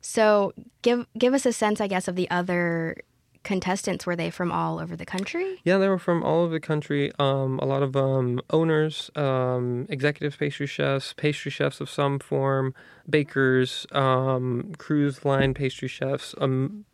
So 0.00 0.52
give 0.82 1.06
give 1.18 1.34
us 1.34 1.44
a 1.44 1.52
sense, 1.52 1.80
I 1.80 1.88
guess, 1.88 2.06
of 2.06 2.14
the 2.14 2.30
other 2.30 2.96
contestants 3.44 4.06
were 4.06 4.16
they 4.16 4.30
from 4.30 4.50
all 4.50 4.80
over 4.80 4.96
the 4.96 5.04
country 5.06 5.60
yeah 5.64 5.78
they 5.78 5.88
were 5.88 5.98
from 5.98 6.24
all 6.24 6.42
over 6.42 6.52
the 6.52 6.60
country 6.60 7.12
um, 7.18 7.58
a 7.60 7.64
lot 7.64 7.82
of 7.82 7.94
um, 7.94 8.40
owners 8.50 9.10
um, 9.14 9.86
executive 9.88 10.36
pastry 10.38 10.66
chefs 10.66 11.12
pastry 11.12 11.50
chefs 11.50 11.80
of 11.80 11.88
some 11.88 12.18
form 12.18 12.74
bakers 13.08 13.86
um, 13.92 14.72
cruise 14.78 15.24
line 15.24 15.54
pastry 15.54 15.88
chefs 15.88 16.34
um, 16.40 16.84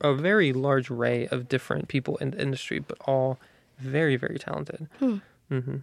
a 0.00 0.14
very 0.14 0.52
large 0.52 0.90
array 0.90 1.28
of 1.28 1.48
different 1.48 1.88
people 1.88 2.16
in 2.16 2.30
the 2.30 2.40
industry 2.40 2.78
but 2.78 2.96
all 3.06 3.38
very 3.78 4.16
very 4.16 4.38
talented 4.38 4.88
hmm. 4.98 5.18
mm-hmm. 5.50 5.76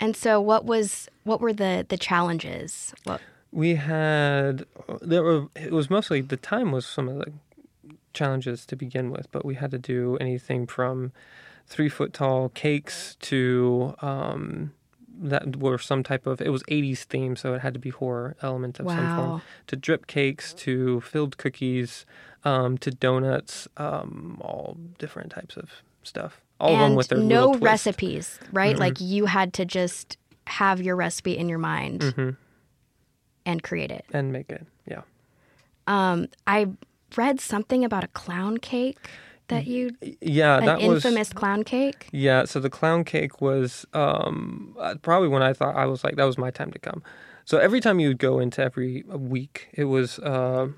and 0.00 0.16
so 0.16 0.40
what 0.40 0.64
was 0.64 1.08
what 1.22 1.40
were 1.40 1.52
the 1.52 1.86
the 1.88 1.96
challenges 1.96 2.92
what 3.04 3.20
we 3.52 3.76
had 3.76 4.66
there 5.00 5.22
were 5.22 5.46
it 5.54 5.70
was 5.70 5.88
mostly 5.88 6.20
the 6.20 6.36
time 6.36 6.72
was 6.72 6.84
some 6.84 7.08
of 7.08 7.18
the 7.18 7.32
challenges 8.14 8.64
to 8.66 8.76
begin 8.76 9.10
with, 9.10 9.30
but 9.30 9.44
we 9.44 9.56
had 9.56 9.70
to 9.72 9.78
do 9.78 10.16
anything 10.18 10.66
from 10.66 11.12
three 11.66 11.88
foot 11.88 12.12
tall 12.12 12.48
cakes 12.50 13.16
to 13.20 13.94
um, 14.02 14.72
that 15.20 15.56
were 15.56 15.78
some 15.78 16.02
type 16.02 16.26
of 16.26 16.40
it 16.40 16.50
was 16.50 16.62
80s 16.64 17.04
theme, 17.04 17.36
so 17.36 17.54
it 17.54 17.60
had 17.60 17.74
to 17.74 17.80
be 17.80 17.90
horror 17.90 18.36
element 18.42 18.80
of 18.80 18.86
wow. 18.86 18.94
some 18.94 19.16
form. 19.16 19.42
To 19.68 19.76
drip 19.76 20.06
cakes, 20.06 20.52
to 20.54 21.00
filled 21.02 21.36
cookies, 21.38 22.04
um, 22.44 22.78
to 22.78 22.90
donuts, 22.90 23.68
um, 23.76 24.38
all 24.40 24.76
different 24.98 25.30
types 25.30 25.56
of 25.56 25.70
stuff. 26.02 26.40
All 26.60 26.70
and 26.70 26.82
of 26.82 26.88
them 26.88 26.96
with 26.96 27.08
their 27.08 27.18
no 27.18 27.54
recipes, 27.54 28.38
right? 28.52 28.72
Mm-hmm. 28.72 28.80
Like 28.80 29.00
you 29.00 29.26
had 29.26 29.52
to 29.54 29.64
just 29.64 30.16
have 30.46 30.80
your 30.80 30.96
recipe 30.96 31.36
in 31.36 31.48
your 31.48 31.58
mind 31.58 32.00
mm-hmm. 32.00 32.30
and 33.46 33.62
create 33.62 33.90
it 33.90 34.04
and 34.12 34.32
make 34.32 34.50
it. 34.50 34.66
Yeah. 34.86 35.02
Um, 35.86 36.28
I 36.46 36.68
read 37.16 37.40
something 37.40 37.84
about 37.84 38.04
a 38.04 38.08
clown 38.08 38.58
cake 38.58 38.98
that 39.48 39.66
you 39.66 39.90
yeah 40.20 40.60
that 40.60 40.80
infamous 40.80 41.28
was, 41.28 41.32
clown 41.34 41.64
cake? 41.64 42.08
Yeah 42.12 42.44
so 42.44 42.60
the 42.60 42.70
clown 42.70 43.04
cake 43.04 43.40
was 43.40 43.86
um, 43.92 44.74
uh, 44.78 44.94
probably 45.02 45.28
when 45.28 45.42
i 45.42 45.52
thought 45.52 45.76
i 45.76 45.86
was 45.86 46.02
like 46.02 46.16
that 46.16 46.24
was 46.24 46.38
my 46.38 46.50
time 46.50 46.70
to 46.72 46.78
come. 46.78 47.02
So 47.46 47.58
every 47.58 47.80
time 47.80 48.00
you 48.00 48.08
would 48.08 48.18
go 48.18 48.38
into 48.38 48.62
every 48.62 49.04
week 49.06 49.68
it 49.74 49.84
was 49.84 50.18
uh, 50.18 50.68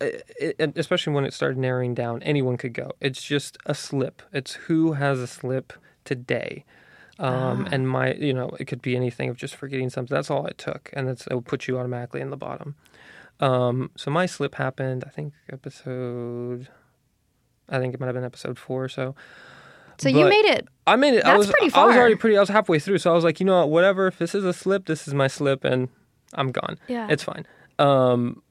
it, 0.00 0.56
it, 0.58 0.78
especially 0.78 1.12
when 1.12 1.24
it 1.24 1.34
started 1.34 1.58
narrowing 1.58 1.94
down 1.94 2.22
anyone 2.22 2.56
could 2.56 2.72
go. 2.72 2.92
It's 3.00 3.22
just 3.22 3.58
a 3.66 3.74
slip. 3.74 4.22
It's 4.32 4.54
who 4.54 4.92
has 4.92 5.18
a 5.20 5.26
slip 5.26 5.72
today. 6.04 6.64
Um, 7.16 7.66
ah. 7.66 7.68
and 7.70 7.88
my 7.88 8.14
you 8.14 8.32
know 8.32 8.50
it 8.58 8.64
could 8.64 8.82
be 8.82 8.96
anything 8.96 9.28
of 9.28 9.36
just 9.36 9.54
forgetting 9.54 9.90
something. 9.90 10.12
That's 10.12 10.30
all 10.30 10.46
it 10.46 10.58
took 10.58 10.90
and 10.94 11.06
that's 11.06 11.26
it 11.26 11.34
would 11.34 11.46
put 11.46 11.68
you 11.68 11.78
automatically 11.78 12.20
in 12.20 12.30
the 12.30 12.36
bottom 12.36 12.74
um, 13.40 13.90
so 13.96 14.10
my 14.10 14.26
slip 14.26 14.54
happened, 14.56 15.04
I 15.06 15.10
think 15.10 15.34
episode, 15.52 16.68
I 17.68 17.78
think 17.78 17.94
it 17.94 18.00
might 18.00 18.06
have 18.06 18.14
been 18.14 18.24
episode 18.24 18.58
four 18.58 18.84
or 18.84 18.88
so. 18.88 19.14
So 19.98 20.10
but 20.10 20.18
you 20.18 20.28
made 20.28 20.44
it. 20.44 20.68
I 20.86 20.96
made 20.96 21.14
it. 21.14 21.24
That's 21.24 21.28
I 21.28 21.36
was 21.36 21.50
pretty 21.50 21.70
far. 21.70 21.84
I 21.84 21.86
was 21.86 21.96
already 21.96 22.16
pretty. 22.16 22.36
I 22.36 22.40
was 22.40 22.48
halfway 22.48 22.78
through, 22.78 22.98
so 22.98 23.10
I 23.10 23.14
was 23.14 23.24
like, 23.24 23.38
you 23.38 23.46
know 23.46 23.60
what? 23.60 23.70
Whatever. 23.70 24.08
If 24.08 24.18
this 24.18 24.34
is 24.34 24.44
a 24.44 24.52
slip, 24.52 24.86
this 24.86 25.06
is 25.06 25.14
my 25.14 25.28
slip, 25.28 25.64
and 25.64 25.88
I'm 26.34 26.50
gone. 26.50 26.78
Yeah, 26.88 27.06
it's 27.08 27.22
fine. 27.22 27.46
Um, 27.78 28.42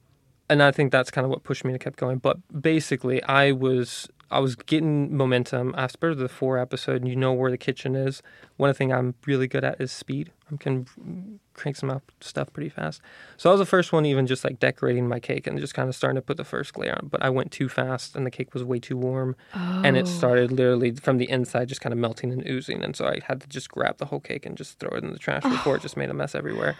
and 0.49 0.63
I 0.63 0.71
think 0.71 0.91
that's 0.91 1.11
kind 1.11 1.25
of 1.25 1.31
what 1.31 1.43
pushed 1.43 1.65
me 1.65 1.73
to 1.73 1.79
keep 1.79 1.95
going. 1.97 2.19
But 2.19 2.37
basically, 2.61 3.21
I 3.23 3.51
was 3.51 4.07
I 4.31 4.39
was 4.39 4.55
getting 4.55 5.15
momentum 5.15 5.75
after 5.77 6.15
the 6.15 6.29
four 6.29 6.57
episode. 6.57 7.01
And 7.01 7.09
you 7.09 7.15
know 7.15 7.33
where 7.33 7.51
the 7.51 7.57
kitchen 7.57 7.95
is. 7.95 8.21
One 8.57 8.69
of 8.69 8.75
the 8.75 8.77
thing 8.77 8.93
I'm 8.93 9.15
really 9.25 9.47
good 9.47 9.63
at 9.63 9.79
is 9.81 9.91
speed. 9.91 10.31
I 10.51 10.57
can 10.57 11.39
crank 11.53 11.75
some 11.75 11.89
up 11.89 12.03
stuff 12.21 12.51
pretty 12.53 12.69
fast. 12.69 13.01
So 13.37 13.49
I 13.49 13.53
was 13.53 13.59
the 13.59 13.65
first 13.65 13.91
one, 13.93 14.05
even 14.05 14.25
just 14.27 14.43
like 14.43 14.59
decorating 14.59 15.07
my 15.07 15.19
cake 15.19 15.45
and 15.47 15.59
just 15.59 15.73
kind 15.73 15.87
of 15.89 15.95
starting 15.95 16.15
to 16.15 16.21
put 16.21 16.37
the 16.37 16.43
first 16.43 16.77
layer 16.77 16.93
on. 16.93 17.07
But 17.11 17.21
I 17.23 17.29
went 17.29 17.51
too 17.51 17.69
fast, 17.69 18.15
and 18.15 18.25
the 18.25 18.31
cake 18.31 18.53
was 18.53 18.63
way 18.63 18.79
too 18.79 18.97
warm, 18.97 19.35
and 19.53 19.95
it 19.97 20.07
started 20.07 20.51
literally 20.51 20.91
from 20.95 21.17
the 21.17 21.29
inside 21.29 21.67
just 21.67 21.81
kind 21.81 21.93
of 21.93 21.99
melting 21.99 22.31
and 22.31 22.45
oozing. 22.47 22.83
And 22.83 22.95
so 22.95 23.05
I 23.07 23.19
had 23.27 23.41
to 23.41 23.47
just 23.47 23.69
grab 23.69 23.97
the 23.97 24.05
whole 24.05 24.19
cake 24.19 24.45
and 24.45 24.57
just 24.57 24.79
throw 24.79 24.89
it 24.97 25.03
in 25.03 25.11
the 25.11 25.19
trash 25.19 25.43
before 25.43 25.75
it 25.75 25.81
just 25.81 25.97
made 25.97 26.09
a 26.09 26.13
mess 26.13 26.35
everywhere, 26.35 26.75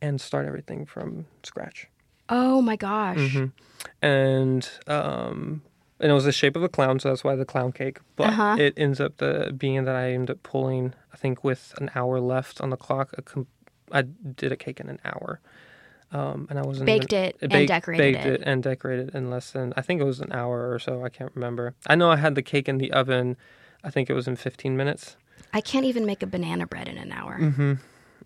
and 0.00 0.20
start 0.20 0.46
everything 0.46 0.86
from 0.86 1.26
scratch 1.42 1.86
Oh 2.28 2.62
my 2.62 2.76
gosh. 2.76 3.18
Mm-hmm. 3.18 3.46
and 4.02 4.68
um 4.86 5.62
and 5.98 6.10
it 6.10 6.14
was 6.14 6.24
the 6.24 6.32
shape 6.32 6.56
of 6.56 6.62
a 6.62 6.68
clown 6.68 6.98
so 7.00 7.08
that's 7.10 7.24
why 7.24 7.34
the 7.36 7.44
clown 7.44 7.72
cake 7.72 7.98
but 8.16 8.28
Uh-huh. 8.28 8.56
it 8.58 8.74
ends 8.76 9.00
up 9.00 9.16
the 9.18 9.52
being 9.56 9.84
that 9.84 9.96
i 9.96 10.12
ended 10.12 10.30
up 10.30 10.42
pulling 10.42 10.94
i 11.12 11.16
think 11.16 11.42
with 11.44 11.74
an 11.78 11.90
hour 11.94 12.20
left 12.20 12.60
on 12.60 12.70
the 12.70 12.76
clock 12.76 13.10
a 13.18 13.22
com- 13.22 13.46
i 13.92 14.02
did 14.02 14.52
a 14.52 14.56
cake 14.56 14.80
in 14.80 14.88
an 14.88 14.98
hour 15.04 15.40
um 16.12 16.46
and 16.50 16.58
i 16.58 16.62
wasn't 16.62 16.86
Baked 16.86 17.12
even, 17.12 17.24
it 17.24 17.36
and 17.40 17.50
baked- 17.50 17.68
decorated 17.68 18.14
baked 18.14 18.26
it. 18.26 18.40
it 18.40 18.42
and 18.46 18.62
decorated 18.62 19.14
in 19.14 19.30
less 19.30 19.50
than 19.52 19.72
i 19.76 19.80
think 19.82 20.00
it 20.00 20.04
was 20.04 20.20
an 20.20 20.32
hour 20.32 20.72
or 20.72 20.78
so 20.78 21.04
i 21.04 21.08
can't 21.08 21.32
remember 21.34 21.74
i 21.86 21.94
know 21.94 22.10
i 22.10 22.16
had 22.16 22.34
the 22.34 22.42
cake 22.42 22.68
in 22.68 22.78
the 22.78 22.90
oven 22.92 23.36
i 23.84 23.90
think 23.90 24.10
it 24.10 24.14
was 24.14 24.26
in 24.28 24.36
15 24.36 24.76
minutes 24.76 25.16
I 25.52 25.60
can't 25.60 25.84
even 25.86 26.06
make 26.06 26.22
a 26.22 26.26
banana 26.28 26.64
bread 26.66 26.86
in 26.86 26.96
an 26.96 27.10
hour. 27.10 27.36
Mm-hmm. 27.40 27.72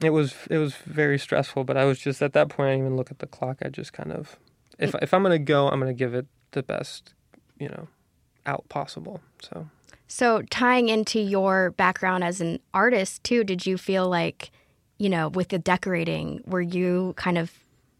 it 0.05 0.11
was 0.11 0.35
it 0.51 0.59
was 0.59 0.75
very 0.77 1.19
stressful 1.19 1.65
but 1.65 1.77
i 1.77 1.85
was 1.85 1.99
just 1.99 2.21
at 2.23 2.33
that 2.35 2.49
point 2.49 2.69
i 2.69 2.73
didn't 2.73 2.87
even 2.87 2.97
look 2.97 3.11
at 3.11 3.19
the 3.21 3.27
clock 3.27 3.59
i 3.65 3.69
just 3.69 3.93
kind 3.93 4.13
of 4.13 4.37
if 4.79 4.95
if 5.01 5.15
i'm 5.15 5.23
gonna 5.23 5.39
go 5.39 5.69
i'm 5.69 5.79
gonna 5.81 5.95
give 5.95 6.15
it 6.15 6.27
the 6.53 6.63
best 6.63 7.15
you 7.59 7.69
know 7.69 7.89
out 8.47 8.69
possible 8.69 9.21
so 9.41 9.69
So, 10.07 10.43
tying 10.51 10.89
into 10.91 11.19
your 11.19 11.71
background 11.73 12.23
as 12.25 12.41
an 12.41 12.61
artist 12.75 13.25
too, 13.25 13.43
did 13.43 13.65
you 13.67 13.79
feel 13.79 14.07
like, 14.09 14.51
you 14.99 15.09
know, 15.09 15.29
with 15.29 15.49
the 15.49 15.59
decorating, 15.59 16.43
were 16.47 16.61
you 16.63 17.15
kind 17.17 17.39
of 17.39 17.51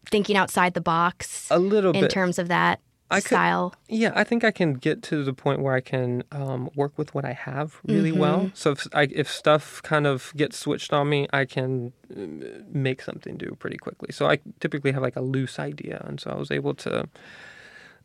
thinking 0.05 0.37
outside 0.37 0.73
the 0.75 0.81
box 0.81 1.47
a 1.49 1.57
little 1.59 1.91
bit 1.91 1.97
in 1.99 2.03
bit. 2.05 2.11
terms 2.11 2.37
of 2.39 2.47
that 2.47 2.79
I 3.09 3.21
could- 3.21 3.27
style? 3.29 3.73
yeah 3.87 4.11
i 4.15 4.23
think 4.23 4.43
i 4.43 4.51
can 4.51 4.73
get 4.75 5.01
to 5.03 5.23
the 5.23 5.33
point 5.33 5.61
where 5.61 5.73
i 5.73 5.79
can 5.81 6.23
um, 6.31 6.69
work 6.75 6.95
with 6.97 7.13
what 7.15 7.25
i 7.25 7.33
have 7.33 7.79
really 7.87 8.11
Mm-hmm. 8.11 8.19
well. 8.19 8.51
So 8.53 8.71
if, 8.71 8.87
I, 8.93 9.03
if 9.11 9.27
stuff 9.31 9.81
kind 9.83 10.05
of 10.05 10.31
gets 10.35 10.57
switched 10.59 10.93
on 10.93 11.09
me 11.09 11.27
i 11.33 11.43
can 11.45 11.91
uh, 12.15 12.61
make 12.71 13.01
something 13.01 13.35
do 13.37 13.55
pretty 13.59 13.77
quickly. 13.77 14.09
So 14.11 14.27
i 14.29 14.37
typically 14.59 14.91
have 14.91 15.01
like 15.01 15.15
a 15.15 15.21
loose 15.21 15.57
idea. 15.59 16.03
And 16.07 16.19
so 16.19 16.29
i 16.31 16.35
was 16.35 16.51
able 16.51 16.75
to 16.75 17.07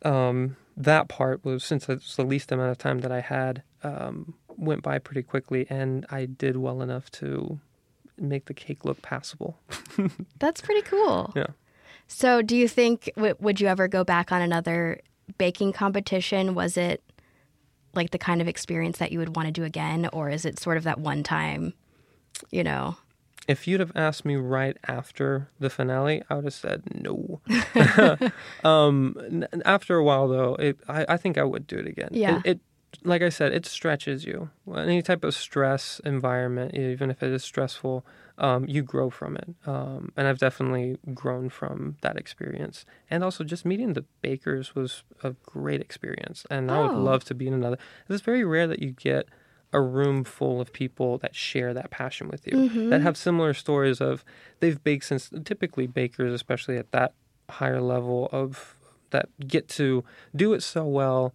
um, 0.03 0.55
that 0.75 1.07
part 1.07 1.45
was 1.45 1.63
since 1.63 1.87
it's 1.89 2.15
the 2.15 2.23
least 2.25 2.51
amount 2.51 2.71
of 2.71 2.77
time 2.77 2.99
that 2.99 3.11
I 3.11 3.21
had 3.21 3.61
um, 3.83 4.33
went 4.57 4.81
by 4.81 4.97
pretty 4.99 5.21
quickly, 5.23 5.67
and 5.69 6.05
I 6.09 6.25
did 6.25 6.57
well 6.57 6.81
enough 6.81 7.11
to 7.11 7.59
make 8.17 8.45
the 8.45 8.53
cake 8.53 8.85
look 8.85 9.01
passable. 9.01 9.57
That's 10.39 10.61
pretty 10.61 10.81
cool. 10.81 11.31
Yeah. 11.35 11.47
So, 12.07 12.41
do 12.41 12.55
you 12.57 12.67
think 12.67 13.09
w- 13.15 13.35
would 13.39 13.61
you 13.61 13.67
ever 13.67 13.87
go 13.87 14.03
back 14.03 14.31
on 14.31 14.41
another 14.41 14.99
baking 15.37 15.73
competition? 15.73 16.53
Was 16.55 16.75
it 16.77 17.01
like 17.93 18.11
the 18.11 18.17
kind 18.17 18.41
of 18.41 18.47
experience 18.47 18.97
that 18.97 19.11
you 19.11 19.19
would 19.19 19.35
want 19.35 19.47
to 19.47 19.51
do 19.51 19.63
again, 19.63 20.09
or 20.13 20.29
is 20.29 20.45
it 20.45 20.59
sort 20.59 20.77
of 20.77 20.83
that 20.83 20.99
one 20.99 21.23
time? 21.23 21.73
You 22.49 22.63
know, 22.63 22.97
If 23.47 23.67
you'd 23.67 23.79
have 23.81 23.91
asked 23.95 24.25
me 24.25 24.35
right 24.35 24.77
after 24.87 25.49
the 25.59 25.69
finale, 25.69 26.23
I 26.29 26.35
would 26.35 26.45
have 26.45 26.53
said 26.53 26.83
no. 27.01 27.41
um, 28.63 29.15
n- 29.19 29.61
after 29.65 29.95
a 29.97 30.03
while, 30.03 30.27
though, 30.27 30.55
it, 30.55 30.79
I, 30.87 31.05
I 31.09 31.17
think 31.17 31.37
I 31.37 31.43
would 31.43 31.67
do 31.67 31.77
it 31.77 31.87
again. 31.87 32.09
Yeah. 32.11 32.37
It, 32.43 32.45
it, 32.45 32.59
like 33.03 33.21
I 33.21 33.29
said, 33.29 33.53
it 33.53 33.65
stretches 33.65 34.25
you. 34.25 34.49
Any 34.75 35.01
type 35.01 35.23
of 35.23 35.33
stress 35.33 35.99
environment, 36.05 36.75
even 36.75 37.09
if 37.09 37.23
it 37.23 37.31
is 37.31 37.43
stressful, 37.43 38.05
um, 38.37 38.65
you 38.67 38.81
grow 38.83 39.09
from 39.09 39.35
it. 39.37 39.49
Um, 39.65 40.11
and 40.15 40.27
I've 40.27 40.37
definitely 40.39 40.97
grown 41.13 41.49
from 41.49 41.97
that 42.01 42.17
experience. 42.17 42.85
And 43.09 43.23
also, 43.23 43.43
just 43.43 43.65
meeting 43.65 43.93
the 43.93 44.05
bakers 44.21 44.75
was 44.75 45.03
a 45.23 45.31
great 45.45 45.81
experience. 45.81 46.45
And 46.49 46.71
I 46.71 46.81
would 46.81 46.91
Oh. 46.93 47.01
love 47.03 47.23
to 47.25 47.33
be 47.33 47.47
in 47.47 47.53
another. 47.53 47.77
It's 48.09 48.21
very 48.21 48.43
rare 48.43 48.67
that 48.67 48.81
you 48.81 48.91
get 48.91 49.27
a 49.73 49.81
room 49.81 50.23
full 50.23 50.59
of 50.59 50.73
people 50.73 51.17
that 51.19 51.33
share 51.33 51.73
that 51.73 51.89
passion 51.91 52.27
with 52.27 52.45
you, 52.45 52.69
that 52.89 53.01
have 53.01 53.15
similar 53.15 53.53
stories 53.53 54.01
of 54.01 54.25
they've 54.59 54.83
baked 54.83 55.05
since 55.05 55.31
typically 55.45 55.87
bakers, 55.87 56.33
especially 56.33 56.77
at 56.77 56.91
that 56.91 57.13
higher 57.49 57.81
level 57.81 58.27
of 58.31 58.75
that 59.11 59.29
get 59.47 59.67
to 59.69 60.03
do 60.35 60.53
it 60.53 60.61
so 60.61 60.85
well. 60.85 61.33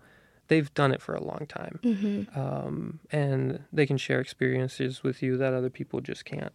They've 0.48 0.72
done 0.74 0.92
it 0.92 1.02
for 1.02 1.14
a 1.14 1.22
long 1.22 1.46
time, 1.48 2.26
um, 2.34 3.00
and 3.10 3.60
they 3.72 3.86
can 3.86 3.96
share 3.96 4.20
experiences 4.20 5.02
with 5.02 5.22
you 5.22 5.36
that 5.38 5.52
other 5.52 5.70
people 5.70 6.00
just 6.00 6.24
can't. 6.24 6.52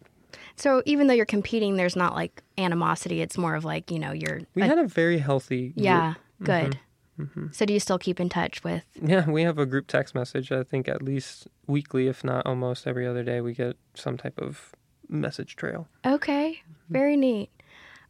so 0.56 0.82
even 0.86 1.06
though 1.08 1.14
you're 1.14 1.26
competing, 1.26 1.76
there's 1.76 1.96
not 1.96 2.14
like 2.14 2.42
animosity. 2.58 3.20
It's 3.20 3.36
more 3.36 3.54
of 3.54 3.64
like 3.64 3.90
you 3.90 3.98
know 3.98 4.12
you're 4.12 4.40
We 4.54 4.62
a- 4.62 4.66
had 4.66 4.78
a 4.78 4.86
very 4.86 5.18
healthy, 5.18 5.68
group. 5.70 5.84
yeah 5.84 6.14
good. 6.42 6.78
Mm-hmm. 7.18 7.48
So 7.52 7.66
do 7.66 7.74
you 7.74 7.78
still 7.80 7.98
keep 7.98 8.18
in 8.18 8.28
touch 8.30 8.64
with? 8.64 8.84
Yeah, 9.00 9.28
we 9.28 9.42
have 9.42 9.58
a 9.58 9.66
group 9.66 9.86
text 9.86 10.14
message. 10.14 10.50
I 10.50 10.62
think 10.62 10.88
at 10.88 11.02
least 11.02 11.46
weekly, 11.66 12.08
if 12.08 12.24
not 12.24 12.46
almost 12.46 12.86
every 12.86 13.06
other 13.06 13.22
day, 13.22 13.40
we 13.42 13.52
get 13.52 13.76
some 13.94 14.16
type 14.16 14.40
of 14.40 14.72
message 15.08 15.54
trail. 15.56 15.86
Okay, 16.06 16.62
very 16.88 17.16
neat. 17.16 17.50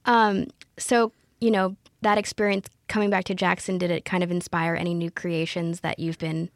Um, 0.05 0.47
so 0.79 1.13
you 1.41 1.51
know 1.51 1.77
that 2.03 2.19
experience 2.19 2.69
coming 2.89 3.11
back 3.11 3.25
to 3.25 3.35
Jackson, 3.35 3.79
did 3.79 3.91
it 3.91 4.05
kind 4.05 4.23
of 4.23 4.31
inspire 4.31 4.75
any 4.75 4.95
new 4.95 5.11
creations 5.11 5.81
that 5.81 5.99
you've 5.99 6.19
been 6.19 6.51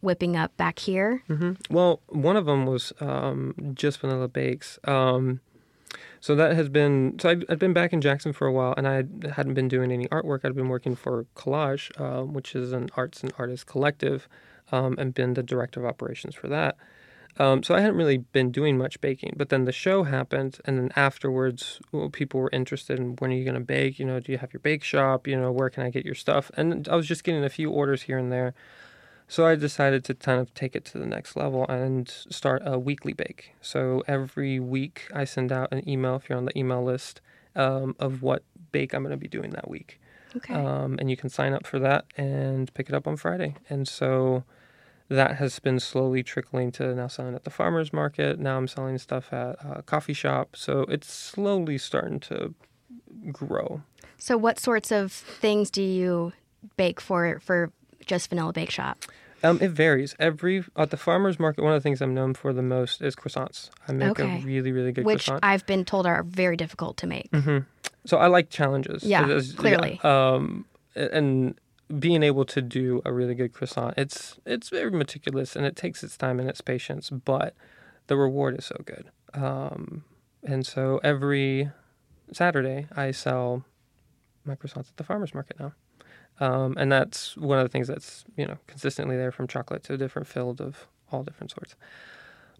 whipping 0.00 0.36
up 0.36 0.56
back 0.56 0.78
here? 0.78 1.22
Well, 1.70 2.00
one 2.08 2.36
of 2.36 2.46
them 2.46 2.66
was 2.66 2.92
um, 3.00 3.54
just 3.74 4.00
vanilla 4.00 4.28
bakes. 4.28 4.78
Um, 4.84 5.40
so 6.20 6.34
that 6.34 6.56
has 6.56 6.68
been 6.68 7.18
so 7.18 7.28
I'd, 7.30 7.44
I'd 7.50 7.58
been 7.58 7.72
back 7.72 7.92
in 7.92 8.00
Jackson 8.00 8.32
for 8.32 8.46
a 8.46 8.52
while, 8.52 8.74
and 8.76 8.88
I 8.88 9.04
hadn't 9.30 9.54
been 9.54 9.68
doing 9.68 9.92
any 9.92 10.06
artwork. 10.06 10.40
I'd 10.44 10.54
been 10.54 10.68
working 10.68 10.96
for 10.96 11.26
Collage, 11.36 11.90
uh, 12.00 12.24
which 12.24 12.54
is 12.54 12.72
an 12.72 12.88
arts 12.96 13.22
and 13.22 13.32
artists 13.38 13.64
collective, 13.64 14.28
um, 14.72 14.96
and 14.98 15.12
been 15.12 15.34
the 15.34 15.42
director 15.42 15.80
of 15.80 15.86
operations 15.86 16.34
for 16.34 16.48
that. 16.48 16.76
Um, 17.36 17.62
so 17.62 17.74
I 17.74 17.80
hadn't 17.80 17.96
really 17.96 18.18
been 18.18 18.52
doing 18.52 18.78
much 18.78 19.00
baking, 19.00 19.34
but 19.36 19.48
then 19.48 19.64
the 19.64 19.72
show 19.72 20.04
happened, 20.04 20.58
and 20.64 20.78
then 20.78 20.92
afterwards, 20.94 21.80
well, 21.90 22.08
people 22.08 22.40
were 22.40 22.50
interested 22.52 22.98
in 22.98 23.16
when 23.16 23.32
are 23.32 23.34
you 23.34 23.44
going 23.44 23.54
to 23.54 23.60
bake? 23.60 23.98
You 23.98 24.04
know, 24.04 24.20
do 24.20 24.30
you 24.30 24.38
have 24.38 24.52
your 24.52 24.60
bake 24.60 24.84
shop? 24.84 25.26
You 25.26 25.40
know, 25.40 25.50
where 25.50 25.68
can 25.68 25.82
I 25.82 25.90
get 25.90 26.04
your 26.04 26.14
stuff? 26.14 26.50
And 26.56 26.86
I 26.88 26.94
was 26.94 27.08
just 27.08 27.24
getting 27.24 27.44
a 27.44 27.48
few 27.48 27.70
orders 27.70 28.02
here 28.02 28.18
and 28.18 28.30
there. 28.30 28.54
So 29.26 29.46
I 29.46 29.54
decided 29.54 30.04
to 30.04 30.14
kind 30.14 30.40
of 30.40 30.52
take 30.54 30.76
it 30.76 30.84
to 30.86 30.98
the 30.98 31.06
next 31.06 31.34
level 31.34 31.66
and 31.66 32.08
start 32.08 32.62
a 32.64 32.78
weekly 32.78 33.14
bake. 33.14 33.54
So 33.60 34.02
every 34.06 34.60
week 34.60 35.08
I 35.14 35.24
send 35.24 35.50
out 35.50 35.72
an 35.72 35.88
email 35.88 36.16
if 36.16 36.28
you're 36.28 36.38
on 36.38 36.44
the 36.44 36.56
email 36.56 36.84
list 36.84 37.20
um, 37.56 37.96
of 37.98 38.22
what 38.22 38.42
bake 38.70 38.94
I'm 38.94 39.02
going 39.02 39.12
to 39.12 39.16
be 39.16 39.28
doing 39.28 39.50
that 39.50 39.68
week. 39.68 39.98
Okay. 40.36 40.52
Um, 40.52 40.98
and 40.98 41.10
you 41.10 41.16
can 41.16 41.30
sign 41.30 41.52
up 41.52 41.66
for 41.66 41.78
that 41.78 42.04
and 42.16 42.72
pick 42.74 42.88
it 42.88 42.94
up 42.94 43.06
on 43.06 43.16
Friday. 43.16 43.54
And 43.70 43.88
so 43.88 44.44
that 45.08 45.36
has 45.36 45.58
been 45.58 45.78
slowly 45.80 46.22
trickling 46.22 46.72
to 46.72 46.94
now 46.94 47.06
selling 47.08 47.34
at 47.34 47.44
the 47.44 47.50
farmers 47.50 47.92
market. 47.92 48.38
Now 48.38 48.56
I'm 48.56 48.66
selling 48.68 48.98
stuff 48.98 49.32
at 49.32 49.56
a 49.64 49.82
coffee 49.82 50.14
shop. 50.14 50.56
So 50.56 50.80
it's 50.88 51.12
slowly 51.12 51.78
starting 51.78 52.20
to 52.20 52.54
grow. 53.32 53.82
so 54.18 54.36
what 54.36 54.58
sorts 54.58 54.90
of 54.92 55.12
things 55.12 55.70
do 55.70 55.82
you 55.82 56.32
bake 56.76 57.00
for 57.00 57.40
for 57.40 57.70
just 58.06 58.28
Vanilla 58.30 58.52
Bake 58.52 58.70
Shop? 58.70 58.98
Um, 59.42 59.58
it 59.60 59.70
varies. 59.72 60.14
Every 60.18 60.64
at 60.76 60.90
the 60.90 60.96
farmers 60.96 61.38
market, 61.38 61.62
one 61.62 61.74
of 61.74 61.82
the 61.82 61.86
things 61.86 62.00
I'm 62.00 62.14
known 62.14 62.32
for 62.32 62.52
the 62.54 62.62
most 62.62 63.02
is 63.02 63.14
croissants. 63.14 63.68
I 63.86 63.92
make 63.92 64.08
Okay. 64.18 64.38
a 64.38 64.44
really, 64.44 64.72
really 64.72 64.92
good 64.92 65.04
Which 65.04 65.26
croissant. 65.26 65.44
I've 65.44 65.66
been 65.66 65.84
told 65.84 66.06
are 66.06 66.22
very 66.22 66.56
difficult 66.56 66.96
to 66.98 67.06
make. 67.06 67.30
so 68.06 68.16
I 68.16 68.28
like 68.28 68.48
challenges. 68.48 69.02
Yeah, 69.04 69.24
It 69.24 69.30
is- 69.30 69.52
clearly. 69.52 70.00
Um, 70.02 70.64
and 70.96 71.58
being 71.98 72.22
able 72.22 72.44
to 72.46 72.62
do 72.62 73.02
a 73.04 73.12
really 73.12 73.34
good 73.34 73.52
croissant, 73.52 73.94
it's 73.96 74.38
it's 74.46 74.70
very 74.70 74.90
meticulous 74.90 75.56
and 75.56 75.66
it 75.66 75.76
takes 75.76 76.02
its 76.02 76.16
time 76.16 76.40
and 76.40 76.48
its 76.48 76.60
patience, 76.60 77.10
but 77.10 77.54
the 78.06 78.16
reward 78.16 78.58
is 78.58 78.64
so 78.64 78.76
good. 78.84 79.10
Um, 79.32 80.04
and 80.42 80.66
so 80.66 81.00
every 81.02 81.70
Saturday 82.32 82.86
I 82.94 83.10
sell 83.10 83.64
my 84.44 84.54
croissants 84.54 84.88
at 84.88 84.96
the 84.96 85.04
farmers 85.04 85.34
market 85.34 85.58
now. 85.58 85.72
Um, 86.40 86.74
and 86.76 86.90
that's 86.90 87.36
one 87.36 87.58
of 87.58 87.64
the 87.64 87.68
things 87.68 87.88
that's 87.88 88.24
you 88.36 88.46
know 88.46 88.58
consistently 88.66 89.16
there 89.16 89.32
from 89.32 89.46
chocolate 89.46 89.84
to 89.84 89.96
different 89.96 90.28
filled 90.28 90.60
of 90.60 90.86
all 91.12 91.22
different 91.22 91.50
sorts. 91.50 91.76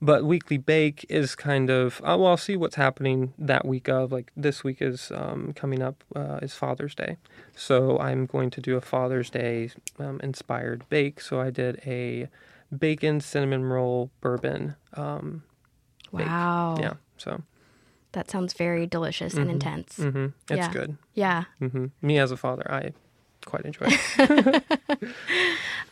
But 0.04 0.24
weekly 0.24 0.58
bake 0.58 1.06
is 1.08 1.34
kind 1.34 1.70
of 1.70 2.00
uh, 2.02 2.16
well, 2.18 2.26
I'll 2.26 2.36
see 2.36 2.56
what's 2.56 2.74
happening 2.76 3.32
that 3.38 3.64
week 3.64 3.88
of 3.88 4.12
like 4.12 4.30
this 4.36 4.62
week 4.62 4.82
is 4.82 5.10
um, 5.14 5.54
coming 5.54 5.80
up 5.82 6.04
uh, 6.14 6.40
is 6.42 6.52
Father's 6.52 6.94
Day, 6.94 7.16
so 7.56 7.98
I'm 7.98 8.26
going 8.26 8.50
to 8.50 8.60
do 8.60 8.76
a 8.76 8.82
Father's 8.82 9.30
Day 9.30 9.70
um, 9.98 10.20
inspired 10.22 10.86
bake. 10.90 11.22
So 11.22 11.40
I 11.40 11.48
did 11.48 11.80
a 11.86 12.28
bacon 12.76 13.20
cinnamon 13.20 13.64
roll 13.64 14.10
bourbon. 14.20 14.76
Um, 14.92 15.42
bake. 16.14 16.26
Wow. 16.26 16.76
Yeah, 16.78 16.94
so 17.16 17.42
That 18.12 18.30
sounds 18.30 18.52
very 18.52 18.86
delicious 18.86 19.32
and 19.34 19.50
intense. 19.50 19.96
hmm 19.96 20.26
It's 20.50 20.68
Yeah. 20.68 20.72
good. 20.72 20.96
Yeah. 21.14 21.44
hmm 21.60 21.86
Me 22.02 22.18
as 22.18 22.30
a 22.30 22.36
father, 22.36 22.70
I 22.70 22.92
quite 23.44 23.64
enjoy. 23.64 23.88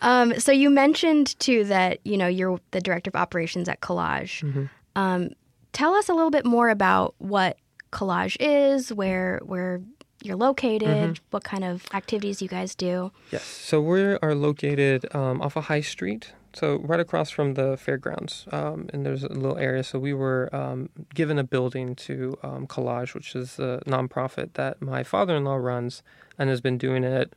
Um, 0.00 0.38
so 0.40 0.50
you 0.50 0.68
mentioned 0.68 1.38
too 1.38 1.62
that 1.64 2.00
you 2.04 2.16
know 2.16 2.26
you're 2.26 2.58
the 2.72 2.80
director 2.80 3.08
of 3.08 3.14
operations 3.14 3.68
at 3.68 3.80
Collage. 3.80 4.42
Mm-hmm. 4.42 4.64
Um, 4.96 5.30
tell 5.72 5.94
us 5.94 6.08
a 6.08 6.12
little 6.14 6.30
bit 6.32 6.44
more 6.44 6.70
about 6.70 7.14
what 7.18 7.56
Collage 7.92 8.36
is, 8.40 8.92
where 8.92 9.40
where 9.44 9.80
you're 10.24 10.36
located, 10.36 10.88
Mm-hmm. 10.88 11.24
what 11.30 11.44
kind 11.44 11.62
of 11.62 11.84
activities 11.94 12.42
you 12.42 12.48
guys 12.48 12.74
do. 12.74 13.12
Yes. 13.30 13.44
So 13.44 13.80
we 13.80 14.02
are 14.20 14.34
located 14.34 15.06
um, 15.14 15.40
off 15.40 15.54
of 15.56 15.66
High 15.66 15.80
Street, 15.82 16.32
so 16.54 16.78
right 16.78 17.00
across 17.00 17.30
from 17.30 17.54
the 17.54 17.76
fairgrounds, 17.76 18.46
um, 18.52 18.88
and 18.92 19.04
there's 19.06 19.24
a 19.24 19.32
little 19.32 19.58
area. 19.58 19.82
So 19.82 19.98
we 19.98 20.12
were 20.12 20.54
um, 20.54 20.90
given 21.14 21.38
a 21.38 21.44
building 21.44 21.94
to 21.96 22.38
um, 22.42 22.66
Collage, 22.66 23.14
which 23.14 23.34
is 23.34 23.58
a 23.58 23.82
nonprofit 23.86 24.54
that 24.54 24.82
my 24.82 25.02
father-in-law 25.02 25.56
runs 25.56 26.02
and 26.38 26.50
has 26.50 26.60
been 26.60 26.78
doing 26.78 27.04
it 27.04 27.34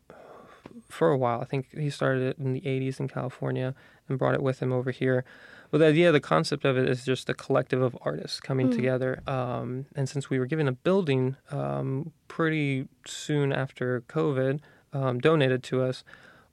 for 0.89 1.09
a 1.09 1.17
while. 1.17 1.41
I 1.41 1.45
think 1.45 1.67
he 1.77 1.89
started 1.89 2.23
it 2.23 2.37
in 2.37 2.53
the 2.53 2.61
80s 2.61 2.99
in 2.99 3.07
California 3.07 3.73
and 4.07 4.17
brought 4.19 4.35
it 4.35 4.43
with 4.43 4.61
him 4.61 4.71
over 4.71 4.91
here. 4.91 5.25
But 5.71 5.79
the 5.79 5.87
idea, 5.87 6.11
the 6.11 6.19
concept 6.19 6.63
of 6.63 6.77
it 6.77 6.87
is 6.87 7.03
just 7.03 7.29
a 7.29 7.33
collective 7.33 7.81
of 7.81 7.97
artists 8.01 8.39
coming 8.39 8.69
together. 8.69 9.21
Um, 9.27 9.87
and 9.95 10.07
since 10.07 10.29
we 10.29 10.39
were 10.39 10.45
given 10.45 10.67
a 10.67 10.71
building 10.71 11.35
um, 11.51 12.11
pretty 12.27 12.87
soon 13.05 13.51
after 13.51 14.01
COVID, 14.01 14.59
um, 14.93 15.19
donated 15.19 15.63
to 15.63 15.81
us, 15.81 16.03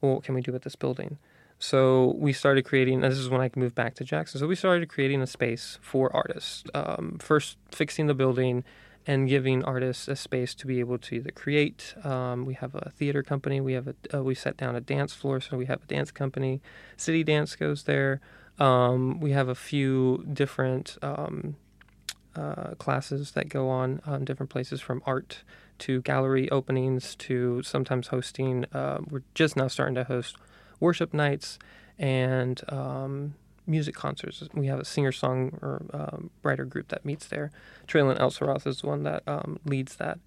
well, 0.01 0.15
what 0.15 0.25
can 0.25 0.35
we 0.35 0.41
do 0.41 0.51
with 0.51 0.63
this 0.63 0.77
building? 0.77 1.19
So 1.63 2.17
we 2.19 2.33
started 2.33 2.65
creating, 2.65 3.03
this 3.03 3.17
is 3.17 3.29
when 3.29 3.41
I 3.41 3.49
moved 3.55 3.77
back 3.77 3.95
to 3.95 4.05
Jackson. 4.05 4.41
So 4.41 4.49
we 4.49 4.57
started 4.57 4.89
creating 4.89 5.23
a 5.23 5.29
space 5.29 5.79
for 5.81 6.15
artists. 6.15 6.65
Um, 6.75 7.19
first, 7.21 7.57
fixing 7.71 8.09
the 8.09 8.15
building 8.15 8.65
and 9.07 9.29
giving 9.29 9.63
artists 9.63 10.09
a 10.09 10.17
space 10.17 10.57
to 10.57 10.67
be 10.67 10.81
able 10.81 10.99
to 10.99 11.15
either 11.15 11.31
create. 11.31 11.95
Um, 12.03 12.47
we 12.47 12.55
have 12.55 12.75
a 12.75 12.91
theater 12.91 13.23
company. 13.23 13.61
We 13.61 13.75
have 13.75 13.87
a 13.87 13.95
uh, 14.13 14.25
we 14.25 14.35
set 14.35 14.57
down 14.57 14.75
a 14.75 14.81
dance 14.81 15.15
floor, 15.15 15.41
so 15.41 15.57
we 15.57 15.67
have 15.67 15.85
a 15.85 15.87
dance 15.87 16.11
company. 16.11 16.61
City 16.97 17.23
Dance 17.23 17.55
goes 17.55 17.85
there. 17.85 18.21
Um, 18.59 19.21
we 19.21 19.31
have 19.31 19.49
a 19.49 19.55
few 19.55 20.27
different 20.33 20.99
um, 21.01 21.55
uh, 22.35 22.75
classes 22.75 23.33
that 23.33 23.49
go 23.49 23.69
on 23.69 24.01
um, 24.05 24.25
different 24.25 24.51
places 24.51 24.81
from 24.81 25.01
art 25.07 25.45
to 25.79 26.03
gallery 26.03 26.51
openings 26.51 27.15
to 27.17 27.63
sometimes 27.63 28.09
hosting. 28.09 28.65
Uh, 28.73 28.99
we're 29.09 29.23
just 29.35 29.57
now 29.57 29.69
starting 29.69 29.95
to 29.95 30.05
host 30.05 30.37
worship 30.83 31.15
nights 31.15 31.59
and 31.99 32.61
um, 32.69 33.35
music 33.67 33.95
concerts. 33.95 34.43
We 34.53 34.67
have 34.67 34.81
a 34.81 34.85
singer 34.85 35.13
song 35.13 35.59
or 35.63 35.83
um, 35.95 36.31
writer 36.43 36.65
group 36.65 36.89
that 36.89 37.05
meets 37.05 37.27
there. 37.29 37.51
Traylon 37.87 38.19
Elsaroth 38.19 38.67
is 38.67 38.81
the 38.81 38.89
one 38.89 39.05
that 39.05 39.23
um, 39.27 39.59
leads 39.65 39.97
that. 39.97 40.19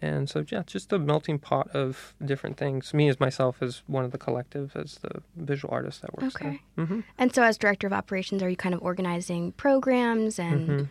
And 0.00 0.28
so, 0.28 0.44
yeah, 0.48 0.64
just 0.66 0.92
a 0.92 0.98
melting 0.98 1.38
pot 1.38 1.68
of 1.70 2.14
different 2.24 2.56
things. 2.56 2.92
Me 2.92 3.08
as 3.08 3.20
myself 3.20 3.62
as 3.62 3.82
one 3.86 4.04
of 4.04 4.10
the 4.10 4.18
collective, 4.18 4.72
as 4.74 4.96
the 4.96 5.22
visual 5.36 5.72
artist 5.72 6.02
that 6.02 6.12
works 6.16 6.34
Okay. 6.34 6.60
there. 6.76 6.86
hmm 6.86 7.00
And 7.18 7.32
so, 7.34 7.42
as 7.44 7.56
director 7.56 7.86
of 7.86 7.92
operations, 7.92 8.42
are 8.42 8.50
you 8.50 8.56
kind 8.56 8.74
of 8.74 8.82
organizing 8.82 9.52
programs 9.52 10.40
and 10.40 10.88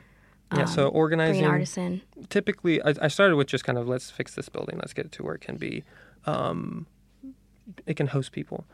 Yeah, 0.56 0.64
so 0.66 0.88
um, 0.88 0.92
organizing. 0.96 1.34
bringing 1.34 1.50
artists 1.52 1.78
in? 1.78 2.02
typically 2.30 2.82
I, 2.84 2.94
I 3.02 3.08
started 3.08 3.36
with 3.36 3.48
just 3.48 3.64
kind 3.64 3.78
of 3.78 3.88
let's 3.88 4.10
fix 4.12 4.36
this 4.36 4.48
building 4.50 4.76
let's 4.78 4.94
get 4.94 5.06
it 5.08 5.12
to 5.14 5.24
where 5.24 5.34
it 5.36 5.42
can 5.42 5.58
be 5.58 5.84
um, 6.26 6.86
it 7.86 7.96
can 7.96 8.08
host 8.08 8.32
people 8.32 8.66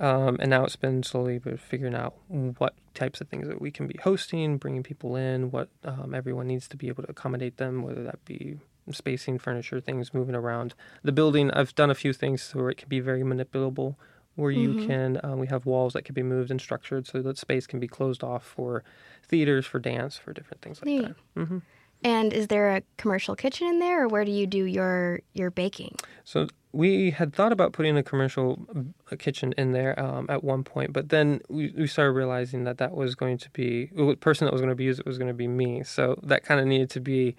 um, 0.00 0.36
and 0.40 0.50
now 0.50 0.64
it's 0.64 0.76
been 0.76 1.02
slowly 1.02 1.38
but 1.38 1.58
figuring 1.60 1.94
out 1.94 2.14
what 2.58 2.74
types 2.94 3.20
of 3.20 3.28
things 3.28 3.48
that 3.48 3.60
we 3.60 3.70
can 3.70 3.86
be 3.86 3.98
hosting 4.02 4.56
bringing 4.58 4.82
people 4.82 5.16
in 5.16 5.50
what 5.50 5.68
um, 5.84 6.14
everyone 6.14 6.46
needs 6.46 6.68
to 6.68 6.76
be 6.76 6.88
able 6.88 7.02
to 7.02 7.10
accommodate 7.10 7.56
them 7.56 7.82
whether 7.82 8.02
that 8.02 8.24
be 8.24 8.58
spacing 8.90 9.38
furniture 9.38 9.80
things 9.80 10.12
moving 10.12 10.34
around. 10.34 10.74
The 11.02 11.12
building 11.12 11.50
i've 11.52 11.74
done 11.74 11.90
a 11.90 11.94
few 11.94 12.12
things 12.12 12.50
where 12.54 12.70
it 12.70 12.76
can 12.76 12.88
be 12.88 13.00
very 13.00 13.22
manipulable 13.22 13.96
where 14.36 14.50
you 14.50 14.74
can 14.74 15.20
um, 15.22 15.38
we 15.38 15.46
have 15.46 15.64
walls 15.64 15.92
that 15.92 16.04
can 16.04 16.14
be 16.14 16.22
moved 16.22 16.50
and 16.50 16.60
structured 16.60 17.06
so 17.06 17.22
that 17.22 17.38
space 17.38 17.66
can 17.66 17.78
be 17.78 17.86
closed 17.86 18.22
off 18.24 18.44
for 18.44 18.82
theaters 19.26 19.64
for 19.64 19.78
dance 19.78 20.16
for 20.16 20.32
different 20.32 20.60
things 20.60 20.80
like 20.80 20.86
Neat. 20.86 21.14
that 21.36 21.46
hmm 21.46 21.58
And 22.04 22.34
is 22.34 22.48
there 22.48 22.76
a 22.76 22.82
commercial 22.98 23.34
kitchen 23.34 23.66
in 23.66 23.78
there, 23.78 24.04
or 24.04 24.08
where 24.08 24.24
do 24.26 24.30
you 24.30 24.46
do 24.46 24.64
your 24.64 25.20
your 25.32 25.50
baking? 25.50 25.96
So 26.24 26.48
we 26.72 27.10
had 27.10 27.32
thought 27.32 27.52
about 27.52 27.72
putting 27.72 27.96
a 27.96 28.02
commercial 28.02 28.66
uh, 29.10 29.16
kitchen 29.16 29.54
in 29.56 29.72
there 29.72 29.98
um, 29.98 30.26
at 30.28 30.44
one 30.44 30.64
point, 30.64 30.92
but 30.92 31.08
then 31.08 31.40
we, 31.48 31.72
we 31.76 31.86
started 31.86 32.12
realizing 32.12 32.64
that 32.64 32.78
that 32.78 32.94
was 32.94 33.14
going 33.14 33.38
to 33.38 33.50
be 33.50 33.90
the 33.94 34.16
person 34.16 34.44
that 34.44 34.52
was 34.52 34.60
going 34.60 34.70
to 34.70 34.74
be 34.74 34.84
used 34.84 35.00
it 35.00 35.06
was 35.06 35.16
going 35.16 35.28
to 35.28 35.34
be 35.34 35.48
me. 35.48 35.82
So 35.82 36.18
that 36.24 36.44
kind 36.44 36.60
of 36.60 36.66
needed 36.66 36.90
to 36.90 37.00
be 37.00 37.36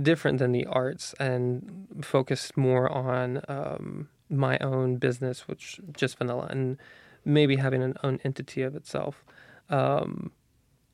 different 0.00 0.38
than 0.38 0.52
the 0.52 0.66
arts 0.66 1.14
and 1.18 1.86
focused 2.02 2.56
more 2.56 2.90
on 2.90 3.42
um, 3.48 4.08
my 4.28 4.58
own 4.58 4.96
business, 4.96 5.48
which 5.48 5.80
just 5.96 6.18
vanilla, 6.18 6.48
and 6.50 6.76
maybe 7.24 7.56
having 7.56 7.82
an 7.82 7.94
own 8.02 8.20
entity 8.24 8.62
of 8.62 8.76
itself. 8.76 9.24
Um, 9.70 10.32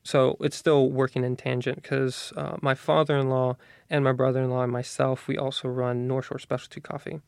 so 0.05 0.37
it's 0.39 0.55
still 0.55 0.89
working 0.91 1.23
in 1.23 1.35
tangent 1.35 1.81
because 1.81 2.31
uh, 2.37 2.55
my 2.61 2.75
father-in-law 2.75 3.57
and 3.89 4.03
my 4.03 4.11
brother-in-law 4.13 4.63
and 4.63 4.71
myself 4.71 5.27
we 5.27 5.37
also 5.37 5.67
run 5.67 6.07
north 6.07 6.27
shore 6.27 6.39
specialty 6.39 6.79
coffee 6.79 7.19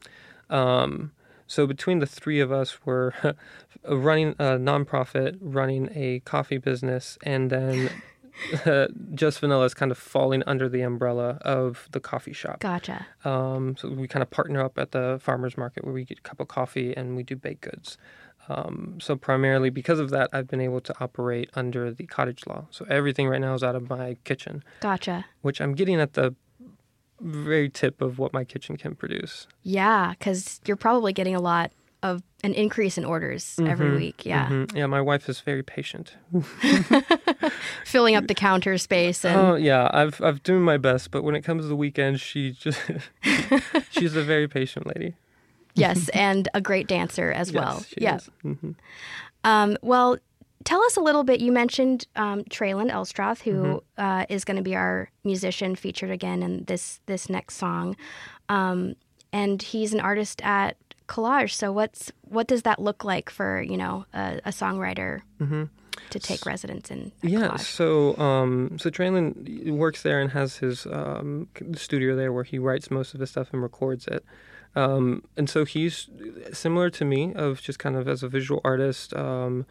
um, 0.50 1.12
so 1.48 1.66
between 1.68 2.00
the 2.00 2.06
three 2.06 2.40
of 2.40 2.52
us 2.52 2.78
we're 2.86 3.12
running 3.90 4.30
a 4.40 4.58
nonprofit 4.58 5.38
running 5.42 5.90
a 5.94 6.20
coffee 6.22 6.58
business 6.60 7.18
and 7.24 7.50
then 7.50 7.90
uh, 8.66 8.86
just 9.16 9.40
vanilla 9.40 9.66
is 9.66 9.74
kind 9.74 9.92
of 9.92 9.98
falling 9.98 10.44
under 10.46 10.70
the 10.70 10.82
umbrella 10.82 11.40
of 11.42 11.88
the 11.92 12.00
coffee 12.00 12.34
shop 12.34 12.60
Gotcha. 12.60 13.08
um, 13.26 13.76
so 13.76 13.90
we 13.90 14.08
kind 14.08 14.22
of 14.22 14.30
partner 14.30 14.64
up 14.64 14.78
at 14.78 14.92
the 14.92 15.18
farmers 15.22 15.58
market 15.58 15.84
where 15.84 15.94
we 15.94 16.04
get 16.06 16.20
a 16.20 16.22
cup 16.22 16.40
of 16.40 16.48
coffee 16.48 16.96
and 16.96 17.16
we 17.16 17.24
do 17.24 17.36
baked 17.36 17.62
goods. 17.62 17.98
Um, 18.50 18.98
so 19.02 19.16
primarily 19.16 19.70
because 19.70 20.00
of 20.00 20.10
that, 20.12 20.30
I've 20.32 20.48
been 20.48 20.62
able 20.62 20.82
to 20.82 20.94
operate 21.02 21.50
under 21.54 21.92
the 21.92 22.06
cottage 22.06 22.48
law. 22.48 22.68
So 22.72 22.86
everything 22.90 23.28
right 23.28 23.42
now 23.42 23.54
is 23.54 23.64
out 23.64 23.76
of 23.76 23.90
my 23.90 24.18
kitchen, 24.24 24.64
Gotcha. 24.80 25.26
which 25.42 25.60
I'm 25.60 25.74
getting 25.74 26.00
at 26.00 26.14
the 26.14 26.34
very 27.20 27.70
tip 27.70 28.02
of 28.02 28.20
what 28.20 28.32
my 28.32 28.44
kitchen 28.44 28.78
can 28.78 28.96
produce. 28.96 29.48
Yeah, 29.64 30.14
because 30.18 30.62
you're 30.66 30.78
probably 30.78 31.14
getting 31.14 31.36
a 31.36 31.42
lot 31.42 31.72
of 32.04 32.22
an 32.44 32.54
increase 32.54 32.98
in 32.98 33.04
orders 33.04 33.60
every 33.66 33.96
week. 33.96 34.24
Yeah, 34.24 34.48
Mhm. 34.48 34.76
Yeah, 34.76 34.86
my 34.86 35.02
wife 35.02 35.28
is 35.28 35.42
very 35.42 35.64
patient. 35.64 36.14
filling 37.86 38.16
up 38.16 38.28
the 38.28 38.36
counter 38.36 38.78
space 38.78 39.26
and 39.26 39.36
Oh 39.36 39.56
yeah, 39.56 39.90
I've 39.92 40.22
I've 40.22 40.44
doing 40.44 40.62
my 40.62 40.78
best, 40.78 41.10
but 41.12 41.24
when 41.24 41.36
it 41.36 41.42
comes 41.42 41.64
to 41.64 41.68
the 41.68 41.76
weekend, 41.76 42.20
she 42.22 42.52
just 42.52 42.80
she's 43.90 44.16
a 44.16 44.24
very 44.24 44.48
patient 44.48 44.86
lady. 44.88 45.16
Yes, 45.78 46.10
and 46.14 46.48
a 46.54 46.62
great 46.62 46.88
dancer 46.88 47.32
as 47.32 47.52
well. 47.54 47.84
Yes, 47.98 48.30
yeah. 48.44 48.52
Mhm. 48.52 48.76
Um, 49.44 49.78
well, 49.82 50.18
tell 50.64 50.82
us 50.84 50.98
a 50.98 51.02
little 51.02 51.24
bit. 51.24 51.40
You 51.40 51.52
mentioned 51.52 52.08
um, 52.16 52.44
Traylon 52.46 52.92
Elstroth, 52.92 53.42
who 53.44 53.54
Mm-hmm. 53.98 54.02
uh, 54.02 54.26
is 54.30 54.44
going 54.44 54.58
to 54.58 54.64
be 54.64 54.76
our 54.76 55.10
musician 55.24 55.76
featured 55.76 56.12
again 56.12 56.44
in 56.44 56.66
this 56.66 57.00
this 57.06 57.30
next 57.30 57.56
song, 57.56 57.96
um, 58.50 58.96
and 59.32 59.62
he's 59.62 59.94
an 59.94 60.00
artist 60.02 60.42
at 60.44 60.76
Collage. 61.08 61.54
So, 61.54 61.72
what's 61.72 62.12
what 62.24 62.48
does 62.48 62.64
that 62.64 62.80
look 62.80 63.04
like 63.06 63.30
for 63.30 63.62
you 63.62 63.78
know 63.78 64.06
a, 64.14 64.42
a 64.46 64.50
songwriter 64.52 65.22
to 66.10 66.20
take 66.20 66.46
residence 66.46 66.92
in? 66.92 67.12
Mm-hmm. 67.24 67.28
Yeah, 67.30 67.48
Collage? 67.50 67.60
so 67.62 68.18
um, 68.18 68.78
so 68.78 68.90
Traylon 68.90 69.72
works 69.72 70.02
there 70.02 70.20
and 70.20 70.32
has 70.32 70.58
his 70.58 70.86
um, 70.88 71.48
studio 71.76 72.16
there 72.16 72.34
where 72.34 72.44
he 72.44 72.60
writes 72.60 72.92
most 72.92 73.14
of 73.14 73.20
his 73.22 73.30
stuff 73.30 73.50
and 73.54 73.62
records 73.62 74.08
it. 74.08 74.26
Um, 74.78 75.24
and 75.36 75.50
so 75.50 75.66
he's 75.66 76.08
similar 76.54 76.92
to 76.92 77.04
me, 77.04 77.34
of 77.34 77.62
just 77.62 77.80
kind 77.80 77.96
of 77.96 78.08
as 78.08 78.22
a 78.22 78.30
visual 78.30 78.62
artist, 78.64 79.12
um, 79.16 79.66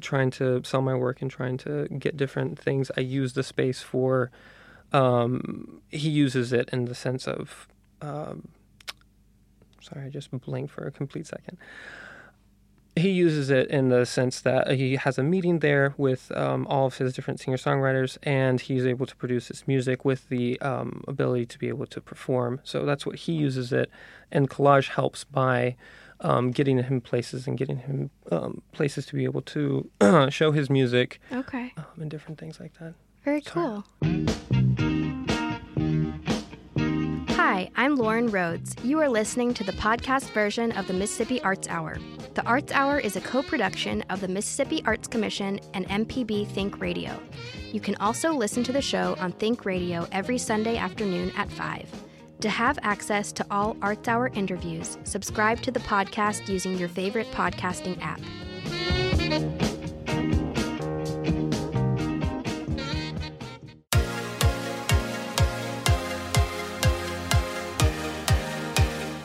trying 0.00 0.30
to 0.32 0.62
sell 0.64 0.82
my 0.82 0.94
work 0.94 1.22
and 1.22 1.30
trying 1.30 1.56
to 1.58 1.88
get 1.98 2.18
different 2.18 2.58
things. 2.58 2.90
I 2.96 3.00
use 3.00 3.32
the 3.32 3.42
space 3.42 3.80
for. 3.80 4.30
Um, 4.92 5.80
he 5.88 6.10
uses 6.10 6.52
it 6.52 6.68
in 6.72 6.84
the 6.84 6.94
sense 6.94 7.26
of. 7.26 7.66
Um, 8.02 8.48
sorry, 9.80 10.04
I 10.04 10.10
just 10.10 10.30
blinked 10.30 10.72
for 10.74 10.86
a 10.86 10.90
complete 10.90 11.26
second 11.26 11.56
he 12.94 13.10
uses 13.10 13.48
it 13.50 13.68
in 13.68 13.88
the 13.88 14.04
sense 14.04 14.40
that 14.42 14.70
he 14.72 14.96
has 14.96 15.16
a 15.18 15.22
meeting 15.22 15.60
there 15.60 15.94
with 15.96 16.30
um, 16.36 16.66
all 16.66 16.86
of 16.86 16.98
his 16.98 17.12
different 17.14 17.40
singer 17.40 17.56
songwriters, 17.56 18.18
and 18.22 18.60
he's 18.60 18.84
able 18.86 19.06
to 19.06 19.16
produce 19.16 19.48
his 19.48 19.66
music 19.66 20.04
with 20.04 20.28
the 20.28 20.60
um, 20.60 21.02
ability 21.08 21.46
to 21.46 21.58
be 21.58 21.68
able 21.68 21.86
to 21.86 22.00
perform. 22.00 22.60
So 22.64 22.84
that's 22.84 23.06
what 23.06 23.16
he 23.16 23.32
uses 23.32 23.72
it, 23.72 23.90
and 24.30 24.50
collage 24.50 24.88
helps 24.88 25.24
by 25.24 25.76
um, 26.20 26.50
getting 26.50 26.82
him 26.82 27.00
places 27.00 27.46
and 27.46 27.56
getting 27.58 27.78
him 27.78 28.10
um, 28.30 28.62
places 28.72 29.06
to 29.06 29.14
be 29.14 29.24
able 29.24 29.42
to 29.42 29.90
show 30.30 30.52
his 30.52 30.68
music 30.70 31.20
Okay, 31.32 31.72
um, 31.76 31.84
and 32.00 32.10
different 32.10 32.38
things 32.38 32.60
like 32.60 32.74
that. 32.78 32.94
very 33.24 33.40
cool. 33.40 33.84
Hi, 37.52 37.68
I'm 37.76 37.96
Lauren 37.96 38.28
Rhodes. 38.28 38.74
You 38.82 38.98
are 39.00 39.10
listening 39.10 39.52
to 39.52 39.62
the 39.62 39.72
podcast 39.72 40.30
version 40.30 40.72
of 40.72 40.86
the 40.86 40.94
Mississippi 40.94 41.38
Arts 41.42 41.68
Hour. 41.68 41.98
The 42.32 42.42
Arts 42.46 42.72
Hour 42.72 42.98
is 42.98 43.16
a 43.16 43.20
co 43.20 43.42
production 43.42 44.00
of 44.08 44.22
the 44.22 44.28
Mississippi 44.28 44.82
Arts 44.86 45.06
Commission 45.06 45.60
and 45.74 45.86
MPB 45.90 46.46
Think 46.46 46.80
Radio. 46.80 47.20
You 47.70 47.78
can 47.78 47.94
also 47.96 48.32
listen 48.32 48.64
to 48.64 48.72
the 48.72 48.80
show 48.80 49.16
on 49.18 49.32
Think 49.32 49.66
Radio 49.66 50.08
every 50.12 50.38
Sunday 50.38 50.78
afternoon 50.78 51.30
at 51.36 51.52
5. 51.52 51.90
To 52.40 52.48
have 52.48 52.78
access 52.80 53.32
to 53.32 53.44
all 53.50 53.76
Arts 53.82 54.08
Hour 54.08 54.28
interviews, 54.28 54.96
subscribe 55.04 55.60
to 55.60 55.70
the 55.70 55.80
podcast 55.80 56.48
using 56.48 56.78
your 56.78 56.88
favorite 56.88 57.30
podcasting 57.32 58.00
app. 58.00 59.61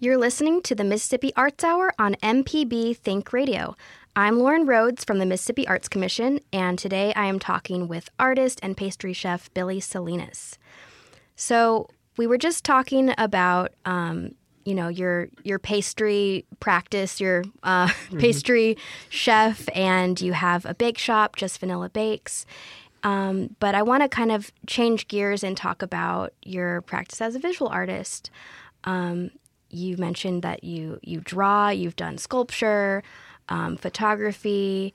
You're 0.00 0.18
listening 0.18 0.60
to 0.62 0.74
the 0.74 0.82
Mississippi 0.82 1.32
Arts 1.36 1.62
Hour 1.62 1.94
on 2.00 2.16
MPB 2.16 2.96
Think 2.96 3.32
Radio. 3.32 3.76
I'm 4.16 4.40
Lauren 4.40 4.66
Rhodes 4.66 5.04
from 5.04 5.20
the 5.20 5.24
Mississippi 5.24 5.68
Arts 5.68 5.88
Commission, 5.88 6.40
and 6.52 6.76
today 6.76 7.14
I 7.14 7.26
am 7.26 7.38
talking 7.38 7.86
with 7.86 8.10
artist 8.18 8.58
and 8.60 8.76
pastry 8.76 9.12
chef 9.12 9.54
Billy 9.54 9.78
Salinas. 9.78 10.58
So 11.36 11.88
we 12.16 12.26
were 12.26 12.38
just 12.38 12.64
talking 12.64 13.14
about, 13.16 13.72
um, 13.84 14.34
you 14.64 14.74
know, 14.74 14.88
your 14.88 15.28
your 15.44 15.60
pastry 15.60 16.44
practice, 16.58 17.20
your 17.20 17.44
uh, 17.62 17.86
mm-hmm. 17.86 18.18
pastry 18.18 18.76
chef, 19.10 19.68
and 19.76 20.20
you 20.20 20.32
have 20.32 20.66
a 20.66 20.74
bake 20.74 20.98
shop, 20.98 21.36
Just 21.36 21.60
Vanilla 21.60 21.88
Bakes. 21.88 22.46
Um, 23.04 23.54
but 23.60 23.76
I 23.76 23.82
want 23.82 24.02
to 24.02 24.08
kind 24.08 24.32
of 24.32 24.50
change 24.66 25.06
gears 25.06 25.44
and 25.44 25.56
talk 25.56 25.82
about 25.82 26.32
your 26.42 26.80
practice 26.80 27.20
as 27.20 27.36
a 27.36 27.38
visual 27.38 27.70
artist. 27.70 28.28
Um, 28.82 29.30
you 29.74 29.96
mentioned 29.96 30.42
that 30.42 30.64
you 30.64 30.98
you 31.02 31.20
draw, 31.20 31.68
you've 31.68 31.96
done 31.96 32.18
sculpture, 32.18 33.02
um, 33.48 33.76
photography. 33.76 34.94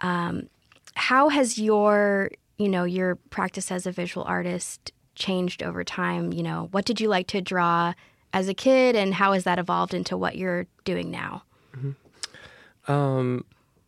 Um, 0.00 0.48
how 0.94 1.28
has 1.28 1.58
your 1.58 2.30
you 2.58 2.68
know 2.68 2.84
your 2.84 3.16
practice 3.16 3.70
as 3.70 3.86
a 3.86 3.92
visual 3.92 4.24
artist 4.26 4.92
changed 5.14 5.62
over 5.62 5.84
time? 5.84 6.32
You 6.32 6.42
know, 6.42 6.68
what 6.70 6.84
did 6.84 7.00
you 7.00 7.08
like 7.08 7.26
to 7.28 7.40
draw 7.40 7.94
as 8.32 8.48
a 8.48 8.54
kid, 8.54 8.96
and 8.96 9.14
how 9.14 9.32
has 9.32 9.44
that 9.44 9.58
evolved 9.58 9.94
into 9.94 10.16
what 10.16 10.36
you're 10.36 10.66
doing 10.84 11.10
now? 11.10 11.42
Mm-hmm. 11.76 12.92
Um, 12.92 13.44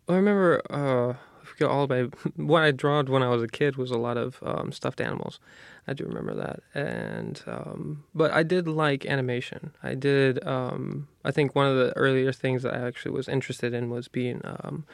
I 0.09 0.15
remember 0.15 0.63
uh, 0.71 1.11
I 1.11 1.45
forget 1.45 1.69
all 1.69 1.85
about 1.85 2.15
what 2.37 2.63
I 2.63 2.71
drawed 2.71 3.09
when 3.09 3.23
I 3.23 3.29
was 3.29 3.43
a 3.43 3.49
kid 3.49 3.77
was 3.77 3.91
a 3.91 3.99
lot 3.99 4.17
of 4.17 4.39
um, 4.43 4.73
stuffed 4.73 5.01
animals. 5.01 5.39
I 5.89 5.95
do 5.95 6.05
remember 6.05 6.35
that. 6.35 6.61
And 6.75 7.41
um, 7.47 8.05
but 8.15 8.33
I 8.33 8.43
did 8.43 8.67
like 8.67 9.07
animation. 9.07 9.73
I 9.83 9.95
did. 9.95 10.45
Um, 10.47 11.09
I 11.25 11.31
think 11.31 11.55
one 11.55 11.67
of 11.67 11.77
the 11.77 11.97
earlier 11.97 12.33
things 12.33 12.63
that 12.63 12.75
I 12.75 12.87
actually 12.87 13.13
was 13.13 13.29
interested 13.29 13.73
in 13.73 13.91
was 13.91 14.09
being 14.09 14.41
um, 14.45 14.85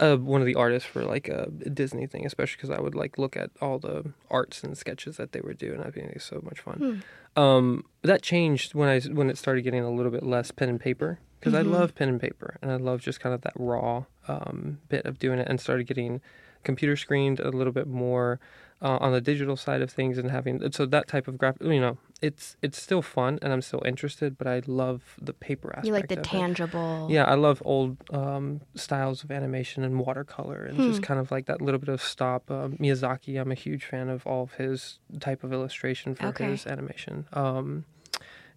uh, 0.00 0.16
one 0.16 0.40
of 0.40 0.46
the 0.46 0.56
artists 0.56 0.88
for 0.88 1.04
like 1.04 1.28
a 1.28 1.48
Disney 1.50 2.06
thing, 2.06 2.26
especially 2.26 2.56
because 2.56 2.70
I 2.70 2.80
would 2.80 2.94
like 2.94 3.16
look 3.18 3.36
at 3.36 3.50
all 3.60 3.78
the 3.78 4.12
arts 4.30 4.64
and 4.64 4.76
sketches 4.76 5.16
that 5.18 5.32
they 5.32 5.40
were 5.40 5.54
doing. 5.54 5.80
I 5.80 5.90
think 5.90 6.08
it 6.08 6.14
was 6.14 6.24
so 6.24 6.40
much 6.42 6.60
fun. 6.60 7.02
Hmm. 7.36 7.40
Um, 7.40 7.84
that 8.02 8.22
changed 8.22 8.74
when 8.74 8.88
I 8.88 9.00
when 9.00 9.30
it 9.30 9.38
started 9.38 9.62
getting 9.62 9.82
a 9.82 9.90
little 9.90 10.12
bit 10.12 10.24
less 10.24 10.50
pen 10.50 10.68
and 10.68 10.80
paper 10.80 11.18
because 11.38 11.52
mm-hmm. 11.52 11.74
I 11.74 11.78
love 11.78 11.94
pen 11.94 12.08
and 12.08 12.20
paper 12.20 12.56
and 12.62 12.70
I 12.70 12.76
love 12.76 13.00
just 13.00 13.20
kind 13.20 13.34
of 13.34 13.42
that 13.42 13.52
raw 13.56 14.04
um, 14.28 14.78
bit 14.88 15.04
of 15.04 15.18
doing 15.18 15.38
it 15.38 15.48
and 15.48 15.60
started 15.60 15.86
getting 15.86 16.20
computer 16.62 16.96
screened 16.96 17.40
a 17.40 17.50
little 17.50 17.72
bit 17.72 17.86
more 17.86 18.40
uh, 18.84 18.98
on 19.00 19.12
the 19.12 19.20
digital 19.20 19.56
side 19.56 19.80
of 19.80 19.90
things 19.90 20.18
and 20.18 20.30
having 20.30 20.70
so 20.70 20.84
that 20.84 21.08
type 21.08 21.26
of 21.26 21.38
graphic 21.38 21.62
you 21.62 21.80
know 21.80 21.96
it's 22.20 22.56
it's 22.60 22.80
still 22.80 23.00
fun 23.00 23.38
and 23.40 23.50
i'm 23.50 23.62
still 23.62 23.82
interested 23.86 24.36
but 24.36 24.46
i 24.46 24.60
love 24.66 25.16
the 25.20 25.32
paper 25.32 25.70
aspect 25.70 25.86
you 25.86 25.92
like 25.92 26.08
the 26.08 26.16
tangible 26.16 27.06
it. 27.08 27.14
yeah 27.14 27.24
i 27.24 27.34
love 27.34 27.62
old 27.64 27.96
um, 28.12 28.60
styles 28.74 29.24
of 29.24 29.30
animation 29.30 29.82
and 29.82 29.98
watercolor 29.98 30.66
and 30.66 30.76
hmm. 30.76 30.90
just 30.90 31.02
kind 31.02 31.18
of 31.18 31.30
like 31.30 31.46
that 31.46 31.62
little 31.62 31.80
bit 31.80 31.88
of 31.88 32.02
stop 32.02 32.50
uh, 32.50 32.68
miyazaki 32.68 33.40
i'm 33.40 33.50
a 33.50 33.56
huge 33.56 33.86
fan 33.86 34.10
of 34.10 34.26
all 34.26 34.42
of 34.42 34.52
his 34.54 34.98
type 35.18 35.42
of 35.42 35.52
illustration 35.52 36.14
for 36.14 36.26
okay. 36.26 36.50
his 36.50 36.66
animation 36.66 37.26
um, 37.32 37.86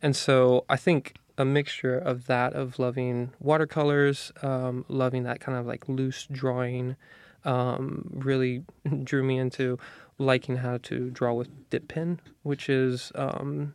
and 0.02 0.14
so 0.14 0.66
i 0.70 0.76
think 0.76 1.16
a 1.38 1.46
mixture 1.46 1.98
of 1.98 2.26
that 2.26 2.52
of 2.54 2.80
loving 2.80 3.32
watercolors 3.40 4.34
um, 4.42 4.84
loving 4.90 5.24
that 5.24 5.40
kind 5.40 5.58
of 5.58 5.66
like 5.66 5.88
loose 5.88 6.28
drawing 6.30 6.98
um, 7.46 8.10
really 8.14 8.64
drew 9.04 9.24
me 9.24 9.38
into 9.38 9.80
liking 10.18 10.58
how 10.58 10.78
to 10.78 11.10
draw 11.10 11.34
with 11.34 11.50
dip 11.70 11.88
pen, 11.88 12.20
which 12.44 12.70
is 12.70 13.12
um, 13.16 13.74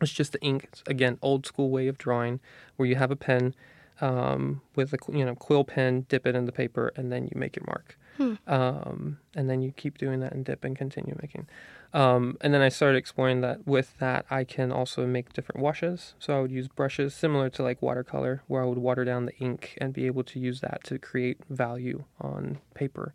it's 0.00 0.12
just 0.12 0.32
the 0.32 0.40
ink. 0.40 0.68
It's, 0.72 0.82
again, 0.86 1.18
old 1.22 1.46
school 1.46 1.70
way 1.70 1.88
of 1.88 1.98
drawing, 1.98 2.40
where 2.76 2.88
you 2.88 2.96
have 2.96 3.10
a 3.10 3.16
pen 3.16 3.54
um, 4.00 4.60
with 4.74 4.92
a 4.92 4.98
you 5.12 5.24
know 5.24 5.34
quill 5.34 5.64
pen, 5.64 6.06
dip 6.08 6.26
it 6.26 6.34
in 6.34 6.44
the 6.44 6.52
paper, 6.52 6.92
and 6.96 7.10
then 7.10 7.24
you 7.24 7.32
make 7.34 7.56
your 7.56 7.66
mark. 7.66 7.96
Hmm. 8.16 8.34
Um, 8.46 9.18
and 9.34 9.48
then 9.48 9.62
you 9.62 9.72
keep 9.72 9.96
doing 9.96 10.20
that 10.20 10.32
and 10.32 10.44
dip 10.44 10.64
and 10.64 10.76
continue 10.76 11.16
making. 11.20 11.48
Um, 11.94 12.36
and 12.40 12.52
then 12.52 12.60
I 12.60 12.68
started 12.68 12.98
exploring 12.98 13.40
that 13.40 13.66
with 13.66 13.98
that 13.98 14.26
I 14.30 14.44
can 14.44 14.70
also 14.70 15.06
make 15.06 15.32
different 15.32 15.62
washes. 15.62 16.14
So 16.18 16.36
I 16.36 16.40
would 16.40 16.50
use 16.50 16.68
brushes 16.68 17.14
similar 17.14 17.48
to 17.50 17.62
like 17.62 17.80
watercolor, 17.80 18.42
where 18.48 18.62
I 18.62 18.66
would 18.66 18.78
water 18.78 19.04
down 19.04 19.26
the 19.26 19.36
ink 19.36 19.78
and 19.80 19.94
be 19.94 20.06
able 20.06 20.24
to 20.24 20.38
use 20.38 20.60
that 20.60 20.84
to 20.84 20.98
create 20.98 21.38
value 21.48 22.04
on 22.20 22.58
paper. 22.74 23.14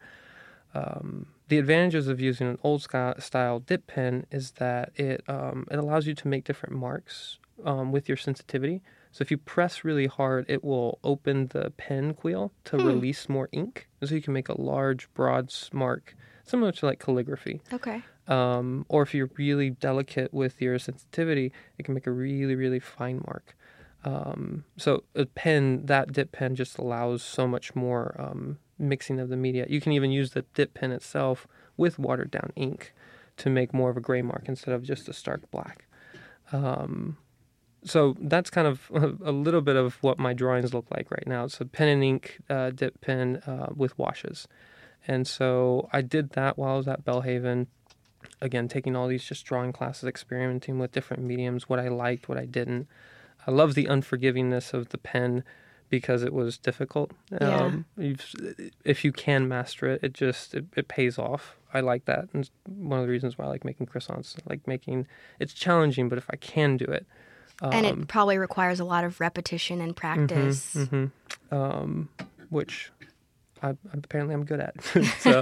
Um, 0.73 1.27
the 1.47 1.57
advantages 1.57 2.07
of 2.07 2.19
using 2.19 2.47
an 2.47 2.59
old 2.63 2.81
style 2.81 3.59
dip 3.59 3.87
pen 3.87 4.25
is 4.31 4.51
that 4.51 4.91
it 4.95 5.23
um, 5.27 5.65
it 5.71 5.79
allows 5.79 6.07
you 6.07 6.13
to 6.13 6.27
make 6.27 6.43
different 6.43 6.75
marks 6.75 7.39
um, 7.63 7.91
with 7.91 8.07
your 8.07 8.17
sensitivity. 8.17 8.81
So 9.11 9.21
if 9.21 9.31
you 9.31 9.37
press 9.37 9.83
really 9.83 10.07
hard, 10.07 10.45
it 10.47 10.63
will 10.63 10.99
open 11.03 11.47
the 11.47 11.71
pen 11.71 12.13
quill 12.13 12.51
to 12.65 12.77
hmm. 12.77 12.85
release 12.85 13.27
more 13.27 13.49
ink, 13.51 13.87
so 14.03 14.13
you 14.13 14.21
can 14.21 14.33
make 14.33 14.49
a 14.49 14.61
large, 14.61 15.11
broad 15.13 15.53
mark, 15.73 16.15
similar 16.43 16.71
to 16.73 16.85
like 16.85 16.99
calligraphy. 16.99 17.61
Okay. 17.73 18.03
Um, 18.27 18.85
or 18.89 19.01
if 19.03 19.13
you're 19.13 19.31
really 19.37 19.69
delicate 19.69 20.33
with 20.33 20.61
your 20.61 20.77
sensitivity, 20.77 21.53
it 21.77 21.83
can 21.83 21.93
make 21.93 22.05
a 22.05 22.11
really, 22.11 22.55
really 22.55 22.79
fine 22.79 23.23
mark. 23.25 23.55
Um, 24.03 24.65
so 24.75 25.03
a 25.15 25.25
pen, 25.25 25.85
that 25.85 26.11
dip 26.11 26.31
pen, 26.31 26.55
just 26.55 26.77
allows 26.77 27.23
so 27.23 27.47
much 27.47 27.75
more 27.75 28.15
um, 28.19 28.59
mixing 28.79 29.19
of 29.19 29.29
the 29.29 29.37
media. 29.37 29.65
You 29.69 29.81
can 29.81 29.91
even 29.91 30.11
use 30.11 30.31
the 30.31 30.43
dip 30.53 30.73
pen 30.73 30.91
itself 30.91 31.47
with 31.75 31.99
watered 31.99 32.31
down 32.31 32.51
ink 32.55 32.93
to 33.37 33.49
make 33.49 33.73
more 33.73 33.89
of 33.89 33.97
a 33.97 34.01
gray 34.01 34.21
mark 34.21 34.45
instead 34.47 34.73
of 34.73 34.83
just 34.83 35.07
a 35.07 35.13
stark 35.13 35.49
black. 35.51 35.85
Um, 36.51 37.17
so 37.83 38.15
that's 38.19 38.49
kind 38.49 38.67
of 38.67 38.89
a, 39.23 39.31
little 39.31 39.61
bit 39.61 39.75
of 39.75 39.95
what 40.01 40.19
my 40.19 40.33
drawings 40.33 40.73
look 40.73 40.87
like 40.91 41.11
right 41.11 41.27
now. 41.27 41.45
It's 41.45 41.61
a 41.61 41.65
pen 41.65 41.87
and 41.87 42.03
ink 42.03 42.39
uh, 42.49 42.71
dip 42.71 43.01
pen 43.01 43.37
uh, 43.47 43.67
with 43.75 43.97
washes. 43.97 44.47
And 45.07 45.27
so 45.27 45.87
I 45.93 46.01
did 46.01 46.31
that 46.31 46.57
while 46.57 46.73
I 46.73 46.77
was 46.77 46.87
at 46.87 47.05
Belhaven. 47.05 47.67
Again, 48.41 48.67
taking 48.67 48.95
all 48.95 49.07
these 49.07 49.23
just 49.23 49.45
drawing 49.45 49.71
classes, 49.71 50.03
experimenting 50.07 50.79
with 50.79 50.91
different 50.91 51.23
mediums, 51.23 51.69
what 51.69 51.79
I 51.79 51.87
liked, 51.87 52.27
what 52.27 52.37
I 52.37 52.45
didn't. 52.45 52.87
I 53.45 53.51
love 53.51 53.73
the 53.73 53.85
unforgivingness 53.85 54.73
of 54.73 54.89
the 54.89 54.97
pen 54.97 55.43
because 55.89 56.23
it 56.23 56.33
was 56.33 56.57
difficult. 56.57 57.11
Yeah. 57.31 57.55
Um, 57.55 57.85
if 58.83 59.05
you 59.05 59.11
can 59.11 59.47
master 59.47 59.87
it, 59.87 60.03
it 60.03 60.13
just 60.13 60.53
it, 60.53 60.65
it, 60.75 60.87
pays 60.87 61.17
off. 61.17 61.57
I 61.73 61.81
like 61.81 62.05
that, 62.05 62.27
and 62.33 62.49
one 62.65 62.99
of 62.99 63.05
the 63.05 63.11
reasons 63.11 63.37
why 63.37 63.45
I 63.45 63.47
like 63.47 63.65
making 63.65 63.87
croissants. 63.87 64.37
I 64.37 64.41
like 64.49 64.67
making 64.67 65.07
it's 65.39 65.53
challenging, 65.53 66.09
but 66.09 66.17
if 66.17 66.25
I 66.29 66.35
can 66.35 66.77
do 66.77 66.85
it, 66.85 67.05
um, 67.61 67.73
and 67.73 67.85
it 67.85 67.93
um, 67.93 68.05
probably 68.05 68.37
requires 68.37 68.79
a 68.79 68.85
lot 68.85 69.03
of 69.03 69.19
repetition 69.19 69.81
and 69.81 69.95
mm-hmm, 69.95 70.25
practice, 70.25 70.75
mm-hmm, 70.75 70.95
mm-hmm. 70.95 71.55
Um, 71.55 72.09
which 72.49 72.91
I, 73.61 73.75
apparently 73.93 74.35
I'm 74.35 74.45
good 74.45 74.59
at. 74.59 74.75
so, 75.19 75.41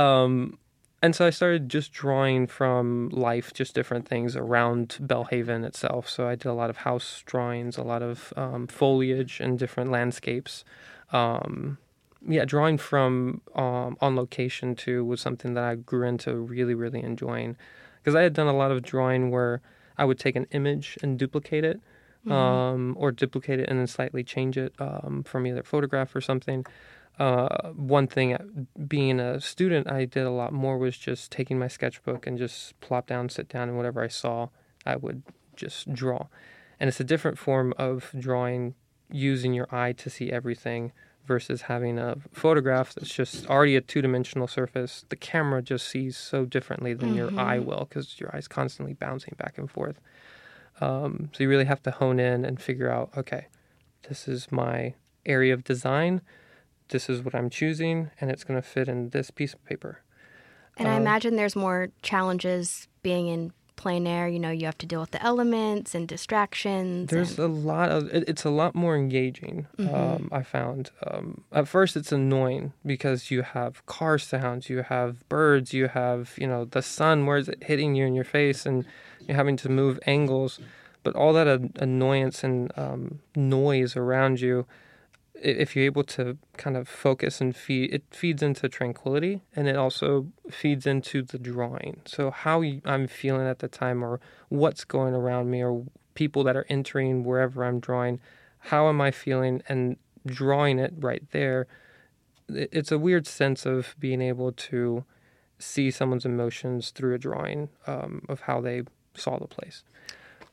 um, 0.00 0.58
and 1.04 1.14
so 1.14 1.26
I 1.26 1.30
started 1.30 1.68
just 1.68 1.92
drawing 1.92 2.46
from 2.46 3.10
life, 3.10 3.52
just 3.52 3.74
different 3.74 4.08
things 4.08 4.36
around 4.36 4.96
Belhaven 5.02 5.62
itself. 5.62 6.08
So 6.08 6.26
I 6.26 6.34
did 6.34 6.46
a 6.46 6.54
lot 6.54 6.70
of 6.70 6.78
house 6.78 7.22
drawings, 7.26 7.76
a 7.76 7.82
lot 7.82 8.02
of 8.02 8.32
um, 8.38 8.66
foliage 8.66 9.38
and 9.38 9.58
different 9.58 9.90
landscapes. 9.90 10.64
Um, 11.12 11.76
yeah, 12.26 12.46
drawing 12.46 12.78
from 12.78 13.42
um, 13.54 13.98
on 14.00 14.16
location 14.16 14.74
too 14.74 15.04
was 15.04 15.20
something 15.20 15.52
that 15.52 15.64
I 15.64 15.74
grew 15.74 16.08
into 16.08 16.36
really, 16.36 16.74
really 16.74 17.02
enjoying 17.02 17.58
because 17.98 18.14
I 18.14 18.22
had 18.22 18.32
done 18.32 18.46
a 18.46 18.56
lot 18.56 18.70
of 18.70 18.80
drawing 18.80 19.30
where 19.30 19.60
I 19.98 20.06
would 20.06 20.18
take 20.18 20.36
an 20.36 20.46
image 20.52 20.96
and 21.02 21.18
duplicate 21.18 21.64
it, 21.64 21.82
mm-hmm. 22.26 22.32
Um, 22.32 22.96
or 22.98 23.12
duplicate 23.12 23.60
it 23.60 23.68
and 23.68 23.78
then 23.78 23.88
slightly 23.88 24.24
change 24.24 24.56
it 24.56 24.72
um, 24.78 25.22
from 25.22 25.46
either 25.46 25.64
photograph 25.64 26.16
or 26.16 26.22
something. 26.22 26.64
Uh, 27.18 27.70
one 27.70 28.06
thing, 28.06 28.34
uh, 28.34 28.42
being 28.88 29.20
a 29.20 29.40
student, 29.40 29.90
I 29.90 30.04
did 30.04 30.24
a 30.24 30.30
lot 30.30 30.52
more 30.52 30.78
was 30.78 30.98
just 30.98 31.30
taking 31.30 31.58
my 31.58 31.68
sketchbook 31.68 32.26
and 32.26 32.36
just 32.36 32.78
plop 32.80 33.06
down, 33.06 33.28
sit 33.28 33.48
down, 33.48 33.68
and 33.68 33.76
whatever 33.76 34.02
I 34.02 34.08
saw, 34.08 34.48
I 34.84 34.96
would 34.96 35.22
just 35.54 35.92
draw. 35.92 36.26
And 36.80 36.88
it's 36.88 37.00
a 37.00 37.04
different 37.04 37.38
form 37.38 37.72
of 37.78 38.10
drawing 38.18 38.74
using 39.10 39.54
your 39.54 39.72
eye 39.72 39.92
to 39.92 40.10
see 40.10 40.32
everything 40.32 40.92
versus 41.24 41.62
having 41.62 41.98
a 41.98 42.16
photograph 42.32 42.94
that's 42.94 43.14
just 43.14 43.46
already 43.48 43.76
a 43.76 43.80
two 43.80 44.02
dimensional 44.02 44.46
surface. 44.46 45.04
The 45.08 45.16
camera 45.16 45.62
just 45.62 45.88
sees 45.88 46.16
so 46.16 46.44
differently 46.44 46.94
than 46.94 47.10
mm-hmm. 47.10 47.18
your 47.18 47.40
eye 47.40 47.58
will 47.58 47.86
because 47.88 48.20
your 48.20 48.34
eye's 48.34 48.48
constantly 48.48 48.94
bouncing 48.94 49.34
back 49.38 49.56
and 49.56 49.70
forth. 49.70 50.00
Um, 50.80 51.30
so 51.32 51.42
you 51.42 51.48
really 51.48 51.64
have 51.64 51.82
to 51.84 51.90
hone 51.90 52.18
in 52.18 52.44
and 52.44 52.60
figure 52.60 52.90
out 52.90 53.10
okay, 53.16 53.46
this 54.08 54.28
is 54.28 54.50
my 54.52 54.94
area 55.24 55.54
of 55.54 55.64
design, 55.64 56.20
this 56.88 57.08
is 57.08 57.22
what 57.22 57.34
I'm 57.34 57.50
choosing, 57.50 58.10
and 58.20 58.30
it's 58.30 58.44
going 58.44 58.60
to 58.60 58.66
fit 58.66 58.88
in 58.88 59.10
this 59.10 59.30
piece 59.30 59.54
of 59.54 59.64
paper. 59.64 60.00
And 60.76 60.88
um, 60.88 60.94
I 60.94 60.96
imagine 60.96 61.36
there's 61.36 61.56
more 61.56 61.90
challenges 62.02 62.88
being 63.02 63.28
in 63.28 63.52
plein 63.76 64.06
air. 64.06 64.28
You 64.28 64.38
know, 64.38 64.50
you 64.50 64.66
have 64.66 64.78
to 64.78 64.86
deal 64.86 65.00
with 65.00 65.10
the 65.10 65.22
elements 65.22 65.94
and 65.94 66.08
distractions. 66.08 67.10
There's 67.10 67.38
and... 67.38 67.46
a 67.46 67.48
lot 67.48 67.90
of 67.90 68.12
it, 68.12 68.24
it's 68.28 68.44
a 68.44 68.50
lot 68.50 68.74
more 68.74 68.96
engaging. 68.96 69.66
Mm-hmm. 69.78 69.94
Um, 69.94 70.28
I 70.32 70.42
found 70.42 70.90
um, 71.06 71.44
at 71.52 71.68
first 71.68 71.96
it's 71.96 72.12
annoying 72.12 72.72
because 72.84 73.30
you 73.30 73.42
have 73.42 73.84
car 73.86 74.18
sounds, 74.18 74.68
you 74.68 74.82
have 74.82 75.28
birds, 75.28 75.72
you 75.72 75.88
have 75.88 76.34
you 76.36 76.46
know 76.46 76.64
the 76.64 76.82
sun. 76.82 77.26
Where 77.26 77.36
is 77.36 77.48
it 77.48 77.64
hitting 77.64 77.94
you 77.94 78.06
in 78.06 78.14
your 78.14 78.24
face, 78.24 78.66
and 78.66 78.84
you're 79.26 79.36
having 79.36 79.56
to 79.58 79.68
move 79.68 79.98
angles. 80.06 80.58
But 81.02 81.14
all 81.14 81.34
that 81.34 81.46
annoyance 81.76 82.42
and 82.42 82.72
um, 82.78 83.20
noise 83.36 83.94
around 83.94 84.40
you 84.40 84.66
if 85.34 85.74
you're 85.74 85.84
able 85.84 86.04
to 86.04 86.38
kind 86.56 86.76
of 86.76 86.88
focus 86.88 87.40
and 87.40 87.54
feed, 87.54 87.92
it 87.92 88.02
feeds 88.10 88.42
into 88.42 88.68
tranquility 88.68 89.42
and 89.54 89.68
it 89.68 89.76
also 89.76 90.28
feeds 90.50 90.86
into 90.86 91.22
the 91.22 91.38
drawing. 91.38 92.00
So, 92.06 92.30
how 92.30 92.62
I'm 92.84 93.06
feeling 93.06 93.46
at 93.46 93.58
the 93.58 93.68
time, 93.68 94.04
or 94.04 94.20
what's 94.48 94.84
going 94.84 95.14
around 95.14 95.50
me, 95.50 95.62
or 95.62 95.84
people 96.14 96.44
that 96.44 96.56
are 96.56 96.66
entering 96.68 97.24
wherever 97.24 97.64
I'm 97.64 97.80
drawing, 97.80 98.20
how 98.58 98.88
am 98.88 99.00
I 99.00 99.10
feeling? 99.10 99.62
And 99.68 99.96
drawing 100.24 100.78
it 100.78 100.94
right 100.98 101.22
there, 101.32 101.66
it's 102.48 102.92
a 102.92 102.98
weird 102.98 103.26
sense 103.26 103.66
of 103.66 103.94
being 103.98 104.22
able 104.22 104.52
to 104.52 105.04
see 105.58 105.90
someone's 105.90 106.24
emotions 106.24 106.90
through 106.90 107.14
a 107.14 107.18
drawing 107.18 107.68
um, 107.86 108.22
of 108.28 108.40
how 108.40 108.60
they 108.60 108.82
saw 109.14 109.38
the 109.38 109.46
place. 109.46 109.82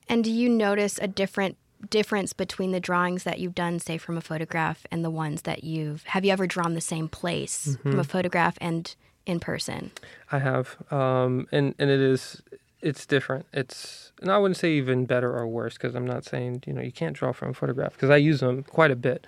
And 0.09 0.23
do 0.23 0.31
you 0.31 0.49
notice 0.49 0.99
a 1.01 1.07
different 1.07 1.57
difference 1.89 2.33
between 2.33 2.71
the 2.71 2.79
drawings 2.79 3.23
that 3.23 3.39
you've 3.39 3.55
done, 3.55 3.79
say 3.79 3.97
from 3.97 4.17
a 4.17 4.21
photograph, 4.21 4.85
and 4.91 5.03
the 5.03 5.09
ones 5.09 5.43
that 5.43 5.63
you've 5.63 6.03
have 6.03 6.25
you 6.25 6.31
ever 6.31 6.47
drawn 6.47 6.73
the 6.73 6.81
same 6.81 7.07
place 7.07 7.67
mm-hmm. 7.67 7.91
from 7.91 7.99
a 7.99 8.03
photograph 8.03 8.57
and 8.61 8.95
in 9.25 9.39
person? 9.39 9.91
I 10.31 10.39
have, 10.39 10.77
um, 10.91 11.47
and 11.51 11.75
and 11.79 11.89
it 11.89 11.99
is 11.99 12.41
it's 12.81 13.05
different. 13.05 13.45
It's 13.53 14.11
and 14.21 14.31
I 14.31 14.37
wouldn't 14.37 14.57
say 14.57 14.73
even 14.73 15.05
better 15.05 15.35
or 15.35 15.47
worse 15.47 15.75
because 15.75 15.95
I'm 15.95 16.07
not 16.07 16.25
saying 16.25 16.63
you 16.65 16.73
know 16.73 16.81
you 16.81 16.91
can't 16.91 17.15
draw 17.15 17.31
from 17.31 17.49
a 17.49 17.53
photograph 17.53 17.93
because 17.93 18.09
I 18.09 18.17
use 18.17 18.39
them 18.39 18.63
quite 18.63 18.91
a 18.91 18.95
bit. 18.95 19.25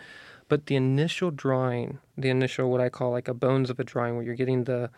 But 0.50 0.66
the 0.68 0.76
initial 0.76 1.32
drawing, 1.32 2.00
the 2.18 2.30
initial 2.30 2.70
what 2.70 2.82
I 2.82 2.90
call 2.90 3.12
like 3.12 3.28
a 3.28 3.34
bones 3.34 3.70
of 3.70 3.80
a 3.80 3.84
drawing, 3.84 4.16
where 4.16 4.26
you're 4.26 4.36
getting 4.36 4.66
the 4.66 4.90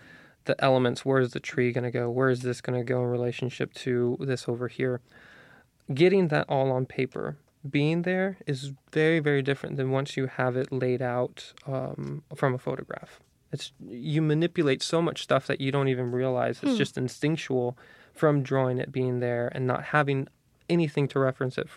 the 0.45 0.61
elements. 0.63 1.05
Where 1.05 1.19
is 1.19 1.31
the 1.31 1.39
tree 1.39 1.71
going 1.71 1.83
to 1.83 1.91
go? 1.91 2.09
Where 2.09 2.29
is 2.29 2.41
this 2.41 2.61
going 2.61 2.79
to 2.79 2.83
go 2.83 3.01
in 3.01 3.07
relationship 3.07 3.73
to 3.75 4.17
this 4.19 4.47
over 4.47 4.67
here? 4.67 5.01
Getting 5.93 6.29
that 6.29 6.45
all 6.49 6.71
on 6.71 6.85
paper 6.85 7.37
being 7.69 8.03
there 8.03 8.37
is 8.45 8.71
very 8.91 9.19
very 9.19 9.41
different 9.41 9.77
than 9.77 9.91
once 9.91 10.17
you 10.17 10.27
have 10.27 10.55
it 10.55 10.71
laid 10.71 11.01
out 11.01 11.53
um, 11.65 12.23
from 12.35 12.53
a 12.53 12.57
photograph. 12.57 13.19
It's 13.51 13.71
you 13.87 14.21
manipulate 14.21 14.81
so 14.81 15.01
much 15.01 15.23
stuff 15.23 15.47
that 15.47 15.61
you 15.61 15.71
don't 15.71 15.87
even 15.87 16.11
realize 16.11 16.59
it's 16.61 16.73
hmm. 16.73 16.77
just 16.77 16.97
instinctual 16.97 17.77
from 18.13 18.43
drawing 18.43 18.77
it 18.77 18.91
being 18.91 19.19
there 19.19 19.51
and 19.53 19.65
not 19.65 19.85
having 19.85 20.27
anything 20.69 21.07
to 21.09 21.19
reference 21.19 21.57
it 21.57 21.67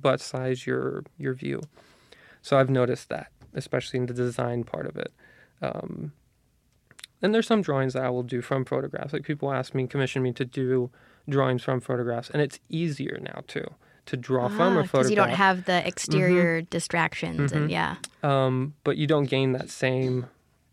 but 0.00 0.20
size 0.20 0.66
your 0.66 1.04
your 1.16 1.34
view. 1.34 1.60
So 2.42 2.58
i've 2.58 2.70
noticed 2.70 3.08
that 3.08 3.30
especially 3.54 3.98
in 3.98 4.06
the 4.06 4.14
design 4.14 4.62
part 4.62 4.86
of 4.86 4.96
it. 4.96 5.12
Um, 5.62 6.12
and 7.20 7.34
there's 7.34 7.46
some 7.46 7.62
drawings 7.62 7.94
that 7.94 8.04
i 8.04 8.10
will 8.10 8.22
do 8.22 8.42
from 8.42 8.64
photographs. 8.64 9.12
Like 9.12 9.24
people 9.24 9.52
ask 9.52 9.74
me 9.74 9.86
commission 9.86 10.22
me 10.22 10.32
to 10.32 10.44
do 10.44 10.90
drawings 11.28 11.62
from 11.62 11.80
photographs 11.80 12.30
and 12.30 12.40
it's 12.42 12.58
easier 12.68 13.18
now 13.20 13.42
too 13.46 13.66
to 14.08 14.16
draw 14.16 14.46
ah, 14.46 14.48
from 14.48 14.76
a 14.76 14.84
photograph. 14.84 14.92
Because 14.92 15.10
you 15.10 15.16
don't 15.16 15.30
have 15.30 15.64
the 15.64 15.86
exterior 15.86 16.60
mm-hmm. 16.60 16.68
distractions, 16.70 17.52
mm-hmm. 17.52 17.62
and 17.62 17.70
yeah. 17.70 17.96
Um, 18.22 18.74
but 18.84 18.96
you 18.96 19.06
don't 19.06 19.26
gain 19.26 19.52
that 19.52 19.70
same 19.70 20.26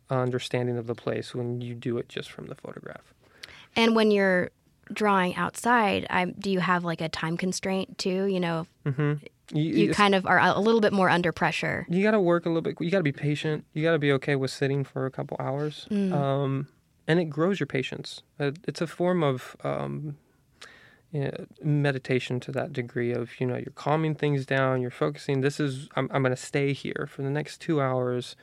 understanding 0.10 0.78
of 0.78 0.88
the 0.88 0.96
place 0.96 1.36
when 1.36 1.62
you 1.62 1.74
do 1.74 1.98
it 1.98 2.10
just 2.10 2.32
from 2.32 2.48
the 2.48 2.56
photograph. 2.56 3.14
And 3.76 3.96
when 3.96 4.12
you're 4.12 4.52
drawing 4.94 5.36
outside, 5.36 6.08
I, 6.10 6.26
do 6.26 6.50
you 6.50 6.60
have 6.60 6.84
like 6.84 7.02
a 7.02 7.10
time 7.10 7.38
constraint 7.38 7.98
too? 7.98 8.26
You 8.26 8.40
know, 8.40 8.68
mm-hmm. 8.86 9.14
you, 9.58 9.64
you 9.64 9.94
kind 9.94 10.16
of 10.16 10.26
are 10.26 10.40
a 10.40 10.60
little 10.60 10.82
bit 10.82 10.94
more 10.94 11.10
under 11.10 11.32
pressure. 11.32 11.86
You 11.90 12.04
got 12.04 12.12
to 12.12 12.22
work 12.22 12.46
a 12.46 12.50
little 12.50 12.62
bit. 12.62 12.78
You 12.80 12.90
got 12.90 13.00
to 13.00 13.04
be 13.04 13.12
patient. 13.12 13.66
You 13.74 13.84
got 13.84 13.92
to 13.94 14.00
be 14.00 14.12
okay 14.14 14.36
with 14.36 14.52
sitting 14.52 14.84
for 14.84 15.06
a 15.06 15.12
couple 15.12 15.38
hours. 15.40 15.88
Mm. 15.90 16.14
Um, 16.14 16.68
and 17.08 17.20
it 17.20 17.26
grows 17.26 17.60
your 17.60 17.68
patience. 17.68 18.24
It's 18.40 18.82
a 18.82 18.88
form 18.88 19.24
of 19.24 19.56
um, 19.64 20.18
you 21.16 21.22
know, 21.22 21.46
meditation 21.64 22.42
to 22.42 22.52
that 22.52 22.74
degree 22.74 23.14
of 23.14 23.40
you 23.40 23.48
know 23.48 23.56
you're 23.56 23.72
calming 23.74 24.16
things 24.16 24.46
down 24.46 24.82
you're 24.82 24.92
focusing 24.92 25.40
this 25.40 25.62
is 25.62 25.88
i'm, 25.96 26.10
I'm 26.12 26.24
going 26.24 26.36
to 26.36 26.42
stay 26.42 26.74
here. 26.74 27.08
For 27.10 27.22
the 27.22 27.30
next 27.30 27.62
two 27.62 27.80
hours 27.80 28.36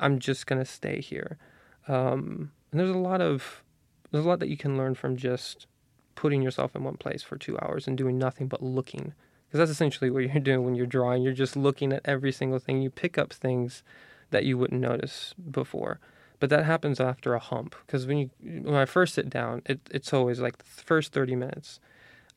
i'm 0.00 0.18
just 0.18 0.46
going 0.46 0.58
to 0.58 0.64
stay 0.64 1.00
here. 1.00 1.38
Um, 1.86 2.52
and 2.70 2.80
there's 2.80 2.90
a 2.90 2.98
lot 2.98 3.20
of 3.20 3.62
there's 4.10 4.24
a 4.24 4.28
lot 4.28 4.40
that 4.40 4.48
you 4.48 4.56
can 4.56 4.76
learn 4.76 4.94
from 4.94 5.16
just 5.16 5.66
putting 6.14 6.42
yourself 6.42 6.74
in 6.74 6.84
one 6.84 6.96
place 6.96 7.22
for 7.22 7.36
two 7.36 7.58
hours 7.60 7.86
and 7.86 7.98
doing 7.98 8.18
nothing 8.18 8.48
but 8.48 8.62
looking. 8.62 9.12
Because 9.46 9.58
that's 9.58 9.70
essentially 9.70 10.10
what 10.10 10.24
you're 10.24 10.40
doing 10.40 10.64
when 10.64 10.74
you're 10.74 10.86
drawing. 10.86 11.22
You're 11.22 11.32
just 11.32 11.56
looking 11.56 11.92
at 11.92 12.02
every 12.04 12.32
single 12.32 12.58
thing. 12.58 12.80
You 12.80 12.90
pick 12.90 13.18
up 13.18 13.32
things 13.32 13.82
that 14.30 14.44
you 14.44 14.56
wouldn't 14.56 14.80
notice 14.80 15.34
before. 15.50 16.00
But 16.40 16.50
that 16.50 16.64
happens 16.64 17.00
after 17.00 17.34
a 17.34 17.38
hump. 17.38 17.74
Because 17.86 18.06
when 18.06 18.18
you 18.18 18.30
when 18.40 18.74
i 18.74 18.84
first 18.84 19.14
sit 19.14 19.30
down 19.30 19.62
it, 19.66 19.80
it's 19.90 20.12
always 20.12 20.40
like 20.40 20.58
the 20.58 20.64
first 20.64 21.12
30 21.12 21.36
minutes 21.36 21.80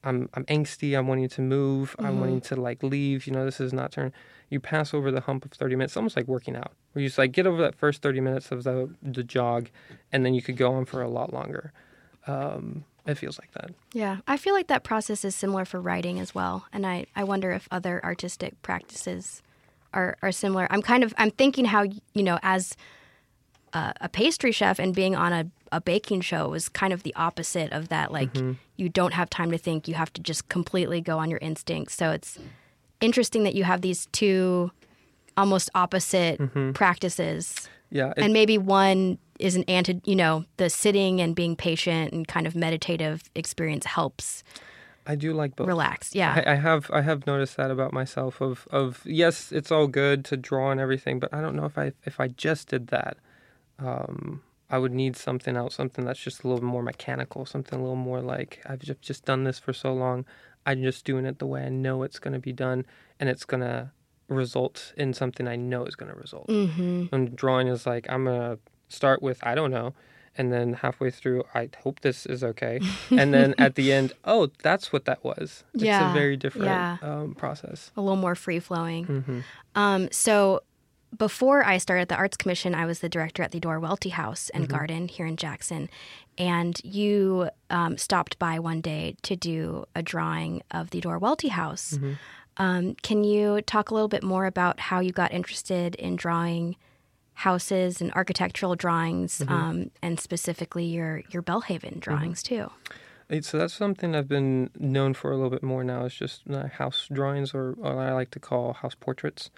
I'm 0.08 0.30
I'm 0.34 0.46
angsty. 0.46 0.98
I'm 0.98 1.08
wanting 1.08 1.30
to 1.30 1.42
move. 1.42 1.92
Mm-hmm. 1.92 2.06
I'm 2.06 2.20
wanting 2.20 2.42
to 2.42 2.56
like 2.56 2.84
leave. 2.84 3.28
You 3.28 3.34
know, 3.34 3.46
this 3.46 3.60
is 3.60 3.74
not 3.74 3.92
turn. 3.92 4.14
You 4.50 4.60
pass 4.60 4.94
over 4.94 5.12
the 5.12 5.22
hump 5.22 5.44
of 5.44 5.52
30 5.52 5.76
minutes. 5.76 5.92
It's 5.92 5.98
almost 5.98 6.16
like 6.16 6.28
working 6.28 6.56
out. 6.56 6.72
Where 6.94 7.02
you 7.02 7.10
just 7.10 7.18
like 7.18 7.34
get 7.34 7.46
over 7.46 7.62
that 7.62 7.76
first 7.76 8.02
30 8.02 8.22
minutes 8.22 8.52
of 8.52 8.64
the 8.64 8.90
the 9.02 9.24
jog, 9.24 9.70
and 10.12 10.26
then 10.26 10.34
you 10.34 10.42
could 10.42 10.58
go 10.58 10.74
on 10.74 10.86
for 10.86 11.02
a 11.02 11.10
lot 11.10 11.34
longer. 11.34 11.72
Um, 12.26 12.86
it 13.06 13.16
feels 13.16 13.40
like 13.40 13.52
that. 13.54 13.72
Yeah, 13.94 14.18
I 14.28 14.38
feel 14.38 14.54
like 14.54 14.68
that 14.68 14.84
process 14.84 15.24
is 15.24 15.34
similar 15.36 15.64
for 15.64 15.80
writing 15.80 16.20
as 16.20 16.36
well, 16.36 16.66
and 16.74 16.86
I 16.86 17.06
I 17.16 17.24
wonder 17.24 17.52
if 17.52 17.68
other 17.72 18.04
artistic 18.04 18.62
practices 18.62 19.42
are 19.94 20.18
are 20.22 20.32
similar. 20.32 20.68
I'm 20.70 20.82
kind 20.82 21.04
of 21.04 21.14
I'm 21.18 21.32
thinking 21.32 21.66
how 21.66 21.84
you 22.14 22.24
know 22.24 22.40
as 22.44 22.76
a, 23.74 23.94
a 24.02 24.10
pastry 24.10 24.52
chef 24.52 24.80
and 24.80 24.94
being 24.94 25.16
on 25.16 25.34
a, 25.34 25.46
a 25.72 25.82
baking 25.82 26.22
show 26.22 26.50
was 26.50 26.70
kind 26.70 26.94
of 26.94 27.04
the 27.04 27.14
opposite 27.16 27.72
of 27.72 27.90
that. 27.90 28.12
Like 28.12 28.34
mm-hmm. 28.34 28.54
you 28.76 28.90
don't 28.90 29.14
have 29.14 29.30
time 29.30 29.52
to 29.52 29.58
think; 29.58 29.88
you 29.88 29.96
have 29.96 30.12
to 30.14 30.22
just 30.22 30.50
completely 30.50 31.02
go 31.02 31.20
on 31.20 31.30
your 31.30 31.40
instincts. 31.40 31.96
So 31.96 32.12
it's 32.12 32.38
interesting 33.02 33.44
that 33.44 33.56
you 33.56 33.64
have 33.64 33.82
these 33.82 34.08
two 34.08 34.72
almost 35.36 35.70
opposite 35.76 36.40
mm-hmm. 36.40 36.72
practices. 36.72 37.70
Yeah, 37.90 38.12
it, 38.18 38.24
and 38.24 38.34
maybe 38.34 38.58
one 38.58 39.18
is 39.40 39.56
an 39.56 39.64
anti. 39.68 40.02
You 40.04 40.16
know, 40.16 40.46
the 40.58 40.70
sitting 40.70 41.22
and 41.22 41.36
being 41.36 41.56
patient 41.56 42.14
and 42.14 42.28
kind 42.28 42.48
of 42.48 42.56
meditative 42.56 43.24
experience 43.36 43.86
helps. 43.86 44.44
I 45.08 45.16
do 45.16 45.34
like 45.34 45.56
both. 45.56 45.68
Relax, 45.68 46.14
yeah. 46.14 46.44
I, 46.46 46.52
I, 46.52 46.56
have 46.56 46.92
I 46.92 47.02
have 47.02 47.26
noticed 47.26 47.56
that 47.56 47.72
about 47.72 47.94
myself. 47.94 48.42
Of 48.42 48.68
of 48.72 49.02
yes, 49.06 49.54
it's 49.54 49.72
all 49.72 49.88
good 49.88 50.26
to 50.26 50.38
draw 50.38 50.70
and 50.70 50.82
everything, 50.82 51.20
but 51.20 51.34
I 51.34 51.40
don't 51.40 51.56
know 51.56 51.66
if 51.66 51.78
I 51.78 51.94
if 52.04 52.20
I 52.20 52.28
just 52.28 52.68
did 52.68 52.88
that, 52.88 53.18
um, 53.80 54.42
I 54.70 54.78
would 54.78 54.94
need 54.94 55.16
something 55.16 55.56
else, 55.56 55.76
something 55.76 56.06
that's 56.06 56.20
just 56.20 56.44
a 56.44 56.48
little 56.48 56.64
more 56.64 56.84
mechanical, 56.84 57.46
something 57.46 57.80
a 57.80 57.82
little 57.82 57.96
more 57.96 58.22
like 58.22 58.62
I've 58.66 58.80
just, 58.80 59.02
just 59.02 59.26
done 59.26 59.44
this 59.44 59.60
for 59.60 59.74
so 59.74 59.94
long. 59.94 60.26
I'm 60.66 60.84
just 60.84 61.06
doing 61.06 61.26
it 61.26 61.40
the 61.40 61.48
way 61.48 61.64
I 61.64 61.70
know 61.70 62.04
it's 62.04 62.20
going 62.20 62.34
to 62.34 62.40
be 62.40 62.52
done, 62.52 62.86
and 63.20 63.30
it's 63.30 63.46
going 63.46 63.62
to 63.62 63.92
result 64.28 64.94
in 64.98 65.14
something 65.14 65.48
I 65.48 65.56
know 65.56 65.86
is 65.86 65.96
going 65.96 66.12
to 66.12 66.18
result. 66.18 66.48
Mm-hmm. 66.48 67.16
And 67.16 67.36
drawing 67.36 67.68
is 67.68 67.86
like 67.86 68.06
I'm 68.10 68.26
going 68.26 68.40
to 68.40 68.60
start 68.90 69.22
with 69.22 69.40
I 69.44 69.56
don't 69.56 69.72
know, 69.72 69.94
and 70.38 70.52
then 70.52 70.74
halfway 70.74 71.12
through 71.12 71.46
I 71.56 71.70
hope 71.82 72.02
this 72.02 72.26
is 72.26 72.44
okay, 72.44 72.82
and 73.10 73.34
then 73.34 73.56
at 73.58 73.76
the 73.76 73.94
end, 73.94 74.12
oh, 74.26 74.50
that's 74.62 74.92
what 74.92 75.06
that 75.06 75.24
was. 75.24 75.64
It's 75.74 75.84
yeah, 75.84 76.12
a 76.12 76.14
very 76.14 76.36
different 76.36 76.68
yeah. 76.68 76.98
um, 77.02 77.36
process. 77.36 77.92
A 77.96 78.02
little 78.02 78.18
more 78.18 78.36
free 78.36 78.60
flowing. 78.60 79.06
Mm-hmm. 79.06 79.40
Um, 79.76 80.10
so 80.12 80.64
before 81.16 81.64
I 81.66 81.78
started 81.78 82.10
the 82.10 82.16
Arts 82.16 82.38
Commission, 82.38 82.74
I 82.74 82.86
was 82.86 83.00
the 83.00 83.10
director 83.10 83.44
at 83.44 83.52
the 83.52 83.58
Eudora 83.58 83.80
Welty 83.80 84.10
House 84.10 84.50
and 84.50 84.64
mm-hmm. 84.66 84.76
Garden 84.76 85.08
here 85.08 85.26
in 85.26 85.38
Jackson. 85.38 85.90
And 86.38 86.80
you 86.84 87.50
um, 87.70 87.98
stopped 87.98 88.38
by 88.40 88.60
one 88.60 88.82
day 88.82 89.16
to 89.24 89.36
do 89.36 89.86
a 89.96 90.02
drawing 90.02 90.62
of 90.72 90.90
the 90.90 90.98
Eudora 90.98 91.20
Welty 91.20 91.48
House. 91.50 91.94
Mm-hmm. 91.94 92.14
Um, 92.58 92.96
can 93.04 93.24
you 93.24 93.62
talk 93.62 93.92
a 93.92 93.94
little 93.94 94.08
bit 94.08 94.24
more 94.24 94.46
about 94.46 94.80
how 94.80 95.00
you 95.00 95.12
got 95.12 95.32
interested 95.32 95.96
in 95.96 96.16
drawing 96.16 96.76
houses 97.34 98.02
and 98.02 98.12
architectural 98.14 98.76
drawings, 98.76 99.40
Mm-hmm. 99.40 99.54
um, 99.54 99.92
and 100.02 100.20
specifically 100.20 100.86
your 100.86 101.22
your 101.30 101.44
Belhaven 101.44 102.00
drawings 102.00 102.42
too. 102.42 102.72
So 103.42 103.58
that's 103.60 103.74
something 103.74 104.16
I've 104.16 104.28
been 104.28 104.70
known 104.80 105.14
for 105.14 105.32
a 105.32 105.36
little 105.36 105.52
bit 105.52 105.62
more 105.62 105.84
now. 105.84 106.06
Is 106.06 106.16
just 106.16 106.50
uh, 106.50 106.68
house 106.68 107.08
drawings, 107.12 107.54
or, 107.54 107.76
or 107.80 107.96
what 107.96 108.08
I 108.08 108.14
like 108.14 108.32
to 108.32 108.40
call 108.40 108.74
house 108.74 108.96
portraits, 108.96 109.52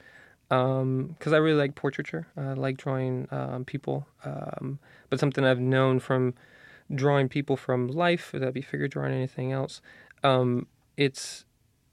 because 0.49 1.31
I 1.31 1.37
really 1.37 1.57
like 1.57 1.75
portraiture. 1.75 2.27
I 2.35 2.53
like 2.53 2.77
drawing 2.77 3.27
um, 3.31 3.65
people, 3.65 4.07
um, 4.25 4.79
but 5.09 5.19
something 5.19 5.45
I've 5.45 5.59
known 5.59 5.99
from 5.99 6.33
drawing 6.93 7.29
people 7.29 7.55
from 7.55 7.87
life, 7.87 8.33
whether 8.33 8.45
that 8.45 8.53
be 8.53 8.61
figure 8.61 8.87
drawing, 8.87 9.11
or 9.11 9.15
anything 9.15 9.51
else. 9.51 9.81
Um, 10.23 10.67
it's 10.97 11.45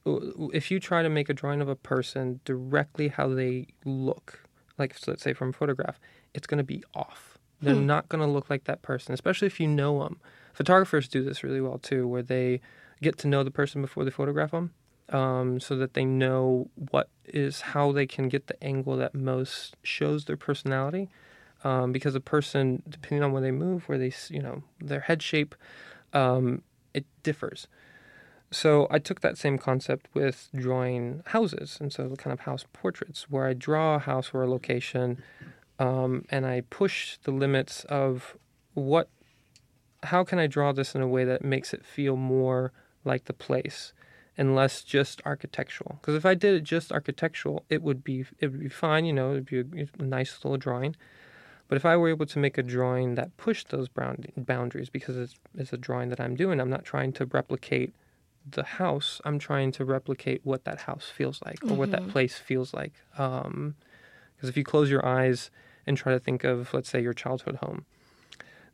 if 0.06 0.70
you 0.70 0.80
try 0.80 1.02
to 1.02 1.08
make 1.08 1.28
a 1.28 1.34
drawing 1.34 1.60
of 1.60 1.68
a 1.68 1.76
person 1.76 2.40
directly 2.44 3.08
how 3.08 3.28
they 3.28 3.66
look, 3.84 4.44
like 4.78 4.96
so 4.96 5.10
let's 5.10 5.22
say 5.22 5.32
from 5.32 5.50
a 5.50 5.52
photograph, 5.52 6.00
it's 6.32 6.46
going 6.46 6.58
to 6.58 6.64
be 6.64 6.82
off. 6.94 7.38
They're 7.62 7.74
not 7.74 8.08
going 8.08 8.20
to 8.20 8.30
look 8.30 8.50
like 8.50 8.64
that 8.64 8.82
person, 8.82 9.14
especially 9.14 9.46
if 9.46 9.58
you 9.58 9.66
know 9.66 10.02
them. 10.02 10.20
Photographers 10.52 11.08
do 11.08 11.24
this 11.24 11.42
really 11.42 11.60
well 11.60 11.78
too, 11.78 12.06
where 12.06 12.22
they 12.22 12.60
get 13.02 13.18
to 13.18 13.28
know 13.28 13.42
the 13.42 13.50
person 13.50 13.80
before 13.80 14.04
they 14.04 14.10
photograph 14.10 14.50
them, 14.50 14.72
um, 15.10 15.60
so 15.60 15.76
that 15.76 15.94
they 15.94 16.04
know 16.04 16.68
what 16.90 17.08
is 17.24 17.60
how 17.60 17.92
they 17.92 18.06
can 18.06 18.28
get 18.28 18.46
the 18.46 18.62
angle 18.62 18.96
that 18.96 19.14
most 19.14 19.76
shows 19.82 20.24
their 20.24 20.36
personality. 20.36 21.08
Um, 21.64 21.90
because 21.90 22.14
a 22.14 22.20
person, 22.20 22.82
depending 22.88 23.24
on 23.24 23.32
where 23.32 23.42
they 23.42 23.50
move, 23.50 23.88
where 23.88 23.98
they, 23.98 24.12
you 24.28 24.40
know, 24.40 24.62
their 24.78 25.00
head 25.00 25.22
shape, 25.22 25.54
um, 26.12 26.62
it 26.94 27.04
differs. 27.22 27.66
So 28.50 28.86
I 28.90 28.98
took 29.00 29.20
that 29.22 29.36
same 29.36 29.58
concept 29.58 30.06
with 30.14 30.48
drawing 30.54 31.22
houses, 31.26 31.78
and 31.80 31.92
so 31.92 32.08
the 32.08 32.16
kind 32.16 32.32
of 32.32 32.40
house 32.40 32.64
portraits, 32.72 33.28
where 33.28 33.46
I 33.46 33.54
draw 33.54 33.96
a 33.96 33.98
house 33.98 34.30
or 34.32 34.42
a 34.42 34.48
location, 34.48 35.22
um, 35.78 36.24
and 36.30 36.46
I 36.46 36.60
push 36.70 37.18
the 37.24 37.32
limits 37.32 37.84
of 37.86 38.36
what, 38.74 39.08
how 40.04 40.22
can 40.22 40.38
I 40.38 40.46
draw 40.46 40.72
this 40.72 40.94
in 40.94 41.00
a 41.00 41.08
way 41.08 41.24
that 41.24 41.44
makes 41.44 41.74
it 41.74 41.84
feel 41.84 42.16
more 42.16 42.72
like 43.04 43.24
the 43.24 43.32
place, 43.32 43.92
and 44.38 44.54
less 44.54 44.82
just 44.82 45.22
architectural. 45.24 45.98
Because 46.00 46.14
if 46.14 46.26
I 46.26 46.34
did 46.34 46.54
it 46.54 46.64
just 46.64 46.92
architectural, 46.92 47.64
it 47.68 47.82
would 47.82 48.04
be 48.04 48.26
it 48.38 48.48
would 48.48 48.60
be 48.60 48.68
fine, 48.68 49.04
you 49.04 49.12
know, 49.12 49.32
it'd 49.32 49.46
be 49.46 49.60
a, 49.60 49.86
a 49.98 50.02
nice 50.02 50.38
little 50.42 50.58
drawing. 50.58 50.96
But 51.68 51.76
if 51.76 51.84
I 51.84 51.96
were 51.96 52.08
able 52.08 52.26
to 52.26 52.38
make 52.38 52.58
a 52.58 52.62
drawing 52.62 53.16
that 53.16 53.36
pushed 53.36 53.70
those 53.70 53.88
bound- 53.88 54.30
boundaries, 54.36 54.88
because 54.88 55.16
it's, 55.16 55.34
it's 55.56 55.72
a 55.72 55.76
drawing 55.76 56.10
that 56.10 56.20
I'm 56.20 56.36
doing, 56.36 56.60
I'm 56.60 56.70
not 56.70 56.84
trying 56.84 57.12
to 57.14 57.26
replicate 57.26 57.92
the 58.48 58.62
house. 58.62 59.20
I'm 59.24 59.40
trying 59.40 59.72
to 59.72 59.84
replicate 59.84 60.42
what 60.44 60.64
that 60.64 60.82
house 60.82 61.10
feels 61.12 61.40
like 61.44 61.58
or 61.64 61.74
what 61.74 61.90
that 61.90 62.02
mm-hmm. 62.02 62.10
place 62.10 62.38
feels 62.38 62.72
like. 62.72 62.92
Um, 63.18 63.74
because 64.36 64.48
if 64.48 64.56
you 64.56 64.64
close 64.64 64.90
your 64.90 65.04
eyes 65.04 65.50
and 65.86 65.96
try 65.96 66.12
to 66.12 66.20
think 66.20 66.44
of, 66.44 66.72
let's 66.72 66.88
say, 66.88 67.00
your 67.00 67.14
childhood 67.14 67.56
home, 67.56 67.84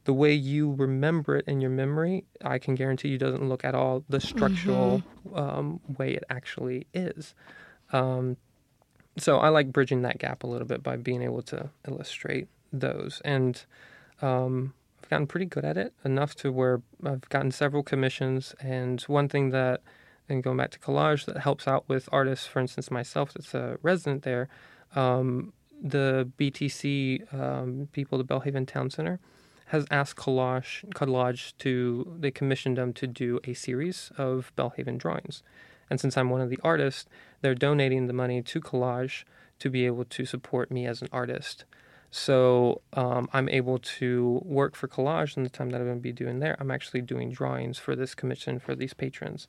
the 0.04 0.12
way 0.12 0.32
you 0.32 0.72
remember 0.72 1.36
it 1.36 1.46
in 1.46 1.60
your 1.60 1.70
memory, 1.70 2.24
I 2.44 2.58
can 2.58 2.74
guarantee 2.74 3.08
you 3.08 3.18
doesn't 3.18 3.48
look 3.48 3.64
at 3.64 3.74
all 3.74 4.04
the 4.08 4.20
structural 4.20 5.02
um, 5.34 5.80
way 5.98 6.14
it 6.14 6.24
actually 6.28 6.86
is. 6.92 7.34
Um, 7.92 8.36
so 9.16 9.38
I 9.38 9.48
like 9.50 9.72
bridging 9.72 10.02
that 10.02 10.18
gap 10.18 10.42
a 10.42 10.46
little 10.46 10.66
bit 10.66 10.82
by 10.82 10.96
being 10.96 11.22
able 11.22 11.42
to 11.42 11.70
illustrate 11.86 12.48
those, 12.72 13.20
and 13.24 13.62
um, 14.22 14.74
I've 15.02 15.10
gotten 15.10 15.26
pretty 15.26 15.46
good 15.46 15.64
at 15.64 15.76
it 15.76 15.92
enough 16.04 16.34
to 16.36 16.50
where 16.50 16.80
I've 17.04 17.28
gotten 17.28 17.50
several 17.50 17.82
commissions. 17.82 18.54
And 18.60 19.00
one 19.02 19.28
thing 19.28 19.50
that, 19.50 19.82
and 20.28 20.42
going 20.42 20.56
back 20.56 20.70
to 20.70 20.78
collage, 20.78 21.26
that 21.26 21.38
helps 21.38 21.68
out 21.68 21.88
with 21.88 22.08
artists, 22.12 22.46
for 22.46 22.60
instance, 22.60 22.90
myself, 22.90 23.34
that's 23.34 23.52
a 23.52 23.78
resident 23.82 24.22
there. 24.22 24.48
Um, 24.94 25.52
the 25.82 26.30
BTC 26.38 27.34
um, 27.34 27.88
people, 27.92 28.16
the 28.16 28.24
Belhaven 28.24 28.66
Town 28.66 28.88
Center, 28.90 29.18
has 29.72 29.86
asked 29.90 30.16
Collage, 30.16 30.86
Collage 30.90 31.54
to, 31.56 32.14
they 32.20 32.30
commissioned 32.30 32.76
them 32.76 32.92
to 32.92 33.06
do 33.06 33.40
a 33.44 33.54
series 33.54 34.12
of 34.18 34.52
Belhaven 34.54 34.98
drawings. 34.98 35.42
And 35.88 35.98
since 35.98 36.14
I'm 36.18 36.28
one 36.28 36.42
of 36.42 36.50
the 36.50 36.58
artists, 36.62 37.06
they're 37.40 37.54
donating 37.54 38.06
the 38.06 38.12
money 38.12 38.42
to 38.42 38.60
Collage 38.60 39.24
to 39.60 39.70
be 39.70 39.86
able 39.86 40.04
to 40.04 40.26
support 40.26 40.70
me 40.70 40.86
as 40.86 41.00
an 41.00 41.08
artist. 41.10 41.64
So 42.10 42.82
um, 42.92 43.30
I'm 43.32 43.48
able 43.48 43.78
to 43.78 44.42
work 44.44 44.76
for 44.76 44.88
Collage 44.88 45.38
in 45.38 45.42
the 45.42 45.48
time 45.48 45.70
that 45.70 45.80
I'm 45.80 45.86
going 45.86 45.96
to 45.96 46.02
be 46.02 46.12
doing 46.12 46.40
there. 46.40 46.54
I'm 46.60 46.70
actually 46.70 47.00
doing 47.00 47.32
drawings 47.32 47.78
for 47.78 47.96
this 47.96 48.14
commission 48.14 48.58
for 48.58 48.74
these 48.74 48.92
patrons. 48.92 49.48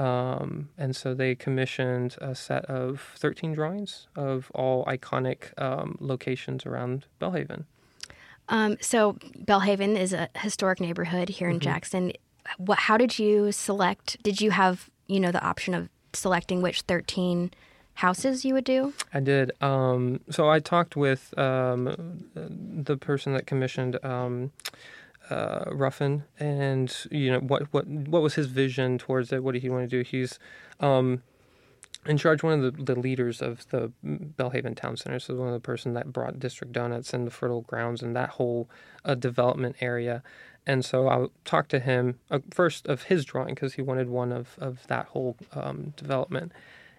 Um, 0.00 0.70
and 0.76 0.96
so 0.96 1.14
they 1.14 1.36
commissioned 1.36 2.16
a 2.20 2.34
set 2.34 2.64
of 2.64 3.12
13 3.18 3.52
drawings 3.52 4.08
of 4.16 4.50
all 4.52 4.84
iconic 4.86 5.56
um, 5.62 5.96
locations 6.00 6.66
around 6.66 7.06
Belhaven. 7.20 7.66
Um, 8.50 8.76
so 8.80 9.14
Belhaven 9.44 9.96
is 9.96 10.12
a 10.12 10.28
historic 10.36 10.80
neighborhood 10.80 11.28
here 11.30 11.48
in 11.48 11.60
Jackson. 11.60 12.12
What? 12.58 12.80
How 12.80 12.96
did 12.96 13.18
you 13.18 13.52
select? 13.52 14.22
Did 14.22 14.40
you 14.40 14.50
have 14.50 14.90
you 15.06 15.20
know 15.20 15.30
the 15.30 15.42
option 15.42 15.72
of 15.72 15.88
selecting 16.12 16.60
which 16.60 16.82
thirteen 16.82 17.52
houses 17.94 18.44
you 18.44 18.54
would 18.54 18.64
do? 18.64 18.92
I 19.14 19.20
did. 19.20 19.52
Um, 19.62 20.20
so 20.30 20.50
I 20.50 20.58
talked 20.58 20.96
with 20.96 21.32
um, 21.38 22.24
the 22.34 22.96
person 22.96 23.32
that 23.34 23.46
commissioned 23.46 24.04
um, 24.04 24.50
uh, 25.30 25.64
Ruffin, 25.70 26.24
and 26.38 26.94
you 27.10 27.30
know 27.30 27.38
what 27.38 27.72
what 27.72 27.86
what 27.86 28.20
was 28.20 28.34
his 28.34 28.46
vision 28.46 28.98
towards 28.98 29.32
it? 29.32 29.44
What 29.44 29.52
did 29.52 29.62
he 29.62 29.70
want 29.70 29.88
to 29.88 29.96
do? 29.96 30.02
He's 30.02 30.38
um, 30.80 31.22
in 32.10 32.18
charge 32.18 32.42
one 32.42 32.64
of 32.64 32.76
the, 32.76 32.94
the 32.94 32.98
leaders 32.98 33.40
of 33.40 33.68
the 33.70 33.92
Belhaven 34.04 34.74
Town 34.74 34.96
Center. 34.96 35.20
So 35.20 35.36
one 35.36 35.46
of 35.46 35.54
the 35.54 35.60
person 35.60 35.94
that 35.94 36.12
brought 36.12 36.40
District 36.40 36.72
Donuts 36.72 37.14
and 37.14 37.24
the 37.24 37.30
Fertile 37.30 37.62
Grounds 37.62 38.02
and 38.02 38.16
that 38.16 38.30
whole 38.30 38.68
uh, 39.04 39.14
development 39.14 39.76
area. 39.80 40.24
And 40.66 40.84
so 40.84 41.08
I 41.08 41.26
talked 41.44 41.70
to 41.70 41.78
him 41.78 42.18
uh, 42.28 42.40
first 42.50 42.88
of 42.88 43.04
his 43.04 43.24
drawing 43.24 43.54
because 43.54 43.74
he 43.74 43.82
wanted 43.82 44.08
one 44.08 44.32
of, 44.32 44.56
of 44.58 44.84
that 44.88 45.06
whole 45.06 45.36
um, 45.52 45.94
development 45.96 46.50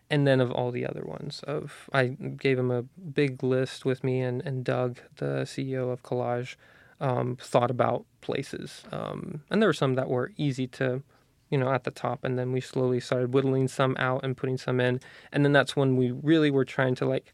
and 0.09 0.25
then 0.25 0.39
of 0.39 0.51
all 0.51 0.71
the 0.71 0.85
other 0.85 1.03
ones 1.05 1.41
of 1.47 1.89
i 1.93 2.07
gave 2.07 2.59
him 2.59 2.69
a 2.69 2.81
big 2.81 3.41
list 3.41 3.85
with 3.85 4.03
me 4.03 4.19
and, 4.19 4.41
and 4.41 4.65
doug 4.65 4.99
the 5.15 5.43
ceo 5.45 5.89
of 5.89 6.03
collage 6.03 6.55
um, 6.99 7.37
thought 7.39 7.71
about 7.71 8.03
places 8.19 8.83
um, 8.91 9.41
and 9.49 9.61
there 9.61 9.69
were 9.69 9.73
some 9.73 9.95
that 9.95 10.09
were 10.09 10.33
easy 10.35 10.67
to 10.67 11.01
you 11.51 11.57
know 11.57 11.71
at 11.71 11.83
the 11.83 11.91
top 11.91 12.23
and 12.23 12.39
then 12.39 12.51
we 12.51 12.59
slowly 12.61 12.99
started 12.99 13.33
whittling 13.33 13.67
some 13.67 13.95
out 13.99 14.23
and 14.23 14.35
putting 14.37 14.57
some 14.57 14.79
in 14.79 14.99
and 15.31 15.43
then 15.45 15.51
that's 15.51 15.75
when 15.75 15.95
we 15.97 16.09
really 16.11 16.49
were 16.49 16.65
trying 16.65 16.95
to 16.95 17.05
like 17.05 17.33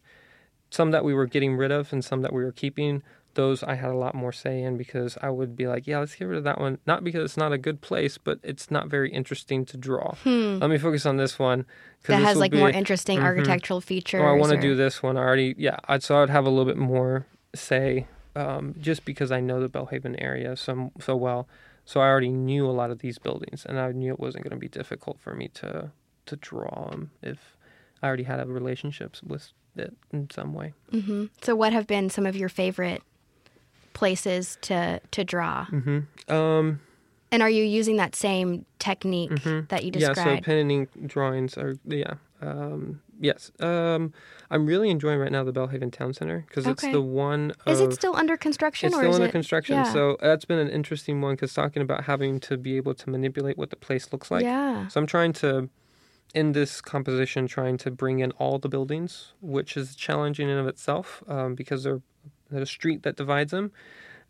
some 0.70 0.91
that 0.91 1.05
we 1.05 1.13
were 1.13 1.26
getting 1.28 1.55
rid 1.55 1.72
of 1.72 1.93
and 1.93 2.03
some 2.03 2.22
that 2.24 2.34
we 2.34 2.43
were 2.43 2.51
keeping 2.51 3.01
those 3.36 3.61
I 3.63 3.76
had 3.76 3.91
a 3.91 3.95
lot 3.95 4.15
more 4.15 4.32
say 4.34 4.61
in 4.63 4.78
because 4.78 5.15
I 5.22 5.30
would 5.30 5.55
be 5.55 5.68
like, 5.68 5.86
yeah, 5.86 5.99
let's 5.99 6.15
get 6.15 6.26
rid 6.26 6.39
of 6.39 6.43
that 6.45 6.59
one. 6.59 6.80
Not 6.88 7.03
because 7.03 7.24
it's 7.24 7.38
not 7.38 7.53
a 7.53 7.57
good 7.59 7.82
place, 7.82 8.18
but 8.18 8.39
it's 8.41 8.72
not 8.72 8.88
very 8.88 9.11
interesting 9.11 9.63
to 9.65 9.78
draw. 9.78 10.15
Let 10.26 10.72
me 10.72 10.80
focus 10.80 11.05
on 11.05 11.18
this 11.18 11.38
one. 11.38 11.68
That 12.07 12.18
this 12.18 12.26
has 12.26 12.38
like 12.38 12.51
more 12.51 12.72
interesting 12.72 13.20
Mhm. 13.20 13.24
architectural 13.26 13.80
features. 13.80 14.22
Oh, 14.24 14.26
I 14.28 14.32
want 14.32 14.53
to 14.53 14.57
or- 14.57 14.61
do 14.61 14.76
this 14.76 15.03
one. 15.03 15.18
I 15.18 15.20
already, 15.22 15.53
yeah. 15.55 15.78
I'd, 15.88 16.01
so 16.01 16.18
I'd 16.24 16.32
have 16.32 16.47
a 16.47 16.49
little 16.49 16.65
bit 16.65 16.78
more 16.78 17.28
say, 17.53 18.07
um, 18.36 18.74
just 18.82 19.05
because 19.05 19.32
I 19.32 19.39
know 19.39 19.59
the 19.61 19.70
Belhaven 19.70 20.15
area 20.18 20.57
so 20.57 20.91
so 20.99 21.15
well. 21.15 21.47
So 21.88 22.02
I 22.02 22.08
already 22.10 22.34
knew 22.34 22.66
a 22.70 22.76
lot 22.82 22.92
of 22.92 23.00
these 23.00 23.18
buildings, 23.18 23.66
and 23.66 23.80
I 23.80 23.94
knew 23.94 24.12
it 24.12 24.20
wasn't 24.20 24.44
going 24.44 24.52
to 24.52 24.60
be 24.60 24.68
difficult 24.68 25.20
for 25.20 25.34
me 25.34 25.48
to 25.56 25.90
to 26.26 26.36
draw 26.36 26.90
them 26.90 27.12
if 27.24 27.56
I 28.04 28.08
already 28.08 28.24
had 28.24 28.42
a 28.42 28.46
relationships 28.46 29.24
with 29.24 29.54
it 29.78 29.94
in 30.12 30.30
some 30.30 30.54
way. 30.54 30.74
So, 31.42 31.56
what 31.56 31.72
have 31.72 31.88
been 31.88 32.10
some 32.10 32.26
of 32.26 32.36
your 32.36 32.50
favorite 32.50 33.02
places 33.94 34.58
to 34.64 35.00
to 35.12 35.24
draw? 35.24 35.66
Um, 36.28 36.80
And 37.32 37.42
are 37.42 37.50
you 37.50 37.64
using 37.64 37.96
that 37.98 38.16
same 38.16 38.66
technique 38.80 39.32
that 39.70 39.84
you 39.86 39.92
Mm-hmm. 39.92 40.00
yeah. 40.02 40.14
So 40.14 40.38
pen 40.42 40.58
and 40.58 40.72
ink 40.72 40.90
drawings 41.08 41.58
are 41.58 41.78
yeah. 41.86 42.16
Um, 42.42 43.02
yes. 43.20 43.51
Um, 43.59 44.13
I'm 44.49 44.65
really 44.65 44.89
enjoying 44.89 45.20
right 45.20 45.32
now 45.32 45.43
the 45.43 45.53
Belhaven 45.53 45.91
Town 45.91 46.13
Center 46.13 46.45
because 46.47 46.65
it's 46.68 46.84
the 46.84 47.01
one. 47.01 47.53
is 47.65 47.80
it 47.82 47.93
still 47.93 48.15
under 48.15 48.38
construction? 48.38 48.88
It's 48.88 48.95
still 48.95 49.13
under 49.13 49.28
it- 49.28 49.32
construction, 49.32 49.76
yeah. 49.76 49.91
so 49.91 50.18
that's 50.22 50.45
been 50.45 50.59
an 50.59 50.70
interesting 50.70 51.22
one 51.22 51.36
because 51.36 51.53
talking 51.53 51.82
about 51.82 52.05
having 52.05 52.39
to 52.41 52.57
be 52.57 52.78
able 52.78 52.93
to 52.95 53.09
manipulate 53.09 53.57
what 53.57 53.70
the 53.70 53.76
place 53.76 54.11
looks 54.11 54.32
like. 54.32 54.43
yeah. 54.43 54.88
So 54.88 54.99
I'm 54.99 55.07
trying 55.07 55.34
to, 55.34 55.70
in 56.34 56.53
this 56.53 56.82
composition, 56.82 57.47
trying 57.47 57.78
to 57.80 57.91
bring 57.91 58.20
in 58.20 58.32
all 58.34 58.59
the 58.59 58.70
buildings, 58.70 59.34
which 59.41 59.76
is 59.76 59.95
challenging 59.95 60.49
in 60.49 60.57
of 60.57 60.68
itself 60.68 61.24
um, 61.28 61.55
because 61.55 61.84
they're 61.84 62.01
there's 62.49 62.63
a 62.63 62.65
street 62.65 63.03
that 63.03 63.18
divides 63.18 63.51
them. 63.51 63.72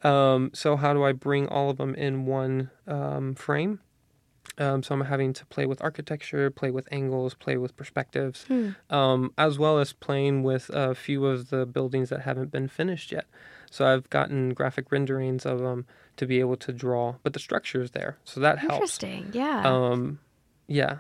Um, 0.04 0.52
so 0.54 0.76
how 0.76 0.94
do 0.94 1.04
I 1.04 1.12
bring 1.12 1.48
all 1.48 1.70
of 1.70 1.78
them 1.78 1.96
in 1.96 2.26
one 2.26 2.70
um, 2.88 3.36
frame? 3.36 3.80
Um, 4.60 4.82
so 4.82 4.96
I'm 4.96 5.02
having 5.02 5.34
to 5.34 5.46
play 5.46 5.66
with 5.68 5.84
architecture, 5.84 6.50
play 6.50 6.72
with 6.72 6.88
angles, 6.92 7.36
play 7.36 7.58
with 7.58 7.78
perspectives, 7.78 8.46
um, 8.90 9.32
as 9.38 9.60
well 9.60 9.78
as 9.78 9.94
playing 9.94 10.42
with 10.44 10.72
a 10.74 10.96
few 10.96 11.26
of 11.26 11.50
the 11.50 11.66
buildings 11.66 12.10
that 12.10 12.22
haven't 12.22 12.52
been 12.52 12.68
finished 12.68 13.12
yet. 13.12 13.26
So 13.70 13.86
I've 13.86 14.10
gotten 14.10 14.54
graphic 14.54 14.92
renderings 14.92 15.46
of 15.46 15.60
them 15.60 15.86
to 16.16 16.26
be 16.26 16.40
able 16.40 16.58
to 16.58 16.74
draw, 16.74 17.16
but 17.22 17.34
the 17.34 17.40
structure 17.40 17.82
is 17.82 17.92
there, 17.92 18.18
so 18.24 18.40
that 18.40 18.60
helps. 18.60 18.76
Interesting. 18.76 19.30
Yeah. 19.34 19.62
Um, 19.64 20.20
yeah, 20.68 20.98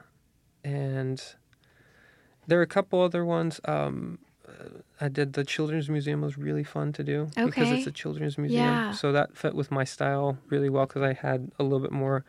and 0.63 1.21
there 2.45 2.59
are 2.59 2.63
a 2.63 2.67
couple 2.67 3.01
other 3.01 3.25
ones. 3.25 3.59
Um, 3.65 4.19
I 4.99 5.09
did 5.09 5.33
the 5.33 5.43
children's 5.43 5.89
museum 5.89 6.21
was 6.21 6.37
really 6.37 6.63
fun 6.63 6.93
to 6.93 7.03
do 7.03 7.29
because 7.35 7.69
it's 7.69 7.87
a 7.87 7.91
children's 7.91 8.37
museum. 8.37 8.63
Yeah. 8.63 8.91
So 8.91 9.11
that 9.11 9.35
fit 9.37 9.53
with 9.55 9.71
my 9.71 9.83
style 9.83 10.37
really 10.49 10.69
well 10.69 10.85
because 10.85 11.01
I 11.03 11.13
had 11.13 11.51
a 11.59 11.63
little 11.63 11.79
bit 11.79 11.91
more 11.91 12.23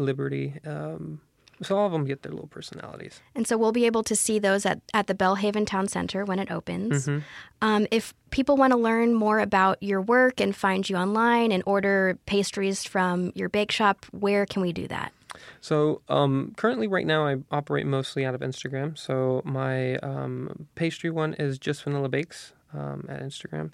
liberty. 0.00 0.54
Um, 0.64 1.20
so 1.62 1.76
all 1.76 1.86
of 1.86 1.92
them 1.92 2.06
get 2.06 2.22
their 2.22 2.32
little 2.32 2.48
personalities. 2.48 3.20
And 3.34 3.46
so 3.46 3.58
we'll 3.58 3.72
be 3.72 3.84
able 3.84 4.02
to 4.04 4.16
see 4.16 4.38
those 4.38 4.64
at, 4.64 4.80
at 4.94 5.08
the 5.08 5.14
Belhaven 5.14 5.66
Town 5.66 5.88
Center 5.88 6.24
when 6.24 6.38
it 6.38 6.50
opens. 6.50 7.06
Mm-hmm. 7.06 7.18
Um, 7.60 7.86
if 7.90 8.14
people 8.30 8.56
want 8.56 8.72
to 8.72 8.78
learn 8.78 9.14
more 9.14 9.38
about 9.40 9.82
your 9.82 10.00
work 10.00 10.40
and 10.40 10.56
find 10.56 10.88
you 10.88 10.96
online 10.96 11.52
and 11.52 11.62
order 11.66 12.18
pastries 12.24 12.84
from 12.84 13.32
your 13.34 13.50
bake 13.50 13.72
shop, 13.72 14.06
where 14.12 14.46
can 14.46 14.62
we 14.62 14.72
do 14.72 14.88
that? 14.88 15.12
So 15.60 16.00
um, 16.08 16.54
currently, 16.56 16.88
right 16.88 17.06
now, 17.06 17.26
I 17.26 17.36
operate 17.50 17.86
mostly 17.86 18.24
out 18.24 18.34
of 18.34 18.40
Instagram. 18.40 18.96
So 18.98 19.42
my 19.44 19.96
um, 19.96 20.66
pastry 20.74 21.10
one 21.10 21.34
is 21.34 21.58
just 21.58 21.84
vanilla 21.84 22.08
bakes 22.08 22.52
um, 22.74 23.06
at 23.08 23.22
Instagram, 23.22 23.70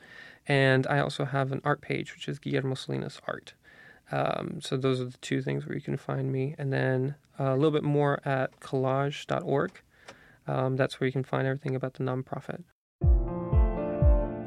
and 0.47 0.87
I 0.87 0.99
also 0.99 1.24
have 1.24 1.53
an 1.53 1.61
art 1.64 1.81
page, 1.81 2.14
which 2.14 2.29
is 2.29 2.39
Guillermo 2.39 2.74
Salinas 2.74 3.20
Art. 3.27 3.55
Um, 4.13 4.61
so 4.61 4.77
those 4.77 5.01
are 5.01 5.07
the 5.07 5.19
two 5.19 5.43
things 5.43 5.67
where 5.67 5.75
you 5.75 5.83
can 5.83 5.97
find 5.97 6.31
me, 6.31 6.55
and 6.59 6.73
then 6.73 7.17
uh, 7.41 7.53
a 7.53 7.57
little 7.57 7.73
bit 7.73 7.83
more 7.83 8.21
at 8.25 8.61
collage.org. 8.61 9.73
Um, 10.47 10.77
that's 10.77 11.01
where 11.01 11.07
you 11.07 11.13
can 11.13 11.25
find 11.25 11.47
everything 11.47 11.75
about 11.75 11.95
the 11.95 12.05
nonprofit. 12.05 12.63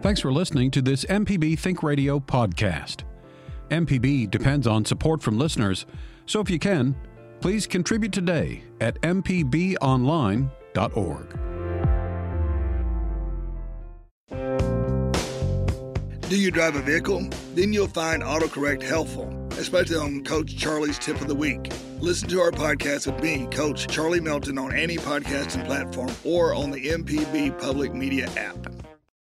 Thanks 0.02 0.22
for 0.22 0.32
listening 0.32 0.72
to 0.72 0.82
this 0.82 1.04
MPB 1.06 1.60
Think 1.60 1.84
Radio 1.84 2.20
podcast. 2.20 3.04
MPB 3.70 4.32
depends 4.32 4.66
on 4.66 4.86
support 4.86 5.22
from 5.22 5.38
listeners, 5.38 5.86
so 6.26 6.40
if 6.40 6.50
you 6.50 6.58
can, 6.58 6.96
please 7.42 7.68
contribute 7.68 8.14
today 8.14 8.64
at 8.80 9.00
mpbonline.org. 9.02 10.50
Do 16.30 16.40
you 16.40 16.52
drive 16.52 16.76
a 16.76 16.82
vehicle? 16.82 17.28
Then 17.56 17.74
you'll 17.74 17.88
find 17.88 18.22
AutoCorrect 18.22 18.84
helpful, 18.84 19.26
especially 19.60 19.98
on 19.98 20.06
um, 20.06 20.24
Coach 20.24 20.56
Charlie's 20.56 20.98
Tip 20.98 21.20
of 21.22 21.28
the 21.28 21.36
Week. 21.36 21.72
Listen 22.00 22.30
to 22.30 22.40
our 22.40 22.52
podcast 22.52 23.12
with 23.12 23.22
me, 23.22 23.46
Coach 23.48 23.88
Charlie 23.88 24.22
Melton, 24.22 24.58
on 24.58 24.74
any 24.74 24.98
podcasting 24.98 25.66
platform 25.66 26.12
or 26.24 26.56
on 26.56 26.72
the 26.72 26.84
MPB 26.86 27.60
Public 27.60 27.94
Media 27.94 28.30
app. 28.38 28.56